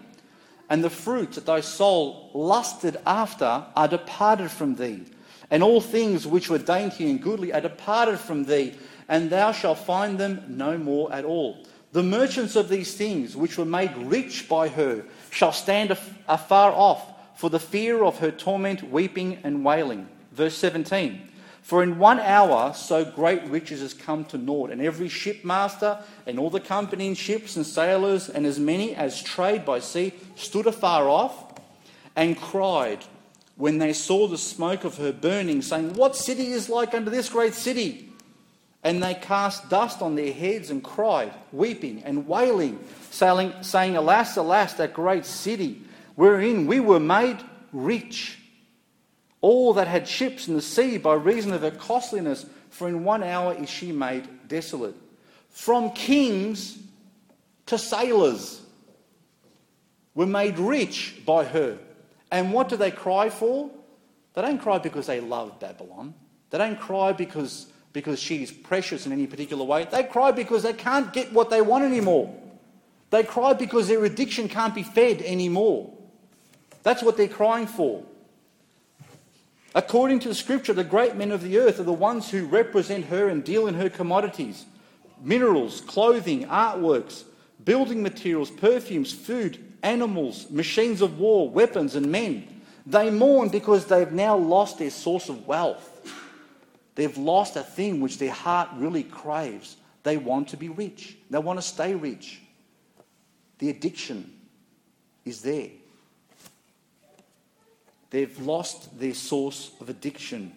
And 0.70 0.82
the 0.82 0.90
fruits 0.90 1.34
that 1.34 1.46
thy 1.46 1.60
soul 1.60 2.30
lusted 2.32 2.96
after 3.04 3.66
are 3.76 3.88
departed 3.88 4.50
from 4.50 4.76
thee, 4.76 5.02
and 5.50 5.62
all 5.62 5.80
things 5.80 6.26
which 6.26 6.48
were 6.48 6.58
dainty 6.58 7.10
and 7.10 7.20
goodly 7.20 7.52
are 7.52 7.60
departed 7.60 8.18
from 8.18 8.44
thee 8.44 8.74
and 9.08 9.30
thou 9.30 9.52
shalt 9.52 9.78
find 9.78 10.18
them 10.18 10.44
no 10.48 10.78
more 10.78 11.12
at 11.12 11.24
all. 11.24 11.64
The 11.92 12.02
merchants 12.02 12.56
of 12.56 12.68
these 12.68 12.94
things, 12.94 13.36
which 13.36 13.58
were 13.58 13.64
made 13.64 13.96
rich 13.96 14.48
by 14.48 14.68
her, 14.68 15.04
shall 15.30 15.52
stand 15.52 15.96
afar 16.26 16.72
off 16.72 17.12
for 17.38 17.50
the 17.50 17.60
fear 17.60 18.04
of 18.04 18.18
her 18.18 18.30
torment, 18.30 18.90
weeping 18.90 19.38
and 19.44 19.64
wailing. 19.64 20.08
Verse 20.34 20.56
17. 20.56 21.30
For 21.62 21.82
in 21.82 21.98
one 21.98 22.20
hour 22.20 22.74
so 22.74 23.04
great 23.04 23.42
riches 23.44 23.80
has 23.80 23.94
come 23.94 24.26
to 24.26 24.36
naught, 24.36 24.70
and 24.70 24.82
every 24.82 25.08
shipmaster 25.08 26.02
and 26.26 26.38
all 26.38 26.50
the 26.50 26.60
company 26.60 27.06
in 27.06 27.14
ships 27.14 27.56
and 27.56 27.64
sailors 27.64 28.28
and 28.28 28.44
as 28.44 28.58
many 28.58 28.94
as 28.94 29.22
trade 29.22 29.64
by 29.64 29.78
sea 29.78 30.12
stood 30.36 30.66
afar 30.66 31.08
off 31.08 31.54
and 32.16 32.36
cried 32.36 33.02
when 33.56 33.78
they 33.78 33.92
saw 33.92 34.26
the 34.26 34.36
smoke 34.36 34.84
of 34.84 34.96
her 34.98 35.12
burning, 35.12 35.62
saying, 35.62 35.94
What 35.94 36.16
city 36.16 36.48
is 36.48 36.68
like 36.68 36.92
unto 36.92 37.10
this 37.10 37.28
great 37.28 37.54
city? 37.54 38.10
And 38.82 39.02
they 39.02 39.14
cast 39.14 39.70
dust 39.70 40.02
on 40.02 40.16
their 40.16 40.32
heads 40.32 40.68
and 40.68 40.84
cried, 40.84 41.32
weeping 41.52 42.02
and 42.04 42.26
wailing, 42.28 42.78
saying, 43.10 43.54
saying, 43.62 43.96
Alas, 43.96 44.36
alas, 44.36 44.74
that 44.74 44.92
great 44.92 45.24
city, 45.24 45.80
wherein 46.16 46.66
we 46.66 46.80
were 46.80 47.00
made 47.00 47.38
rich. 47.72 48.38
All 49.44 49.74
that 49.74 49.88
had 49.88 50.08
ships 50.08 50.48
in 50.48 50.54
the 50.54 50.62
sea 50.62 50.96
by 50.96 51.12
reason 51.12 51.52
of 51.52 51.60
her 51.60 51.70
costliness, 51.70 52.46
for 52.70 52.88
in 52.88 53.04
one 53.04 53.22
hour 53.22 53.52
is 53.52 53.68
she 53.68 53.92
made 53.92 54.26
desolate. 54.48 54.94
From 55.50 55.90
kings 55.90 56.78
to 57.66 57.76
sailors 57.76 58.62
were 60.14 60.24
made 60.24 60.58
rich 60.58 61.20
by 61.26 61.44
her. 61.44 61.76
And 62.30 62.54
what 62.54 62.70
do 62.70 62.78
they 62.78 62.90
cry 62.90 63.28
for? 63.28 63.70
They 64.32 64.40
don't 64.40 64.62
cry 64.62 64.78
because 64.78 65.08
they 65.08 65.20
love 65.20 65.60
Babylon. 65.60 66.14
They 66.48 66.56
don't 66.56 66.80
cry 66.80 67.12
because 67.12 67.66
because 67.92 68.18
she's 68.18 68.50
precious 68.50 69.04
in 69.04 69.12
any 69.12 69.26
particular 69.26 69.62
way. 69.66 69.86
They 69.90 70.04
cry 70.04 70.30
because 70.30 70.62
they 70.62 70.72
can't 70.72 71.12
get 71.12 71.34
what 71.34 71.50
they 71.50 71.60
want 71.60 71.84
anymore. 71.84 72.34
They 73.10 73.24
cry 73.24 73.52
because 73.52 73.88
their 73.88 74.06
addiction 74.06 74.48
can't 74.48 74.74
be 74.74 74.84
fed 74.84 75.20
anymore. 75.20 75.92
That's 76.82 77.02
what 77.02 77.18
they're 77.18 77.28
crying 77.28 77.66
for. 77.66 78.04
According 79.74 80.20
to 80.20 80.28
the 80.28 80.34
scripture, 80.34 80.72
the 80.72 80.84
great 80.84 81.16
men 81.16 81.32
of 81.32 81.42
the 81.42 81.58
earth 81.58 81.80
are 81.80 81.84
the 81.84 81.92
ones 81.92 82.30
who 82.30 82.46
represent 82.46 83.06
her 83.06 83.28
and 83.28 83.42
deal 83.42 83.66
in 83.66 83.74
her 83.74 83.90
commodities 83.90 84.66
minerals, 85.22 85.80
clothing, 85.80 86.46
artworks, 86.46 87.24
building 87.64 88.02
materials, 88.02 88.50
perfumes, 88.50 89.12
food, 89.12 89.58
animals, 89.82 90.50
machines 90.50 91.00
of 91.00 91.18
war, 91.18 91.48
weapons, 91.48 91.94
and 91.94 92.10
men. 92.10 92.46
They 92.86 93.10
mourn 93.10 93.48
because 93.48 93.86
they've 93.86 94.12
now 94.12 94.36
lost 94.36 94.78
their 94.78 94.90
source 94.90 95.30
of 95.30 95.46
wealth. 95.46 95.90
They've 96.94 97.16
lost 97.16 97.56
a 97.56 97.62
thing 97.62 98.00
which 98.00 98.18
their 98.18 98.32
heart 98.32 98.68
really 98.74 99.02
craves. 99.02 99.76
They 100.02 100.18
want 100.18 100.48
to 100.48 100.56
be 100.56 100.68
rich, 100.68 101.16
they 101.30 101.38
want 101.38 101.58
to 101.58 101.66
stay 101.66 101.94
rich. 101.94 102.40
The 103.58 103.70
addiction 103.70 104.30
is 105.24 105.40
there. 105.40 105.70
They've 108.14 108.38
lost 108.46 108.96
their 108.96 109.12
source 109.12 109.72
of 109.80 109.88
addiction. 109.88 110.52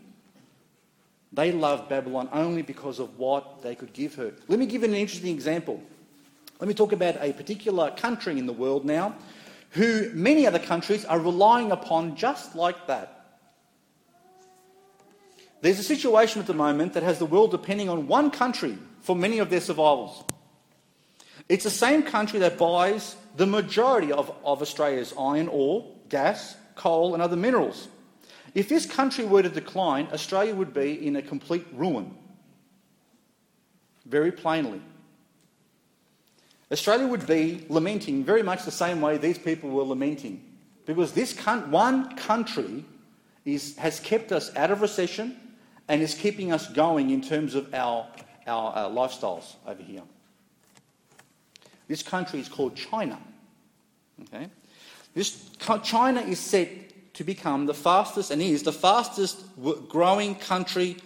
They 1.33 1.51
love 1.51 1.89
Babylon 1.89 2.29
only 2.31 2.61
because 2.61 2.99
of 2.99 3.17
what 3.17 3.63
they 3.63 3.73
could 3.73 3.93
give 3.93 4.13
her. 4.13 4.31
Let 4.47 4.59
me 4.59 4.67
give 4.67 4.83
an 4.83 4.93
interesting 4.93 5.33
example. 5.33 5.81
Let 6.59 6.67
me 6.67 6.75
talk 6.75 6.91
about 6.91 7.15
a 7.19 7.33
particular 7.33 7.89
country 7.89 8.37
in 8.37 8.45
the 8.45 8.53
world 8.53 8.85
now 8.85 9.15
who 9.71 10.11
many 10.13 10.45
other 10.45 10.59
countries 10.59 11.03
are 11.03 11.19
relying 11.19 11.71
upon 11.71 12.15
just 12.15 12.53
like 12.53 12.85
that. 12.85 13.39
There's 15.61 15.79
a 15.79 15.83
situation 15.83 16.39
at 16.39 16.45
the 16.45 16.53
moment 16.53 16.93
that 16.93 17.01
has 17.01 17.17
the 17.17 17.25
world 17.25 17.49
depending 17.49 17.89
on 17.89 18.05
one 18.05 18.29
country 18.29 18.77
for 19.01 19.15
many 19.15 19.39
of 19.39 19.49
their 19.49 19.61
survivals. 19.61 20.23
It's 21.49 21.63
the 21.63 21.71
same 21.71 22.03
country 22.03 22.37
that 22.37 22.59
buys 22.59 23.15
the 23.35 23.47
majority 23.47 24.11
of, 24.11 24.31
of 24.45 24.61
Australia's 24.61 25.11
iron 25.17 25.47
ore, 25.47 25.87
gas, 26.07 26.55
coal, 26.77 27.13
and 27.13 27.21
other 27.21 27.35
minerals. 27.35 27.87
If 28.53 28.69
this 28.69 28.85
country 28.85 29.25
were 29.25 29.43
to 29.43 29.49
decline, 29.49 30.07
Australia 30.13 30.55
would 30.55 30.73
be 30.73 31.05
in 31.05 31.15
a 31.15 31.21
complete 31.21 31.65
ruin. 31.73 32.15
Very 34.05 34.31
plainly. 34.31 34.81
Australia 36.71 37.07
would 37.07 37.27
be 37.27 37.65
lamenting 37.69 38.23
very 38.23 38.43
much 38.43 38.63
the 38.63 38.71
same 38.71 39.01
way 39.01 39.17
these 39.17 39.37
people 39.37 39.69
were 39.69 39.83
lamenting. 39.83 40.43
Because 40.85 41.11
this 41.11 41.37
one 41.69 42.15
country 42.15 42.85
is, 43.45 43.75
has 43.77 43.99
kept 43.99 44.31
us 44.31 44.55
out 44.55 44.71
of 44.71 44.81
recession, 44.81 45.37
and 45.87 46.01
is 46.01 46.13
keeping 46.13 46.51
us 46.51 46.67
going 46.67 47.09
in 47.11 47.21
terms 47.21 47.55
of 47.55 47.73
our, 47.73 48.07
our, 48.45 48.73
our 48.73 48.89
lifestyles 48.89 49.55
over 49.65 49.81
here. 49.81 50.03
This 51.87 52.03
country 52.03 52.39
is 52.39 52.49
called 52.49 52.75
China. 52.75 53.17
Okay? 54.23 54.49
This, 55.17 55.49
China 55.83 56.21
is 56.21 56.39
set 56.39 56.69
to 57.15 57.23
become 57.23 57.65
the 57.65 57.73
fastest, 57.73 58.29
and 58.29 58.39
is 58.39 58.61
the 58.61 58.71
fastest 58.71 59.43
growing 59.89 60.35
country 60.35 60.97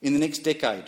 in 0.00 0.14
the 0.14 0.18
next 0.18 0.38
decade. 0.38 0.84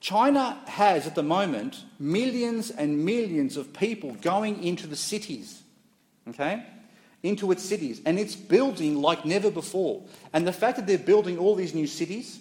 China 0.00 0.58
has 0.66 1.06
at 1.06 1.14
the 1.14 1.22
moment 1.22 1.84
millions 1.98 2.70
and 2.70 3.04
millions 3.04 3.58
of 3.58 3.74
people 3.74 4.12
going 4.22 4.64
into 4.64 4.86
the 4.86 4.96
cities. 4.96 5.62
Okay? 6.26 6.64
into 7.22 7.50
its 7.50 7.62
cities, 7.62 8.00
and 8.06 8.18
it's 8.18 8.36
building 8.36 9.00
like 9.02 9.24
never 9.24 9.50
before. 9.50 10.02
And 10.32 10.46
the 10.46 10.52
fact 10.52 10.76
that 10.76 10.86
they're 10.86 10.98
building 10.98 11.38
all 11.38 11.54
these 11.54 11.74
new 11.74 11.86
cities, 11.86 12.38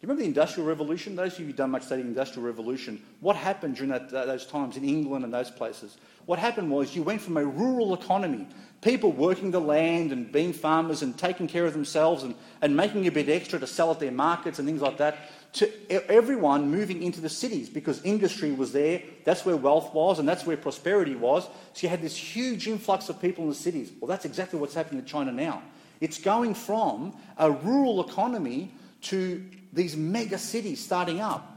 do 0.00 0.06
you 0.06 0.10
remember 0.10 0.22
the 0.22 0.28
Industrial 0.28 0.68
Revolution? 0.68 1.16
Those 1.16 1.32
of 1.32 1.40
you 1.40 1.46
who've 1.46 1.56
done 1.56 1.72
much 1.72 1.82
studying 1.82 2.06
Industrial 2.06 2.46
Revolution, 2.46 3.02
what 3.18 3.34
happened 3.34 3.74
during 3.74 3.90
that, 3.90 4.10
those 4.10 4.46
times 4.46 4.76
in 4.76 4.84
England 4.84 5.24
and 5.24 5.34
those 5.34 5.50
places? 5.50 5.96
What 6.24 6.38
happened 6.38 6.70
was 6.70 6.94
you 6.94 7.02
went 7.02 7.20
from 7.20 7.36
a 7.36 7.44
rural 7.44 7.94
economy, 7.94 8.46
people 8.80 9.10
working 9.10 9.50
the 9.50 9.60
land 9.60 10.12
and 10.12 10.30
being 10.30 10.52
farmers 10.52 11.02
and 11.02 11.18
taking 11.18 11.48
care 11.48 11.66
of 11.66 11.72
themselves 11.72 12.22
and, 12.22 12.36
and 12.62 12.76
making 12.76 13.08
a 13.08 13.10
bit 13.10 13.28
extra 13.28 13.58
to 13.58 13.66
sell 13.66 13.90
at 13.90 13.98
their 13.98 14.12
markets 14.12 14.60
and 14.60 14.68
things 14.68 14.80
like 14.80 14.98
that, 14.98 15.18
to 15.54 15.68
everyone 16.08 16.70
moving 16.70 17.02
into 17.02 17.20
the 17.20 17.28
cities 17.28 17.68
because 17.68 18.00
industry 18.04 18.52
was 18.52 18.70
there, 18.70 19.02
that's 19.24 19.44
where 19.44 19.56
wealth 19.56 19.92
was, 19.94 20.20
and 20.20 20.28
that's 20.28 20.46
where 20.46 20.56
prosperity 20.56 21.16
was. 21.16 21.42
So 21.72 21.80
you 21.80 21.88
had 21.88 22.02
this 22.02 22.16
huge 22.16 22.68
influx 22.68 23.08
of 23.08 23.20
people 23.20 23.42
in 23.42 23.50
the 23.50 23.56
cities. 23.56 23.90
Well, 23.98 24.08
that's 24.08 24.24
exactly 24.24 24.60
what's 24.60 24.74
happening 24.74 25.00
in 25.00 25.06
China 25.06 25.32
now. 25.32 25.60
It's 26.00 26.20
going 26.20 26.54
from 26.54 27.16
a 27.36 27.50
rural 27.50 28.00
economy 28.08 28.70
to 29.00 29.44
these 29.72 29.96
mega 29.96 30.38
cities 30.38 30.84
starting 30.84 31.20
up. 31.20 31.56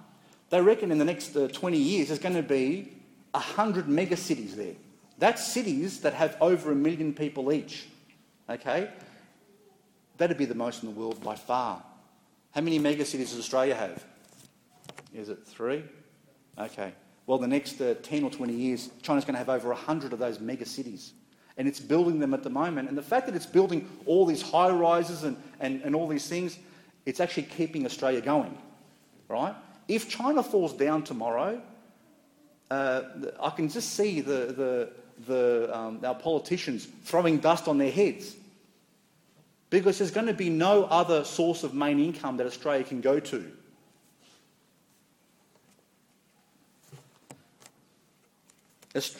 They 0.49 0.61
reckon 0.61 0.91
in 0.91 0.97
the 0.97 1.05
next 1.05 1.35
uh, 1.35 1.47
20 1.47 1.77
years 1.77 2.07
there's 2.07 2.19
going 2.19 2.35
to 2.35 2.43
be 2.43 2.91
100 3.31 3.87
mega 3.87 4.17
cities 4.17 4.55
there. 4.55 4.75
That's 5.17 5.45
cities 5.45 6.01
that 6.01 6.13
have 6.13 6.35
over 6.41 6.71
a 6.71 6.75
million 6.75 7.13
people 7.13 7.51
each. 7.53 7.87
Okay? 8.49 8.89
That'd 10.17 10.37
be 10.37 10.45
the 10.45 10.55
most 10.55 10.83
in 10.83 10.93
the 10.93 10.99
world 10.99 11.23
by 11.23 11.35
far. 11.35 11.81
How 12.51 12.61
many 12.61 12.79
mega 12.79 13.05
cities 13.05 13.29
does 13.29 13.39
Australia 13.39 13.75
have? 13.75 14.03
Is 15.13 15.29
it 15.29 15.45
three? 15.45 15.83
Okay. 16.57 16.91
Well, 17.27 17.37
the 17.37 17.47
next 17.47 17.79
uh, 17.79 17.95
10 18.01 18.23
or 18.23 18.29
20 18.29 18.53
years, 18.53 18.89
China's 19.01 19.23
going 19.23 19.35
to 19.35 19.39
have 19.39 19.49
over 19.49 19.69
100 19.69 20.11
of 20.11 20.19
those 20.19 20.39
mega 20.39 20.65
cities. 20.65 21.13
And 21.57 21.67
it's 21.67 21.79
building 21.79 22.19
them 22.19 22.33
at 22.33 22.43
the 22.43 22.49
moment. 22.49 22.89
And 22.89 22.97
the 22.97 23.03
fact 23.03 23.25
that 23.27 23.35
it's 23.35 23.45
building 23.45 23.89
all 24.05 24.25
these 24.25 24.41
high 24.41 24.69
rises 24.69 25.23
and, 25.23 25.37
and, 25.59 25.81
and 25.83 25.95
all 25.95 26.07
these 26.07 26.27
things, 26.27 26.57
it's 27.05 27.19
actually 27.19 27.43
keeping 27.43 27.85
Australia 27.85 28.21
going. 28.21 28.57
Right? 29.27 29.55
If 29.87 30.09
China 30.09 30.43
falls 30.43 30.73
down 30.73 31.03
tomorrow, 31.03 31.61
uh, 32.69 33.01
I 33.41 33.49
can 33.49 33.69
just 33.69 33.93
see 33.95 34.21
the, 34.21 34.31
the, 34.31 34.89
the, 35.27 35.77
um, 35.77 35.99
our 36.03 36.15
politicians 36.15 36.87
throwing 37.03 37.39
dust 37.39 37.67
on 37.67 37.77
their 37.77 37.91
heads 37.91 38.35
because 39.69 39.97
there's 39.97 40.11
going 40.11 40.27
to 40.27 40.33
be 40.33 40.49
no 40.49 40.83
other 40.85 41.23
source 41.23 41.63
of 41.63 41.73
main 41.73 41.99
income 41.99 42.37
that 42.37 42.45
Australia 42.45 42.83
can 42.83 43.01
go 43.01 43.19
to. 43.19 43.51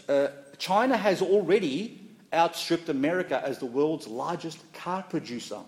Uh, 0.08 0.28
China 0.58 0.98
has 0.98 1.22
already 1.22 2.00
outstripped 2.34 2.90
America 2.90 3.42
as 3.44 3.58
the 3.58 3.66
world's 3.66 4.08
largest 4.08 4.60
car 4.74 5.04
producer. 5.04 5.60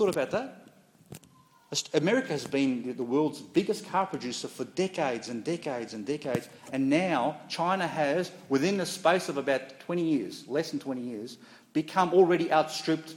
Thought 0.00 0.16
about 0.16 0.30
that. 0.30 1.92
America 1.92 2.28
has 2.28 2.46
been 2.46 2.96
the 2.96 3.02
world's 3.02 3.42
biggest 3.42 3.86
car 3.86 4.06
producer 4.06 4.48
for 4.48 4.64
decades 4.64 5.28
and 5.28 5.44
decades 5.44 5.92
and 5.92 6.06
decades, 6.06 6.48
and 6.72 6.88
now 6.88 7.36
China 7.50 7.86
has, 7.86 8.32
within 8.48 8.78
the 8.78 8.86
space 8.86 9.28
of 9.28 9.36
about 9.36 9.78
20 9.80 10.02
years, 10.02 10.48
less 10.48 10.70
than 10.70 10.80
20 10.80 11.02
years, 11.02 11.36
become 11.74 12.14
already 12.14 12.50
outstripped 12.50 13.14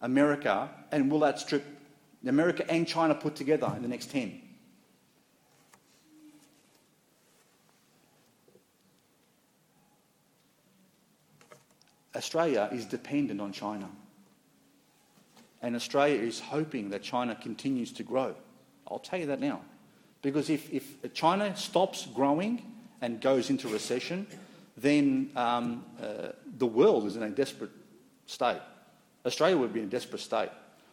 America 0.00 0.68
and 0.90 1.08
will 1.08 1.22
outstrip 1.22 1.64
America 2.26 2.68
and 2.68 2.88
China 2.88 3.14
put 3.14 3.36
together 3.36 3.72
in 3.76 3.82
the 3.82 3.88
next 3.88 4.10
10. 4.10 4.42
Australia 12.16 12.68
is 12.72 12.86
dependent 12.86 13.40
on 13.40 13.52
China. 13.52 13.88
And 15.62 15.76
Australia 15.76 16.20
is 16.20 16.40
hoping 16.40 16.90
that 16.90 17.02
China 17.02 17.34
continues 17.34 17.92
to 17.92 18.02
grow. 18.02 18.34
I'll 18.90 18.98
tell 18.98 19.20
you 19.20 19.26
that 19.26 19.40
now. 19.40 19.62
Because 20.20 20.50
if, 20.50 20.72
if 20.72 21.14
China 21.14 21.54
stops 21.56 22.06
growing 22.06 22.62
and 23.00 23.20
goes 23.20 23.48
into 23.48 23.68
recession, 23.68 24.26
then 24.76 25.30
um, 25.36 25.84
uh, 26.00 26.28
the 26.58 26.66
world 26.66 27.06
is 27.06 27.16
in 27.16 27.22
a 27.22 27.30
desperate 27.30 27.70
state. 28.26 28.60
Australia 29.24 29.56
would 29.56 29.72
be 29.72 29.80
in 29.80 29.86
a 29.86 29.90
desperate 29.90 30.20
state. 30.20 30.50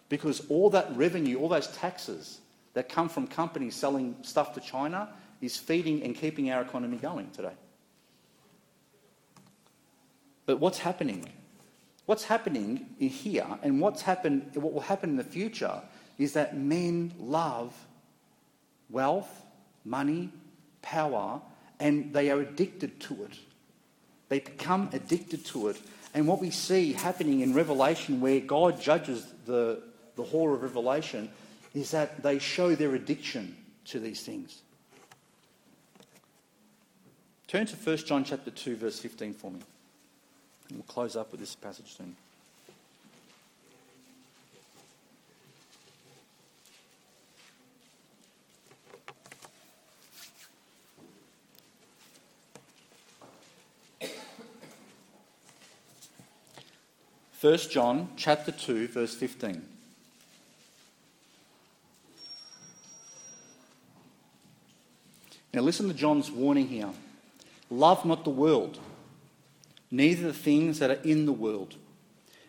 Because 0.07 0.41
all 0.49 0.69
that 0.71 0.95
revenue, 0.95 1.39
all 1.39 1.49
those 1.49 1.67
taxes 1.67 2.39
that 2.73 2.89
come 2.89 3.09
from 3.09 3.27
companies 3.27 3.75
selling 3.75 4.15
stuff 4.21 4.53
to 4.53 4.59
China 4.59 5.09
is 5.41 5.57
feeding 5.57 6.03
and 6.03 6.15
keeping 6.15 6.51
our 6.51 6.61
economy 6.61 6.97
going 6.97 7.29
today. 7.31 7.53
But 10.45 10.59
what's 10.59 10.79
happening? 10.79 11.29
What's 12.09 12.23
happening 12.23 12.87
here 12.97 13.45
and 13.61 13.79
what's 13.79 14.01
happened, 14.01 14.49
what 14.55 14.73
will 14.73 14.81
happen 14.81 15.11
in 15.11 15.15
the 15.15 15.23
future 15.23 15.79
is 16.17 16.33
that 16.33 16.57
men 16.57 17.13
love 17.19 17.71
wealth, 18.89 19.29
money, 19.85 20.31
power, 20.81 21.39
and 21.79 22.11
they 22.11 22.31
are 22.31 22.39
addicted 22.39 22.99
to 23.01 23.25
it. 23.25 23.37
They 24.27 24.39
become 24.39 24.89
addicted 24.91 25.45
to 25.53 25.67
it. 25.67 25.79
And 26.15 26.25
what 26.25 26.41
we 26.41 26.49
see 26.49 26.93
happening 26.93 27.41
in 27.41 27.53
Revelation, 27.53 28.21
where 28.21 28.39
God 28.39 28.81
judges 28.81 29.31
the, 29.45 29.83
the 30.15 30.23
whore 30.23 30.55
of 30.55 30.63
Revelation, 30.63 31.29
is 31.75 31.91
that 31.91 32.23
they 32.23 32.39
show 32.39 32.73
their 32.73 32.95
addiction 32.95 33.55
to 33.85 33.99
these 33.99 34.23
things. 34.23 34.63
Turn 37.45 37.67
to 37.67 37.75
1 37.75 37.97
John 37.97 38.23
chapter 38.23 38.49
2, 38.49 38.77
verse 38.77 38.97
15 38.97 39.35
for 39.35 39.51
me. 39.51 39.59
And 40.69 40.77
we'll 40.77 40.83
close 40.83 41.15
up 41.15 41.31
with 41.31 41.39
this 41.39 41.55
passage 41.55 41.95
soon. 41.97 42.15
First 57.39 57.71
John 57.71 58.09
chapter 58.17 58.51
2 58.51 58.89
verse 58.89 59.15
15. 59.15 59.65
Now 65.53 65.61
listen 65.61 65.87
to 65.87 65.93
John's 65.93 66.29
warning 66.29 66.67
here. 66.67 66.89
Love 67.71 68.03
not 68.03 68.25
the 68.25 68.29
world 68.29 68.77
neither 69.91 70.27
the 70.27 70.33
things 70.33 70.79
that 70.79 70.89
are 70.89 71.01
in 71.03 71.25
the 71.25 71.33
world. 71.33 71.75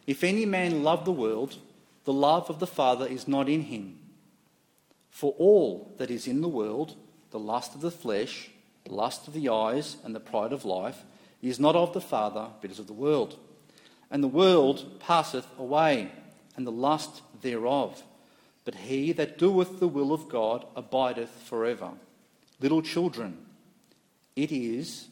If 0.07 0.25
any 0.25 0.45
man 0.47 0.83
love 0.83 1.05
the 1.05 1.13
world, 1.13 1.57
the 2.05 2.13
love 2.13 2.51
of 2.51 2.59
the 2.59 2.67
Father 2.67 3.07
is 3.07 3.29
not 3.29 3.49
in 3.49 3.63
him. 3.63 3.99
For 5.11 5.35
all 5.39 5.93
that 5.99 6.11
is 6.11 6.27
in 6.27 6.41
the 6.41 6.49
world, 6.49 6.97
the 7.31 7.39
lust 7.39 7.75
of 7.75 7.81
the 7.81 7.91
flesh, 7.91 8.51
the 8.85 8.95
lust 8.95 9.29
of 9.29 9.35
the 9.35 9.49
eyes, 9.49 9.97
and 10.05 10.15
the 10.15 10.21
pride 10.21 10.53
of 10.53 10.65
life, 10.65 11.05
is 11.43 11.61
not 11.61 11.77
of 11.77 11.93
the 11.93 12.01
Father, 12.01 12.49
but 12.61 12.71
is 12.71 12.79
of 12.79 12.87
the 12.87 12.93
world. 12.93 13.37
And 14.11 14.23
the 14.23 14.29
world 14.29 15.01
passeth 15.01 15.47
away, 15.59 16.11
and 16.57 16.67
the 16.67 16.73
lust 16.73 17.23
thereof. 17.41 18.03
But 18.65 18.75
he 18.75 19.13
that 19.13 19.39
doeth 19.39 19.79
the 19.79 19.89
will 19.89 20.13
of 20.13 20.29
God 20.29 20.67
abideth 20.77 21.31
forever. 21.45 21.93
Little 22.61 22.83
children, 22.83 23.39
it 24.37 24.53
is 24.53 25.09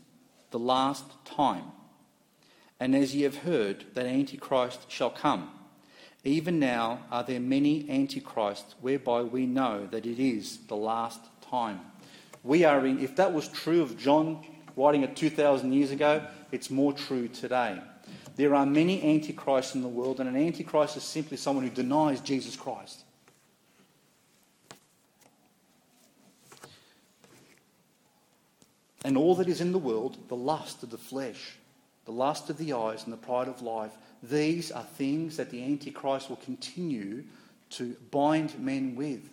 the 0.51 0.59
last 0.59 1.05
time. 1.25 1.65
And 2.81 2.95
as 2.95 3.15
ye 3.15 3.23
have 3.23 3.39
heard 3.39 3.85
that 3.95 4.07
Antichrist 4.07 4.91
shall 4.91 5.11
come, 5.11 5.51
even 6.25 6.59
now 6.59 7.01
are 7.11 7.25
there 7.25 7.41
many 7.41 7.89
Antichrists, 7.91 8.75
whereby 8.81 9.23
we 9.23 9.47
know 9.47 9.87
that 9.91 10.07
it 10.07 10.21
is 10.21 10.59
the 10.69 10.77
last 10.77 11.21
time. 11.51 11.81
We 12.45 12.65
are 12.65 12.87
in, 12.87 13.01
if 13.01 13.17
that 13.17 13.33
was 13.33 13.49
true 13.49 13.83
of 13.83 13.99
John 13.99 14.45
writing 14.77 15.03
it 15.03 15.17
2,000 15.17 15.73
years 15.73 15.91
ago, 15.91 16.25
it's 16.53 16.71
more 16.71 16.93
true 16.93 17.29
today. 17.29 17.81
There 18.37 18.55
are 18.55 18.65
many 18.65 19.03
Antichrists 19.03 19.75
in 19.75 19.83
the 19.83 19.89
world, 19.89 20.21
and 20.21 20.29
an 20.29 20.37
Antichrist 20.37 20.97
is 20.97 21.03
simply 21.03 21.37
someone 21.37 21.65
who 21.65 21.71
denies 21.71 22.21
Jesus 22.21 22.55
Christ. 22.55 23.03
And 29.05 29.17
all 29.17 29.35
that 29.37 29.49
is 29.49 29.61
in 29.61 29.73
the 29.73 29.79
world, 29.79 30.17
the 30.29 30.37
lust 30.37 30.83
of 30.83 30.91
the 30.91 30.99
flesh, 30.99 31.58
the 32.09 32.15
lust 32.15 32.49
of 32.49 32.57
the 32.57 32.73
eyes, 32.73 33.05
and 33.05 33.13
the 33.13 33.19
pride 33.19 33.49
of 33.49 33.61
life, 33.61 33.93
these 34.23 34.73
are 34.73 34.83
things 34.83 35.37
that 35.37 35.51
the 35.51 35.63
Antichrist 35.63 36.31
will 36.31 36.37
continue 36.37 37.23
to 37.69 37.95
bind 38.11 38.59
men 38.59 38.97
with. 38.97 39.29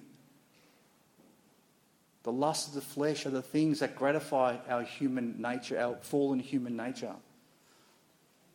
The 2.23 2.33
lust 2.33 2.67
of 2.67 2.73
the 2.73 2.81
flesh 2.81 3.25
are 3.25 3.29
the 3.29 3.41
things 3.41 3.79
that 3.79 3.95
gratify 3.95 4.57
our 4.67 4.83
human 4.83 5.41
nature, 5.41 5.79
our 5.79 5.95
fallen 6.01 6.41
human 6.41 6.75
nature. 6.75 7.15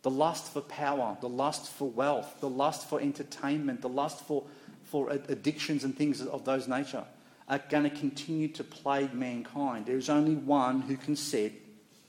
The 0.03 0.11
lust 0.11 0.53
for 0.53 0.61
power, 0.61 1.17
the 1.23 1.29
lust 1.31 1.73
for 1.73 1.89
wealth, 1.89 2.41
the 2.41 2.51
lust 2.51 2.91
for 2.91 3.01
entertainment, 3.01 3.81
the 3.81 3.89
lust 3.89 4.21
for, 4.27 4.45
for 4.85 5.09
addictions 5.09 5.83
and 5.83 5.97
things 5.97 6.21
of 6.21 6.45
those 6.45 6.69
nature 6.69 7.05
are 7.49 7.63
going 7.71 7.85
to 7.85 7.97
continue 7.97 8.49
to 8.49 8.65
plague 8.65 9.15
mankind. 9.15 9.87
There 9.87 9.97
is 9.97 10.11
only 10.11 10.35
one 10.35 10.83
who 10.83 10.99
can 10.99 11.17
set 11.17 11.53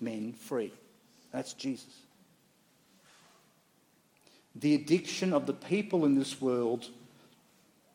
men 0.01 0.33
free. 0.33 0.73
That's 1.31 1.53
Jesus. 1.53 1.93
The 4.55 4.75
addiction 4.75 5.33
of 5.33 5.45
the 5.45 5.53
people 5.53 6.05
in 6.05 6.15
this 6.15 6.41
world 6.41 6.89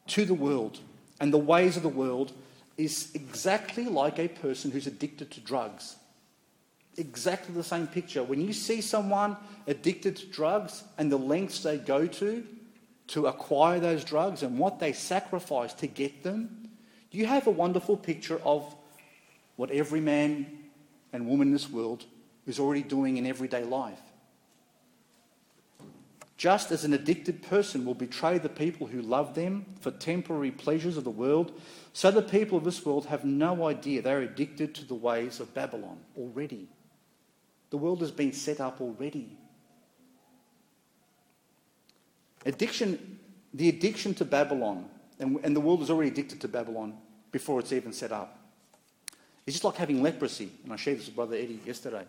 to 0.09 0.25
the 0.25 0.35
world 0.35 0.79
and 1.21 1.33
the 1.33 1.39
ways 1.39 1.77
of 1.77 1.83
the 1.83 1.89
world 1.89 2.33
is 2.77 3.11
exactly 3.15 3.85
like 3.85 4.19
a 4.19 4.29
person 4.29 4.71
who's 4.71 4.87
addicted 4.87 5.31
to 5.33 5.41
drugs. 5.41 5.97
Exactly 6.97 7.55
the 7.55 7.65
same 7.65 7.87
picture. 7.87 8.23
When 8.23 8.41
you 8.41 8.53
see 8.53 8.81
someone 8.81 9.37
addicted 9.67 10.17
to 10.17 10.27
drugs 10.27 10.83
and 10.97 11.13
the 11.13 11.19
lengths 11.19 11.63
they 11.63 11.77
go 11.77 12.07
to 12.07 12.45
to 13.09 13.27
acquire 13.27 13.79
those 13.79 14.03
drugs 14.03 14.43
and 14.43 14.59
what 14.59 14.79
they 14.79 14.93
sacrifice 14.93 15.73
to 15.75 15.87
get 15.87 16.23
them, 16.23 16.71
you 17.11 17.27
have 17.27 17.47
a 17.47 17.51
wonderful 17.51 17.97
picture 17.97 18.41
of 18.45 18.75
what 19.57 19.71
every 19.71 20.01
man 20.01 20.47
and 21.13 21.27
woman 21.27 21.49
in 21.49 21.53
this 21.53 21.71
world 21.71 22.05
is 22.47 22.59
already 22.59 22.83
doing 22.83 23.17
in 23.17 23.27
everyday 23.27 23.65
life. 23.65 24.01
Just 26.37 26.71
as 26.71 26.85
an 26.85 26.93
addicted 26.93 27.43
person 27.43 27.85
will 27.85 27.95
betray 27.95 28.37
the 28.37 28.49
people 28.49 28.87
who 28.87 29.01
love 29.01 29.35
them 29.35 29.65
for 29.81 29.91
temporary 29.91 30.51
pleasures 30.51 30.97
of 30.99 31.05
the 31.05 31.11
world, 31.11 31.59
so 31.95 32.11
the 32.11 32.21
people 32.21 32.59
of 32.59 32.65
this 32.65 32.85
world 32.85 33.07
have 33.07 33.25
no 33.25 33.67
idea 33.67 34.03
they're 34.03 34.21
addicted 34.21 34.75
to 34.75 34.85
the 34.85 34.95
ways 34.95 35.41
of 35.41 35.55
Babylon 35.55 35.99
already. 36.17 36.69
The 37.71 37.79
world 37.79 38.01
has 38.01 38.11
been 38.11 38.33
set 38.33 38.61
up 38.61 38.81
already. 38.83 39.39
Addiction, 42.45 43.19
the 43.55 43.71
addiction 43.71 44.15
to 44.15 44.25
Babylon, 44.25 44.89
and, 45.19 45.41
and 45.43 45.57
the 45.57 45.61
world 45.61 45.81
is 45.81 45.91
already 45.91 46.11
addicted 46.11 46.41
to 46.43 46.49
Babylon 46.49 46.99
before 47.33 47.61
it's 47.61 47.73
even 47.73 47.93
set 47.93 48.13
up. 48.13 48.39
It's 49.47 49.55
just 49.55 49.65
like 49.65 49.77
having 49.77 50.03
leprosy, 50.03 50.51
and 50.65 50.73
I 50.73 50.77
shared 50.77 50.99
this 50.99 51.07
with 51.07 51.17
Brother 51.17 51.37
Eddie 51.37 51.61
yesterday. 51.65 52.05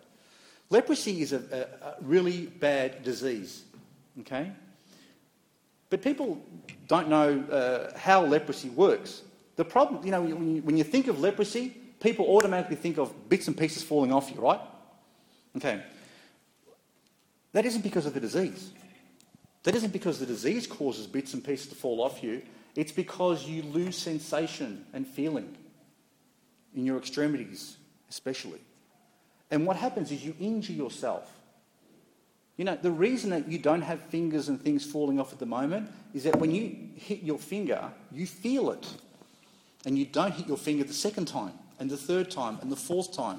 Leprosy 0.70 1.22
is 1.22 1.32
a, 1.32 1.38
a, 1.82 1.86
a 1.86 1.94
really 2.02 2.46
bad 2.46 3.02
disease. 3.02 3.64
Okay? 4.20 4.52
But 5.90 6.02
people 6.02 6.44
don't 6.86 7.08
know 7.08 7.40
uh, 7.50 7.98
how 7.98 8.24
leprosy 8.24 8.68
works. 8.68 9.22
The 9.56 9.64
problem, 9.64 10.04
you 10.04 10.10
know, 10.10 10.22
when 10.22 10.56
you, 10.56 10.62
when 10.62 10.76
you 10.76 10.84
think 10.84 11.08
of 11.08 11.20
leprosy, 11.20 11.70
people 12.00 12.26
automatically 12.26 12.76
think 12.76 12.98
of 12.98 13.28
bits 13.28 13.48
and 13.48 13.56
pieces 13.56 13.82
falling 13.82 14.12
off 14.12 14.30
you, 14.30 14.40
right? 14.40 14.60
Okay. 15.56 15.82
That 17.52 17.64
isn't 17.64 17.82
because 17.82 18.06
of 18.06 18.14
the 18.14 18.20
disease. 18.20 18.70
That 19.62 19.74
isn't 19.74 19.92
because 19.92 20.20
the 20.20 20.26
disease 20.26 20.66
causes 20.66 21.06
bits 21.06 21.34
and 21.34 21.42
pieces 21.42 21.68
to 21.68 21.74
fall 21.74 22.02
off 22.02 22.22
you. 22.22 22.42
It's 22.76 22.92
because 22.92 23.48
you 23.48 23.62
lose 23.62 23.96
sensation 23.96 24.84
and 24.92 25.06
feeling 25.06 25.56
in 26.74 26.86
your 26.86 26.98
extremities, 26.98 27.76
especially. 28.08 28.60
And 29.50 29.66
what 29.66 29.76
happens 29.76 30.10
is 30.12 30.24
you 30.24 30.34
injure 30.38 30.72
yourself 30.72 31.38
You 32.58 32.64
know, 32.64 32.76
the 32.76 32.90
reason 32.90 33.30
that 33.30 33.48
you 33.48 33.58
don't 33.58 33.82
have 33.82 34.00
fingers 34.00 34.48
and 34.48 34.60
things 34.60 34.84
falling 34.84 35.20
off 35.20 35.32
at 35.32 35.38
the 35.38 35.46
moment 35.46 35.90
is 36.12 36.24
that 36.24 36.36
when 36.40 36.50
you 36.50 36.76
hit 36.96 37.22
your 37.22 37.38
finger, 37.38 37.92
you 38.10 38.26
feel 38.26 38.72
it. 38.72 38.86
And 39.86 39.96
you 39.96 40.04
don't 40.04 40.34
hit 40.34 40.48
your 40.48 40.56
finger 40.56 40.82
the 40.82 40.92
second 40.92 41.26
time, 41.26 41.52
and 41.78 41.88
the 41.88 41.96
third 41.96 42.32
time, 42.32 42.58
and 42.60 42.70
the 42.70 42.76
fourth 42.76 43.12
time. 43.12 43.38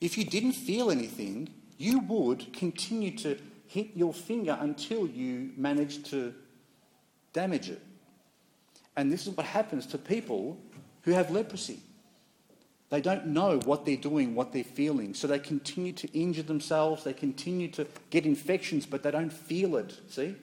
If 0.00 0.18
you 0.18 0.24
didn't 0.24 0.54
feel 0.54 0.90
anything, 0.90 1.50
you 1.78 2.00
would 2.00 2.52
continue 2.52 3.16
to 3.18 3.38
hit 3.68 3.90
your 3.94 4.12
finger 4.12 4.58
until 4.60 5.06
you 5.06 5.52
managed 5.56 6.06
to 6.06 6.34
damage 7.32 7.70
it. 7.70 7.80
And 8.96 9.10
this 9.10 9.28
is 9.28 9.36
what 9.36 9.46
happens 9.46 9.86
to 9.86 9.98
people 9.98 10.58
who 11.02 11.12
have 11.12 11.30
leprosy. 11.30 11.78
They 12.92 13.00
don't 13.00 13.28
know 13.28 13.58
what 13.60 13.86
they're 13.86 13.96
doing, 13.96 14.34
what 14.34 14.52
they're 14.52 14.62
feeling. 14.62 15.14
So 15.14 15.26
they 15.26 15.38
continue 15.38 15.94
to 15.94 16.12
injure 16.12 16.42
themselves, 16.42 17.04
they 17.04 17.14
continue 17.14 17.68
to 17.68 17.86
get 18.10 18.26
infections, 18.26 18.84
but 18.84 19.02
they 19.02 19.10
don't 19.10 19.32
feel 19.32 19.76
it, 19.76 19.98
see? 20.10 20.36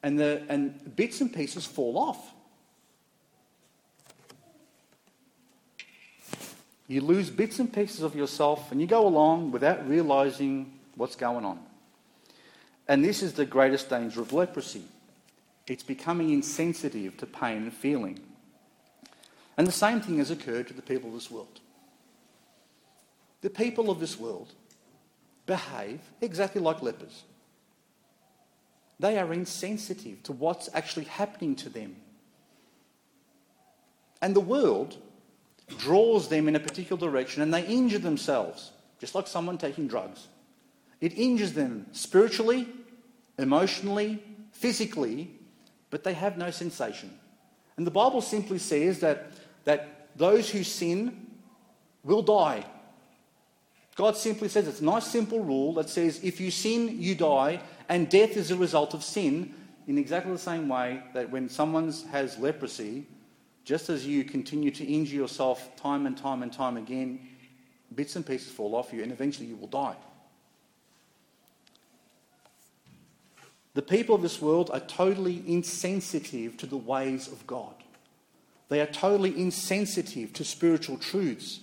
And, 0.00 0.16
the, 0.16 0.44
and 0.48 0.94
bits 0.94 1.20
and 1.20 1.34
pieces 1.34 1.66
fall 1.66 1.98
off. 1.98 2.32
You 6.86 7.00
lose 7.00 7.28
bits 7.28 7.58
and 7.58 7.72
pieces 7.72 8.02
of 8.02 8.14
yourself 8.14 8.70
and 8.70 8.80
you 8.80 8.86
go 8.86 9.04
along 9.04 9.50
without 9.50 9.88
realizing 9.88 10.78
what's 10.94 11.16
going 11.16 11.44
on. 11.44 11.58
And 12.86 13.04
this 13.04 13.20
is 13.20 13.32
the 13.32 13.46
greatest 13.46 13.90
danger 13.90 14.20
of 14.20 14.32
leprosy 14.32 14.84
it's 15.66 15.82
becoming 15.82 16.30
insensitive 16.30 17.16
to 17.16 17.26
pain 17.26 17.64
and 17.64 17.72
feeling. 17.72 18.20
And 19.56 19.66
the 19.66 19.72
same 19.72 20.00
thing 20.00 20.18
has 20.18 20.30
occurred 20.30 20.68
to 20.68 20.74
the 20.74 20.82
people 20.82 21.08
of 21.08 21.14
this 21.14 21.32
world. 21.32 21.60
The 23.44 23.50
people 23.50 23.90
of 23.90 24.00
this 24.00 24.18
world 24.18 24.54
behave 25.44 26.00
exactly 26.22 26.62
like 26.62 26.80
lepers. 26.80 27.24
They 28.98 29.18
are 29.18 29.34
insensitive 29.34 30.22
to 30.22 30.32
what's 30.32 30.70
actually 30.72 31.04
happening 31.04 31.54
to 31.56 31.68
them. 31.68 31.94
And 34.22 34.34
the 34.34 34.40
world 34.40 34.96
draws 35.76 36.28
them 36.28 36.48
in 36.48 36.56
a 36.56 36.58
particular 36.58 36.98
direction 36.98 37.42
and 37.42 37.52
they 37.52 37.66
injure 37.66 37.98
themselves, 37.98 38.72
just 38.98 39.14
like 39.14 39.26
someone 39.26 39.58
taking 39.58 39.88
drugs. 39.88 40.26
It 41.02 41.12
injures 41.12 41.52
them 41.52 41.84
spiritually, 41.92 42.66
emotionally, 43.38 44.22
physically, 44.52 45.30
but 45.90 46.02
they 46.02 46.14
have 46.14 46.38
no 46.38 46.50
sensation. 46.50 47.10
And 47.76 47.86
the 47.86 47.90
Bible 47.90 48.22
simply 48.22 48.58
says 48.58 49.00
that, 49.00 49.32
that 49.64 50.08
those 50.16 50.48
who 50.48 50.64
sin 50.64 51.26
will 52.04 52.22
die. 52.22 52.64
God 53.94 54.16
simply 54.16 54.48
says 54.48 54.66
it's 54.66 54.80
a 54.80 54.84
nice 54.84 55.06
simple 55.06 55.40
rule 55.40 55.74
that 55.74 55.88
says 55.88 56.20
if 56.24 56.40
you 56.40 56.50
sin, 56.50 57.00
you 57.00 57.14
die, 57.14 57.60
and 57.88 58.08
death 58.08 58.36
is 58.36 58.50
a 58.50 58.56
result 58.56 58.94
of 58.94 59.04
sin, 59.04 59.54
in 59.86 59.98
exactly 59.98 60.32
the 60.32 60.38
same 60.38 60.68
way 60.68 61.02
that 61.12 61.30
when 61.30 61.48
someone 61.48 61.92
has 62.10 62.38
leprosy, 62.38 63.06
just 63.64 63.88
as 63.88 64.06
you 64.06 64.24
continue 64.24 64.70
to 64.70 64.84
injure 64.84 65.16
yourself 65.16 65.76
time 65.76 66.06
and 66.06 66.16
time 66.16 66.42
and 66.42 66.52
time 66.52 66.76
again, 66.76 67.20
bits 67.94 68.16
and 68.16 68.26
pieces 68.26 68.50
fall 68.50 68.74
off 68.74 68.92
you, 68.92 69.02
and 69.02 69.12
eventually 69.12 69.46
you 69.46 69.56
will 69.56 69.68
die. 69.68 69.96
The 73.74 73.82
people 73.82 74.14
of 74.14 74.22
this 74.22 74.40
world 74.40 74.70
are 74.72 74.80
totally 74.80 75.42
insensitive 75.46 76.56
to 76.58 76.66
the 76.66 76.76
ways 76.76 77.28
of 77.28 77.46
God. 77.46 77.74
They 78.68 78.80
are 78.80 78.86
totally 78.86 79.38
insensitive 79.38 80.32
to 80.34 80.44
spiritual 80.44 80.96
truths. 80.96 81.60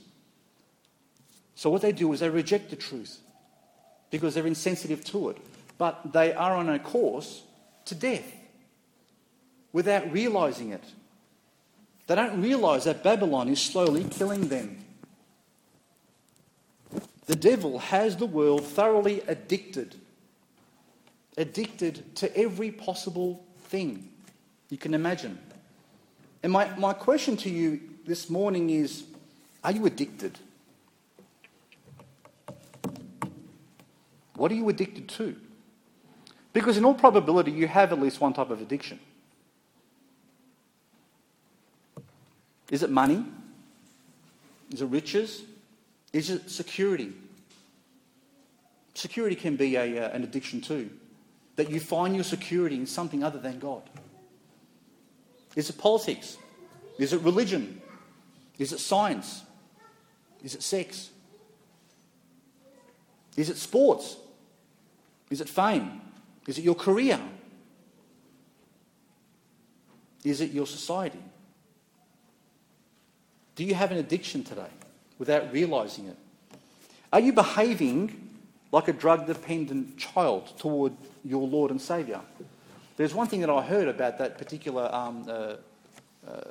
So, 1.56 1.70
what 1.70 1.82
they 1.82 1.91
do 1.91 2.12
is 2.14 2.22
they 2.22 2.30
reject 2.30 2.70
the 2.70 2.76
truth 2.76 3.20
because 4.10 4.34
they're 4.34 4.47
insensitive 4.47 5.04
to 5.06 5.30
it. 5.30 5.38
But 5.78 6.14
they 6.14 6.34
are 6.34 6.56
on 6.56 6.70
a 6.70 6.80
course 6.80 7.43
to 7.86 7.95
death 7.95 8.32
without 9.74 10.12
realizing 10.12 10.72
it. 10.72 10.84
They 12.08 12.16
don't 12.16 12.41
realize 12.41 12.84
that 12.86 13.04
Babylon 13.04 13.49
is 13.49 13.62
slowly 13.62 14.04
killing 14.04 14.49
them. 14.49 14.86
The 17.26 17.36
devil 17.36 17.80
has 17.80 18.18
the 18.18 18.26
world 18.26 18.66
thoroughly 18.66 19.22
addicted 19.28 19.95
addicted 21.38 22.16
to 22.18 22.38
every 22.38 22.72
possible 22.72 23.45
thing 23.66 24.10
you 24.70 24.78
can 24.78 24.93
imagine. 24.93 25.38
And 26.43 26.52
my, 26.52 26.70
my 26.78 26.93
question 26.93 27.38
to 27.38 27.49
you 27.49 27.80
this 28.06 28.30
morning 28.30 28.70
is 28.70 29.04
are 29.64 29.72
you 29.72 29.86
addicted? 29.86 30.39
What 34.36 34.52
are 34.52 34.56
you 34.56 34.68
addicted 34.70 35.08
to? 35.10 35.36
Because, 36.54 36.78
in 36.78 36.86
all 36.86 36.94
probability, 36.94 37.52
you 37.52 37.68
have 37.68 37.92
at 37.92 38.02
least 38.02 38.20
one 38.20 38.34
type 38.34 38.50
of 38.50 38.62
addiction. 38.62 39.00
Is 42.70 42.84
it 42.84 42.90
money? 42.90 43.26
Is 44.72 44.82
it 44.82 44.86
riches? 44.86 45.44
Is 46.14 46.30
it 46.30 46.50
security? 46.50 47.14
Security 48.94 49.36
can 49.36 49.56
be 49.56 49.76
a, 49.76 50.06
uh, 50.06 50.10
an 50.10 50.24
addiction 50.24 50.62
too 50.62 50.90
that 51.58 51.70
you 51.70 51.80
find 51.80 52.16
your 52.16 52.24
security 52.24 52.76
in 52.76 52.88
something 52.88 53.24
other 53.24 53.40
than 53.40 53.60
God? 53.60 53.84
Is 55.56 55.70
it 55.70 55.78
politics? 55.78 56.38
Is 56.98 57.14
it 57.14 57.22
religion? 57.22 57.82
Is 58.58 58.72
it 58.74 58.80
science? 58.80 59.44
Is 60.44 60.56
it 60.56 60.64
sex? 60.64 61.10
Is 63.38 63.50
it 63.50 63.58
sports? 63.58 64.18
Is 65.30 65.42
it 65.42 65.50
fame? 65.50 66.02
Is 66.48 66.58
it 66.58 66.64
your 66.64 66.76
career? 66.76 67.20
Is 70.24 70.42
it 70.42 70.52
your 70.52 70.68
society? 70.68 71.22
Do 73.56 73.64
you 73.64 73.74
have 73.74 73.92
an 73.92 73.98
addiction 73.98 74.44
today 74.44 74.70
without 75.18 75.52
realizing 75.52 76.08
it? 76.08 76.18
Are 77.14 77.20
you 77.20 77.34
behaving 77.34 78.30
like 78.72 78.88
a 78.88 78.94
drug 78.94 79.28
dependent 79.28 79.98
child 79.98 80.58
toward 80.58 80.94
your 81.24 81.48
Lord 81.48 81.72
and 81.72 81.82
Saviour. 81.82 82.22
There's 82.98 83.14
one 83.14 83.28
thing 83.28 83.42
that 83.42 83.50
I 83.50 83.62
heard 83.62 83.88
about 83.88 84.18
that 84.20 84.38
particular 84.38 84.94
um, 84.94 85.26
uh, 85.28 85.56
uh, 86.28 86.42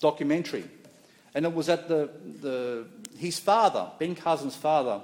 documentary, 0.00 0.64
and 1.34 1.44
it 1.44 1.52
was 1.52 1.66
that 1.66 1.88
the, 1.88 2.10
the, 2.40 2.86
his 3.18 3.38
father, 3.38 3.90
Ben 3.98 4.14
Cousins' 4.14 4.56
father, 4.56 5.00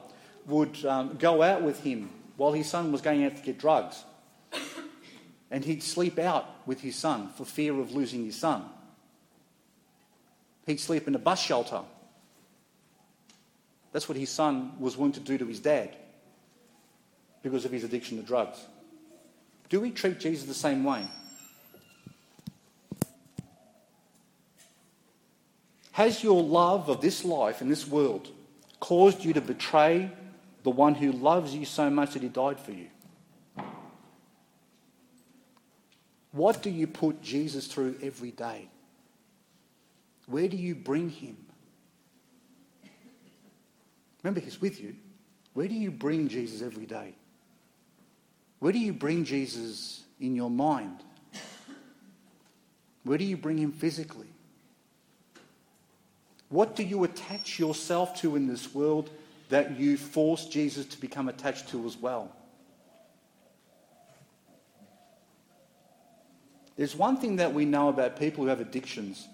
would 0.46 0.84
um, 0.84 1.16
go 1.18 1.42
out 1.42 1.62
with 1.62 1.80
him 1.80 2.10
while 2.36 2.52
his 2.52 2.68
son 2.68 2.92
was 2.92 3.00
going 3.00 3.24
out 3.24 3.36
to 3.36 3.42
get 3.42 3.58
drugs. 3.58 4.04
And 5.50 5.64
he'd 5.64 5.82
sleep 5.82 6.18
out 6.18 6.46
with 6.66 6.80
his 6.80 6.96
son 6.96 7.28
for 7.36 7.44
fear 7.44 7.78
of 7.78 7.92
losing 7.92 8.24
his 8.24 8.36
son. 8.36 8.64
He'd 10.66 10.80
sleep 10.80 11.06
in 11.06 11.14
a 11.14 11.18
bus 11.18 11.40
shelter 11.40 11.82
that's 13.94 14.08
what 14.08 14.18
his 14.18 14.28
son 14.28 14.72
was 14.80 14.96
willing 14.96 15.12
to 15.12 15.20
do 15.20 15.38
to 15.38 15.46
his 15.46 15.60
dad 15.60 15.94
because 17.44 17.64
of 17.64 17.70
his 17.70 17.84
addiction 17.84 18.16
to 18.16 18.24
drugs. 18.24 18.58
Do 19.68 19.80
we 19.80 19.92
treat 19.92 20.18
Jesus 20.18 20.48
the 20.48 20.52
same 20.52 20.82
way? 20.82 21.06
Has 25.94 26.24
your 26.24 26.42
love 26.42 26.88
of 26.88 27.00
this 27.00 27.24
life 27.24 27.60
and 27.60 27.70
this 27.70 27.86
world 27.86 28.28
caused 28.80 29.24
you 29.24 29.32
to 29.34 29.40
betray 29.40 30.10
the 30.64 30.70
one 30.70 30.94
who 30.94 31.12
loves 31.12 31.54
you 31.54 31.64
so 31.64 31.88
much 31.88 32.14
that 32.14 32.22
he 32.22 32.28
died 32.28 32.58
for 32.58 32.72
you? 32.72 32.88
What 36.32 36.62
do 36.62 36.70
you 36.70 36.88
put 36.88 37.22
Jesus 37.22 37.68
through 37.68 37.96
every 38.02 38.32
day? 38.32 38.68
Where 40.26 40.48
do 40.48 40.56
you 40.56 40.74
bring 40.74 41.10
him? 41.10 41.36
Remember, 44.24 44.40
He's 44.40 44.60
with 44.60 44.80
you. 44.80 44.96
Where 45.52 45.68
do 45.68 45.74
you 45.74 45.92
bring 45.92 46.26
Jesus 46.26 46.60
every 46.60 46.86
day? 46.86 47.14
Where 48.58 48.72
do 48.72 48.80
you 48.80 48.92
bring 48.92 49.24
Jesus 49.24 50.02
in 50.18 50.34
your 50.34 50.50
mind? 50.50 51.04
Where 53.04 53.18
do 53.18 53.24
you 53.24 53.36
bring 53.36 53.58
Him 53.58 53.70
physically? 53.70 54.33
What 56.48 56.76
do 56.76 56.82
you 56.82 57.04
attach 57.04 57.58
yourself 57.58 58.20
to 58.20 58.36
in 58.36 58.46
this 58.46 58.74
world 58.74 59.10
that 59.48 59.78
you 59.78 59.96
force 59.96 60.46
Jesus 60.46 60.86
to 60.86 61.00
become 61.00 61.28
attached 61.28 61.68
to 61.70 61.84
as 61.86 61.96
well? 61.96 62.34
There's 66.76 66.96
one 66.96 67.16
thing 67.16 67.36
that 67.36 67.54
we 67.54 67.64
know 67.64 67.88
about 67.88 68.18
people 68.18 68.44
who 68.44 68.50
have 68.50 68.60
addictions 68.60 69.28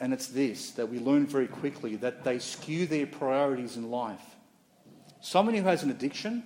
and 0.00 0.12
it's 0.12 0.28
this 0.28 0.70
that 0.72 0.88
we 0.88 0.98
learn 0.98 1.26
very 1.26 1.46
quickly 1.46 1.96
that 1.96 2.24
they 2.24 2.38
skew 2.38 2.86
their 2.86 3.06
priorities 3.06 3.76
in 3.76 3.90
life. 3.90 4.36
Someone 5.20 5.54
who 5.54 5.62
has 5.64 5.82
an 5.82 5.90
addiction 5.90 6.42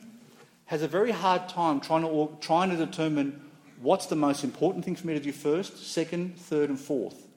has 0.67 0.83
a 0.83 0.89
very 0.89 1.11
hard 1.11 1.49
time 1.49 1.81
trying 1.81 2.03
to, 2.03 2.37
trying 2.41 2.71
to 2.71 2.77
determine 2.77 3.41
what's 3.81 4.07
the 4.07 4.17
most 4.17 4.45
important 4.45 4.85
thing 4.85 4.97
for 4.97 5.07
me 5.07 5.15
to 5.15 5.21
do 5.21 5.33
first, 5.33 5.93
second, 5.93 6.39
third, 6.39 6.71
and 6.71 6.81
fourth. 6.81 7.29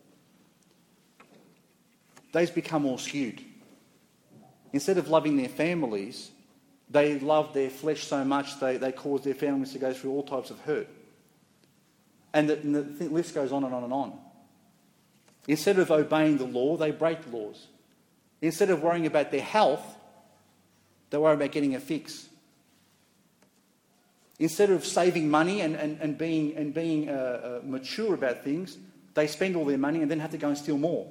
They've 2.35 2.53
become 2.53 2.81
more 2.81 2.99
skewed. 2.99 3.39
Instead 4.73 4.97
of 4.97 5.07
loving 5.07 5.37
their 5.37 5.47
families, 5.47 6.31
They 6.89 7.19
love 7.19 7.53
their 7.53 7.69
flesh 7.69 8.03
so 8.03 8.23
much 8.23 8.59
they, 8.59 8.77
they 8.77 8.91
cause 8.91 9.21
their 9.21 9.33
families 9.33 9.73
to 9.73 9.79
go 9.79 9.93
through 9.93 10.11
all 10.11 10.23
types 10.23 10.51
of 10.51 10.59
hurt. 10.61 10.87
And 12.33 12.49
the, 12.49 12.57
and 12.57 12.75
the 12.75 13.09
list 13.09 13.33
goes 13.33 13.51
on 13.51 13.63
and 13.63 13.73
on 13.73 13.83
and 13.83 13.93
on. 13.93 14.19
Instead 15.47 15.79
of 15.79 15.89
obeying 15.89 16.37
the 16.37 16.45
law, 16.45 16.77
they 16.77 16.91
break 16.91 17.23
the 17.23 17.35
laws. 17.35 17.67
Instead 18.41 18.69
of 18.69 18.83
worrying 18.83 19.05
about 19.05 19.31
their 19.31 19.41
health, 19.41 19.83
they 21.09 21.17
worry 21.17 21.33
about 21.33 21.51
getting 21.51 21.75
a 21.75 21.79
fix. 21.79 22.27
Instead 24.37 24.69
of 24.69 24.85
saving 24.85 25.29
money 25.29 25.61
and, 25.61 25.75
and, 25.75 25.99
and 26.01 26.17
being, 26.17 26.55
and 26.55 26.73
being 26.73 27.09
uh, 27.09 27.13
uh, 27.13 27.59
mature 27.63 28.13
about 28.13 28.43
things, 28.43 28.77
they 29.13 29.27
spend 29.27 29.55
all 29.55 29.65
their 29.65 29.77
money 29.77 30.01
and 30.01 30.11
then 30.11 30.19
have 30.19 30.31
to 30.31 30.37
go 30.37 30.49
and 30.49 30.57
steal 30.57 30.77
more. 30.77 31.09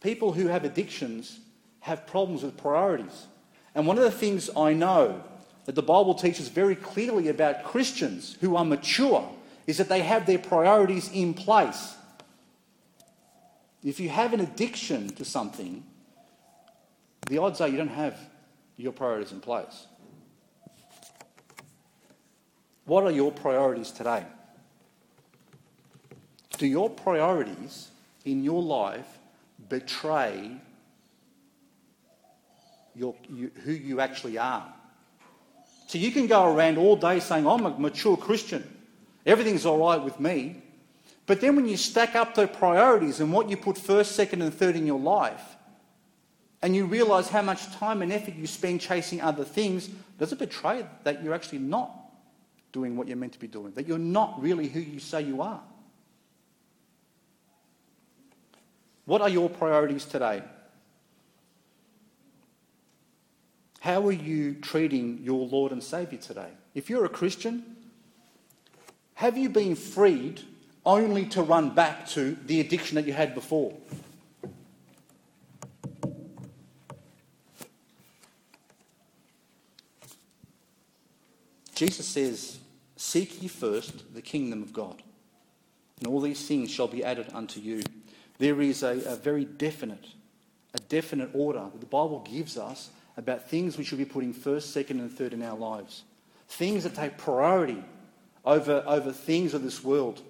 People 0.00 0.32
who 0.32 0.46
have 0.46 0.64
addictions 0.64 1.40
have 1.80 2.06
problems 2.06 2.42
with 2.42 2.56
priorities. 2.56 3.26
And 3.74 3.86
one 3.86 3.98
of 3.98 4.04
the 4.04 4.10
things 4.10 4.50
I 4.56 4.72
know 4.72 5.22
that 5.66 5.74
the 5.74 5.82
Bible 5.82 6.14
teaches 6.14 6.48
very 6.48 6.74
clearly 6.74 7.28
about 7.28 7.64
Christians 7.64 8.36
who 8.40 8.56
are 8.56 8.64
mature 8.64 9.28
is 9.66 9.78
that 9.78 9.88
they 9.88 10.00
have 10.00 10.26
their 10.26 10.38
priorities 10.38 11.10
in 11.12 11.34
place. 11.34 11.94
If 13.84 14.00
you 14.00 14.08
have 14.08 14.32
an 14.32 14.40
addiction 14.40 15.10
to 15.10 15.24
something, 15.24 15.84
the 17.28 17.38
odds 17.38 17.60
are 17.60 17.68
you 17.68 17.76
don't 17.76 17.88
have 17.88 18.18
your 18.76 18.92
priorities 18.92 19.32
in 19.32 19.40
place. 19.40 19.86
What 22.84 23.04
are 23.04 23.10
your 23.10 23.30
priorities 23.30 23.90
today? 23.92 24.24
Do 26.58 26.66
your 26.66 26.90
priorities 26.90 27.88
in 28.24 28.42
your 28.42 28.62
life 28.62 29.19
betray 29.70 30.50
your, 32.94 33.14
you, 33.30 33.50
who 33.64 33.72
you 33.72 34.00
actually 34.00 34.36
are? 34.36 34.70
So 35.86 35.96
you 35.96 36.12
can 36.12 36.26
go 36.26 36.54
around 36.54 36.76
all 36.76 36.96
day 36.96 37.20
saying, 37.20 37.46
I'm 37.46 37.64
a 37.64 37.70
mature 37.70 38.16
Christian, 38.16 38.62
everything's 39.24 39.64
all 39.64 39.78
right 39.78 40.02
with 40.02 40.20
me. 40.20 40.62
But 41.26 41.40
then 41.40 41.56
when 41.56 41.66
you 41.66 41.76
stack 41.76 42.14
up 42.14 42.34
the 42.34 42.46
priorities 42.46 43.20
and 43.20 43.32
what 43.32 43.48
you 43.48 43.56
put 43.56 43.78
first, 43.78 44.12
second, 44.16 44.42
and 44.42 44.52
third 44.52 44.76
in 44.76 44.86
your 44.86 44.98
life, 44.98 45.56
and 46.62 46.76
you 46.76 46.84
realize 46.84 47.28
how 47.28 47.42
much 47.42 47.72
time 47.72 48.02
and 48.02 48.12
effort 48.12 48.34
you 48.34 48.46
spend 48.46 48.80
chasing 48.80 49.20
other 49.20 49.44
things, 49.44 49.88
does 50.18 50.32
it 50.32 50.38
betray 50.38 50.84
that 51.04 51.22
you're 51.22 51.34
actually 51.34 51.60
not 51.60 51.90
doing 52.72 52.96
what 52.96 53.08
you're 53.08 53.16
meant 53.16 53.32
to 53.32 53.38
be 53.38 53.46
doing? 53.46 53.72
That 53.72 53.86
you're 53.86 53.98
not 53.98 54.42
really 54.42 54.68
who 54.68 54.80
you 54.80 55.00
say 55.00 55.22
you 55.22 55.40
are? 55.40 55.62
What 59.10 59.22
are 59.22 59.28
your 59.28 59.50
priorities 59.50 60.04
today? 60.04 60.40
How 63.80 64.06
are 64.06 64.12
you 64.12 64.54
treating 64.54 65.18
your 65.24 65.48
Lord 65.48 65.72
and 65.72 65.82
Saviour 65.82 66.22
today? 66.22 66.50
If 66.76 66.88
you're 66.88 67.04
a 67.04 67.08
Christian, 67.08 67.74
have 69.14 69.36
you 69.36 69.48
been 69.48 69.74
freed 69.74 70.42
only 70.86 71.26
to 71.30 71.42
run 71.42 71.70
back 71.70 72.06
to 72.10 72.38
the 72.46 72.60
addiction 72.60 72.94
that 72.94 73.04
you 73.04 73.12
had 73.12 73.34
before? 73.34 73.76
Jesus 81.74 82.06
says, 82.06 82.60
Seek 82.94 83.42
ye 83.42 83.48
first 83.48 84.14
the 84.14 84.22
kingdom 84.22 84.62
of 84.62 84.72
God, 84.72 85.02
and 85.98 86.06
all 86.06 86.20
these 86.20 86.46
things 86.46 86.70
shall 86.70 86.86
be 86.86 87.02
added 87.02 87.26
unto 87.34 87.58
you. 87.58 87.82
There 88.40 88.60
is 88.62 88.82
a, 88.82 89.00
a 89.06 89.16
very 89.16 89.44
definite, 89.44 90.06
a 90.74 90.78
definite 90.78 91.30
order 91.34 91.62
that 91.70 91.78
the 91.78 91.86
Bible 91.86 92.26
gives 92.28 92.56
us 92.56 92.90
about 93.18 93.48
things 93.48 93.76
we 93.76 93.84
should 93.84 93.98
be 93.98 94.04
putting 94.06 94.32
first, 94.32 94.72
second, 94.72 94.98
and 94.98 95.12
third 95.12 95.34
in 95.34 95.42
our 95.42 95.56
lives. 95.56 96.04
Things 96.48 96.82
that 96.84 96.94
take 96.94 97.18
priority 97.18 97.84
over, 98.44 98.82
over 98.86 99.12
things 99.12 99.52
of 99.54 99.62
this 99.62 99.84
world. 99.84 100.22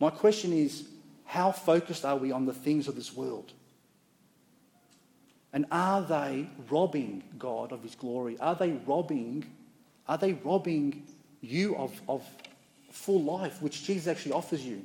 My 0.00 0.08
question 0.08 0.54
is 0.54 0.88
how 1.26 1.52
focused 1.52 2.06
are 2.06 2.16
we 2.16 2.32
on 2.32 2.46
the 2.46 2.54
things 2.54 2.88
of 2.88 2.96
this 2.96 3.14
world? 3.14 3.52
And 5.52 5.66
are 5.70 6.00
they 6.00 6.48
robbing 6.70 7.22
God 7.38 7.72
of 7.72 7.82
his 7.82 7.94
glory? 7.94 8.38
Are 8.40 8.54
they 8.54 8.72
robbing 8.72 9.44
are 10.08 10.16
they 10.16 10.32
robbing 10.32 11.06
you 11.42 11.76
of, 11.76 12.00
of 12.08 12.26
full 12.90 13.22
life, 13.22 13.60
which 13.60 13.84
Jesus 13.84 14.06
actually 14.06 14.32
offers 14.32 14.64
you? 14.64 14.82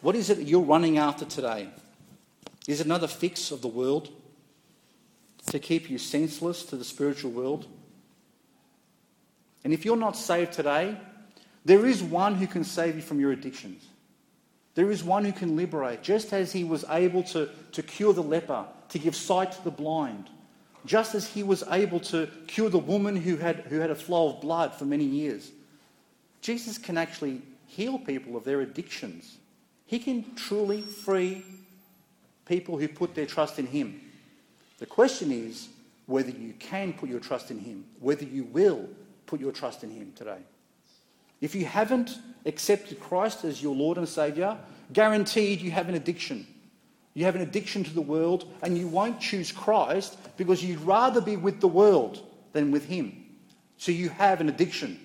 What 0.00 0.14
is 0.14 0.30
it 0.30 0.36
that 0.36 0.46
you're 0.46 0.60
running 0.60 0.98
after 0.98 1.24
today? 1.24 1.68
Is 2.66 2.80
it 2.80 2.86
another 2.86 3.08
fix 3.08 3.50
of 3.50 3.62
the 3.62 3.68
world 3.68 4.10
to 5.46 5.58
keep 5.58 5.90
you 5.90 5.98
senseless 5.98 6.64
to 6.66 6.76
the 6.76 6.84
spiritual 6.84 7.30
world? 7.30 7.66
And 9.64 9.72
if 9.72 9.84
you're 9.84 9.96
not 9.96 10.16
saved 10.16 10.52
today, 10.52 10.96
there 11.64 11.86
is 11.86 12.02
one 12.02 12.34
who 12.36 12.46
can 12.46 12.64
save 12.64 12.96
you 12.96 13.02
from 13.02 13.20
your 13.20 13.32
addictions. 13.32 13.84
There 14.74 14.90
is 14.90 15.02
one 15.02 15.24
who 15.24 15.32
can 15.32 15.56
liberate, 15.56 16.02
just 16.02 16.32
as 16.32 16.52
he 16.52 16.62
was 16.62 16.84
able 16.88 17.24
to, 17.24 17.48
to 17.72 17.82
cure 17.82 18.12
the 18.12 18.22
leper, 18.22 18.64
to 18.90 18.98
give 18.98 19.16
sight 19.16 19.52
to 19.52 19.64
the 19.64 19.70
blind, 19.70 20.30
just 20.86 21.14
as 21.14 21.26
he 21.26 21.42
was 21.42 21.64
able 21.70 21.98
to 22.00 22.28
cure 22.46 22.70
the 22.70 22.78
woman 22.78 23.16
who 23.16 23.36
had, 23.36 23.56
who 23.68 23.80
had 23.80 23.90
a 23.90 23.96
flow 23.96 24.30
of 24.30 24.40
blood 24.40 24.74
for 24.74 24.84
many 24.84 25.04
years. 25.04 25.50
Jesus 26.40 26.78
can 26.78 26.96
actually 26.96 27.42
heal 27.66 27.98
people 27.98 28.36
of 28.36 28.44
their 28.44 28.60
addictions. 28.60 29.38
He 29.88 29.98
can 29.98 30.34
truly 30.34 30.82
free 30.82 31.42
people 32.44 32.76
who 32.76 32.88
put 32.88 33.14
their 33.14 33.24
trust 33.24 33.58
in 33.58 33.66
him. 33.66 33.98
The 34.78 34.86
question 34.86 35.32
is 35.32 35.70
whether 36.04 36.30
you 36.30 36.52
can 36.58 36.92
put 36.92 37.08
your 37.08 37.20
trust 37.20 37.50
in 37.50 37.58
him, 37.58 37.86
whether 37.98 38.24
you 38.24 38.44
will 38.44 38.86
put 39.24 39.40
your 39.40 39.50
trust 39.50 39.82
in 39.84 39.90
him 39.90 40.12
today. 40.14 40.40
If 41.40 41.54
you 41.54 41.64
haven't 41.64 42.18
accepted 42.44 43.00
Christ 43.00 43.44
as 43.44 43.62
your 43.62 43.74
Lord 43.74 43.96
and 43.96 44.06
Saviour, 44.06 44.58
guaranteed 44.92 45.62
you 45.62 45.70
have 45.70 45.88
an 45.88 45.94
addiction. 45.94 46.46
You 47.14 47.24
have 47.24 47.34
an 47.34 47.40
addiction 47.40 47.82
to 47.84 47.94
the 47.94 48.02
world, 48.02 48.52
and 48.60 48.76
you 48.76 48.88
won't 48.88 49.20
choose 49.20 49.50
Christ 49.50 50.18
because 50.36 50.62
you'd 50.62 50.80
rather 50.80 51.22
be 51.22 51.38
with 51.38 51.60
the 51.60 51.66
world 51.66 52.22
than 52.52 52.72
with 52.72 52.84
Him. 52.84 53.24
So 53.78 53.90
you 53.90 54.10
have 54.10 54.42
an 54.42 54.50
addiction. 54.50 55.00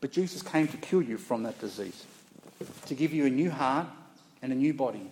But 0.00 0.12
Jesus 0.12 0.42
came 0.42 0.68
to 0.68 0.76
cure 0.76 1.02
you 1.02 1.18
from 1.18 1.42
that 1.44 1.58
disease, 1.60 2.04
to 2.86 2.94
give 2.94 3.12
you 3.12 3.26
a 3.26 3.30
new 3.30 3.50
heart 3.50 3.86
and 4.42 4.52
a 4.52 4.56
new 4.56 4.74
body. 4.74 5.10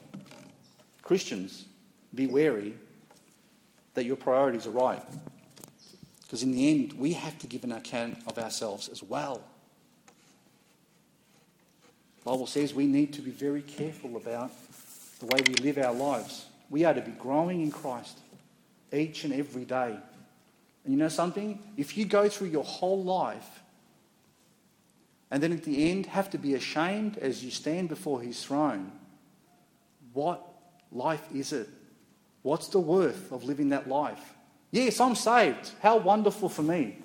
Christians, 1.02 1.66
be 2.14 2.26
wary 2.26 2.74
that 3.94 4.04
your 4.04 4.16
priorities 4.16 4.66
are 4.66 4.70
right. 4.70 5.02
Because 6.22 6.42
in 6.42 6.52
the 6.52 6.68
end, 6.70 6.92
we 6.94 7.12
have 7.12 7.38
to 7.40 7.46
give 7.46 7.64
an 7.64 7.72
account 7.72 8.18
of 8.26 8.38
ourselves 8.38 8.88
as 8.88 9.02
well. 9.02 9.42
The 12.18 12.30
Bible 12.30 12.46
says 12.46 12.74
we 12.74 12.86
need 12.86 13.12
to 13.14 13.22
be 13.22 13.30
very 13.30 13.62
careful 13.62 14.16
about 14.16 14.50
the 15.20 15.26
way 15.26 15.40
we 15.46 15.54
live 15.56 15.78
our 15.78 15.92
lives. 15.92 16.46
We 16.70 16.84
are 16.84 16.94
to 16.94 17.02
be 17.02 17.12
growing 17.12 17.60
in 17.60 17.70
Christ 17.70 18.18
each 18.92 19.24
and 19.24 19.32
every 19.32 19.64
day. 19.64 19.96
And 20.84 20.92
you 20.92 20.98
know 20.98 21.08
something? 21.08 21.58
If 21.76 21.96
you 21.96 22.04
go 22.04 22.28
through 22.28 22.48
your 22.48 22.64
whole 22.64 23.02
life 23.02 23.60
and 25.30 25.42
then 25.42 25.52
at 25.52 25.64
the 25.64 25.90
end 25.90 26.06
have 26.06 26.30
to 26.30 26.38
be 26.38 26.54
ashamed 26.54 27.18
as 27.18 27.44
you 27.44 27.50
stand 27.50 27.88
before 27.88 28.20
his 28.20 28.42
throne, 28.44 28.92
what 30.12 30.46
life 30.92 31.26
is 31.34 31.52
it? 31.52 31.68
What's 32.42 32.68
the 32.68 32.80
worth 32.80 33.32
of 33.32 33.44
living 33.44 33.70
that 33.70 33.88
life? 33.88 34.34
Yes, 34.70 35.00
I'm 35.00 35.14
saved. 35.14 35.70
How 35.82 35.96
wonderful 35.96 36.48
for 36.48 36.62
me. 36.62 36.98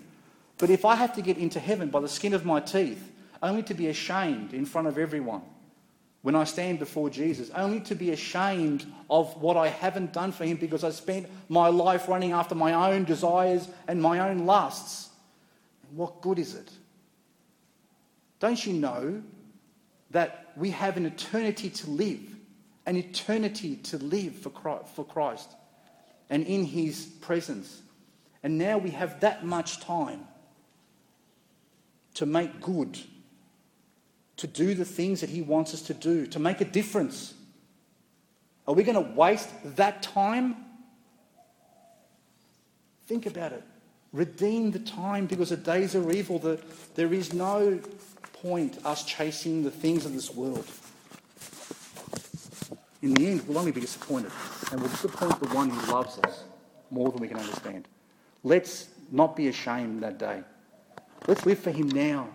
But 0.58 0.70
if 0.70 0.86
I 0.86 0.96
have 0.96 1.16
to 1.16 1.22
get 1.22 1.38
into 1.38 1.60
heaven 1.60 1.90
by 1.90 2.02
the 2.02 2.10
skin 2.10 2.34
of 2.34 2.46
my 2.46 2.60
teeth, 2.60 3.12
only 3.42 3.64
to 3.64 3.74
be 3.74 3.88
ashamed 3.88 4.54
in 4.54 4.66
front 4.66 4.88
of 4.88 4.98
everyone 4.98 5.42
when 6.22 6.36
I 6.36 6.44
stand 6.44 6.80
before 6.80 7.10
Jesus, 7.10 7.50
only 7.56 7.80
to 7.82 7.96
be 7.96 8.12
ashamed 8.12 8.86
of 9.10 9.42
what 9.42 9.56
I 9.56 9.70
haven't 9.70 10.12
done 10.12 10.34
for 10.34 10.44
him 10.44 10.58
because 10.58 10.84
I 10.84 10.90
spent 10.90 11.28
my 11.48 11.70
life 11.70 12.10
running 12.10 12.34
after 12.34 12.56
my 12.56 12.92
own 12.92 13.06
desires 13.06 13.70
and 13.88 14.02
my 14.02 14.20
own 14.20 14.46
lusts. 14.46 15.10
What 15.92 16.22
good 16.22 16.38
is 16.38 16.56
it? 16.56 16.70
Don't 18.40 18.66
you 18.66 18.74
know 18.74 19.22
that 20.12 20.52
we 20.56 20.72
have 20.72 20.98
an 20.98 21.06
eternity 21.06 21.70
to 21.70 21.90
live, 21.90 22.36
an 22.86 22.96
eternity 22.96 23.76
to 23.76 23.98
live 23.98 24.36
for 24.36 24.50
Christ 25.06 25.50
and 26.30 26.46
in 26.46 26.66
his 26.66 27.06
presence? 27.22 27.82
And 28.42 28.58
now 28.58 28.78
we 28.78 28.92
have 28.92 29.20
that 29.20 29.46
much 29.46 29.80
time 29.82 30.26
to 32.16 32.26
make 32.26 32.62
good 32.62 32.98
to 34.40 34.48
do 34.48 34.74
the 34.74 34.86
things 34.86 35.20
that 35.20 35.30
He 35.30 35.42
wants 35.42 35.74
us 35.74 35.82
to 35.84 35.94
do, 35.94 36.26
to 36.28 36.40
make 36.40 36.62
a 36.62 36.66
difference? 36.66 37.34
Are 38.66 38.74
we 38.74 38.84
going 38.84 38.96
to 38.96 39.14
waste 39.14 39.50
that 39.76 40.02
time? 40.02 40.56
Think 43.06 43.26
about 43.26 43.52
it. 43.52 43.64
Redeem 44.14 44.72
the 44.72 44.80
time 44.80 45.26
because 45.26 45.50
the 45.50 45.58
days 45.58 45.94
are 45.94 46.10
evil. 46.12 46.40
The, 46.40 46.60
there 46.96 47.14
is 47.14 47.34
no 47.34 47.82
point 48.42 48.80
us 48.86 49.04
chasing 49.04 49.64
the 49.64 49.72
things 49.72 50.06
of 50.06 50.14
this 50.14 50.34
world. 50.34 50.66
In 53.02 53.14
the 53.14 53.28
end, 53.28 53.48
we'll 53.48 53.58
only 53.58 53.72
be 53.72 53.82
disappointed. 53.82 54.32
And 54.72 54.82
we'll 54.82 54.90
disappoint 54.90 55.40
the 55.40 55.48
one 55.50 55.70
who 55.70 55.92
loves 55.92 56.20
us 56.20 56.44
more 56.92 57.12
than 57.12 57.22
we 57.22 57.28
can 57.28 57.38
understand. 57.38 57.88
Let's 58.44 58.90
not 59.12 59.36
be 59.36 59.48
ashamed 59.48 60.04
that 60.04 60.18
day. 60.18 60.44
Let's 61.28 61.46
live 61.46 61.60
for 61.60 61.72
Him 61.72 61.90
now. 61.90 62.30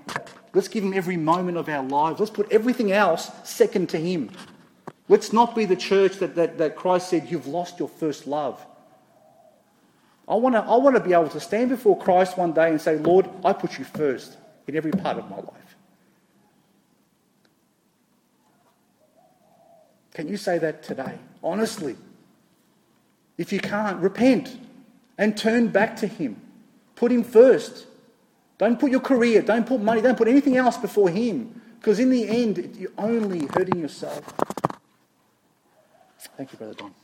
Let's 0.52 0.68
give 0.68 0.84
Him 0.84 0.94
every 0.94 1.16
moment 1.16 1.58
of 1.58 1.68
our 1.68 1.82
lives. 1.82 2.20
Let's 2.20 2.30
put 2.30 2.50
everything 2.52 2.92
else 2.92 3.30
second 3.44 3.88
to 3.90 3.98
Him. 3.98 4.30
Let's 5.08 5.32
not 5.32 5.54
be 5.54 5.64
the 5.64 5.76
church 5.76 6.18
that, 6.18 6.34
that, 6.36 6.58
that 6.58 6.76
Christ 6.76 7.10
said, 7.10 7.30
You've 7.30 7.46
lost 7.46 7.78
your 7.78 7.88
first 7.88 8.26
love. 8.26 8.64
I 10.26 10.36
want 10.36 10.54
to 10.54 10.60
I 10.60 10.76
wanna 10.76 11.00
be 11.00 11.12
able 11.12 11.28
to 11.28 11.40
stand 11.40 11.68
before 11.68 11.98
Christ 11.98 12.38
one 12.38 12.52
day 12.52 12.70
and 12.70 12.80
say, 12.80 12.96
Lord, 12.96 13.28
I 13.44 13.52
put 13.52 13.78
you 13.78 13.84
first 13.84 14.38
in 14.66 14.76
every 14.76 14.92
part 14.92 15.18
of 15.18 15.28
my 15.28 15.36
life. 15.36 15.63
Can 20.14 20.28
you 20.28 20.36
say 20.36 20.58
that 20.58 20.82
today? 20.82 21.18
Honestly. 21.42 21.96
If 23.36 23.52
you 23.52 23.58
can't, 23.58 24.00
repent 24.00 24.56
and 25.18 25.36
turn 25.36 25.68
back 25.68 25.96
to 25.96 26.06
Him. 26.06 26.40
Put 26.94 27.12
Him 27.12 27.24
first. 27.24 27.86
Don't 28.56 28.78
put 28.78 28.90
your 28.90 29.00
career, 29.00 29.42
don't 29.42 29.66
put 29.66 29.80
money, 29.82 30.00
don't 30.00 30.16
put 30.16 30.28
anything 30.28 30.56
else 30.56 30.76
before 30.76 31.10
Him. 31.10 31.60
Because 31.80 31.98
in 31.98 32.08
the 32.10 32.26
end, 32.28 32.76
you're 32.78 32.92
only 32.96 33.46
hurting 33.52 33.78
yourself. 33.78 34.22
Thank 36.36 36.52
you, 36.52 36.58
Brother 36.58 36.74
Don. 36.74 36.94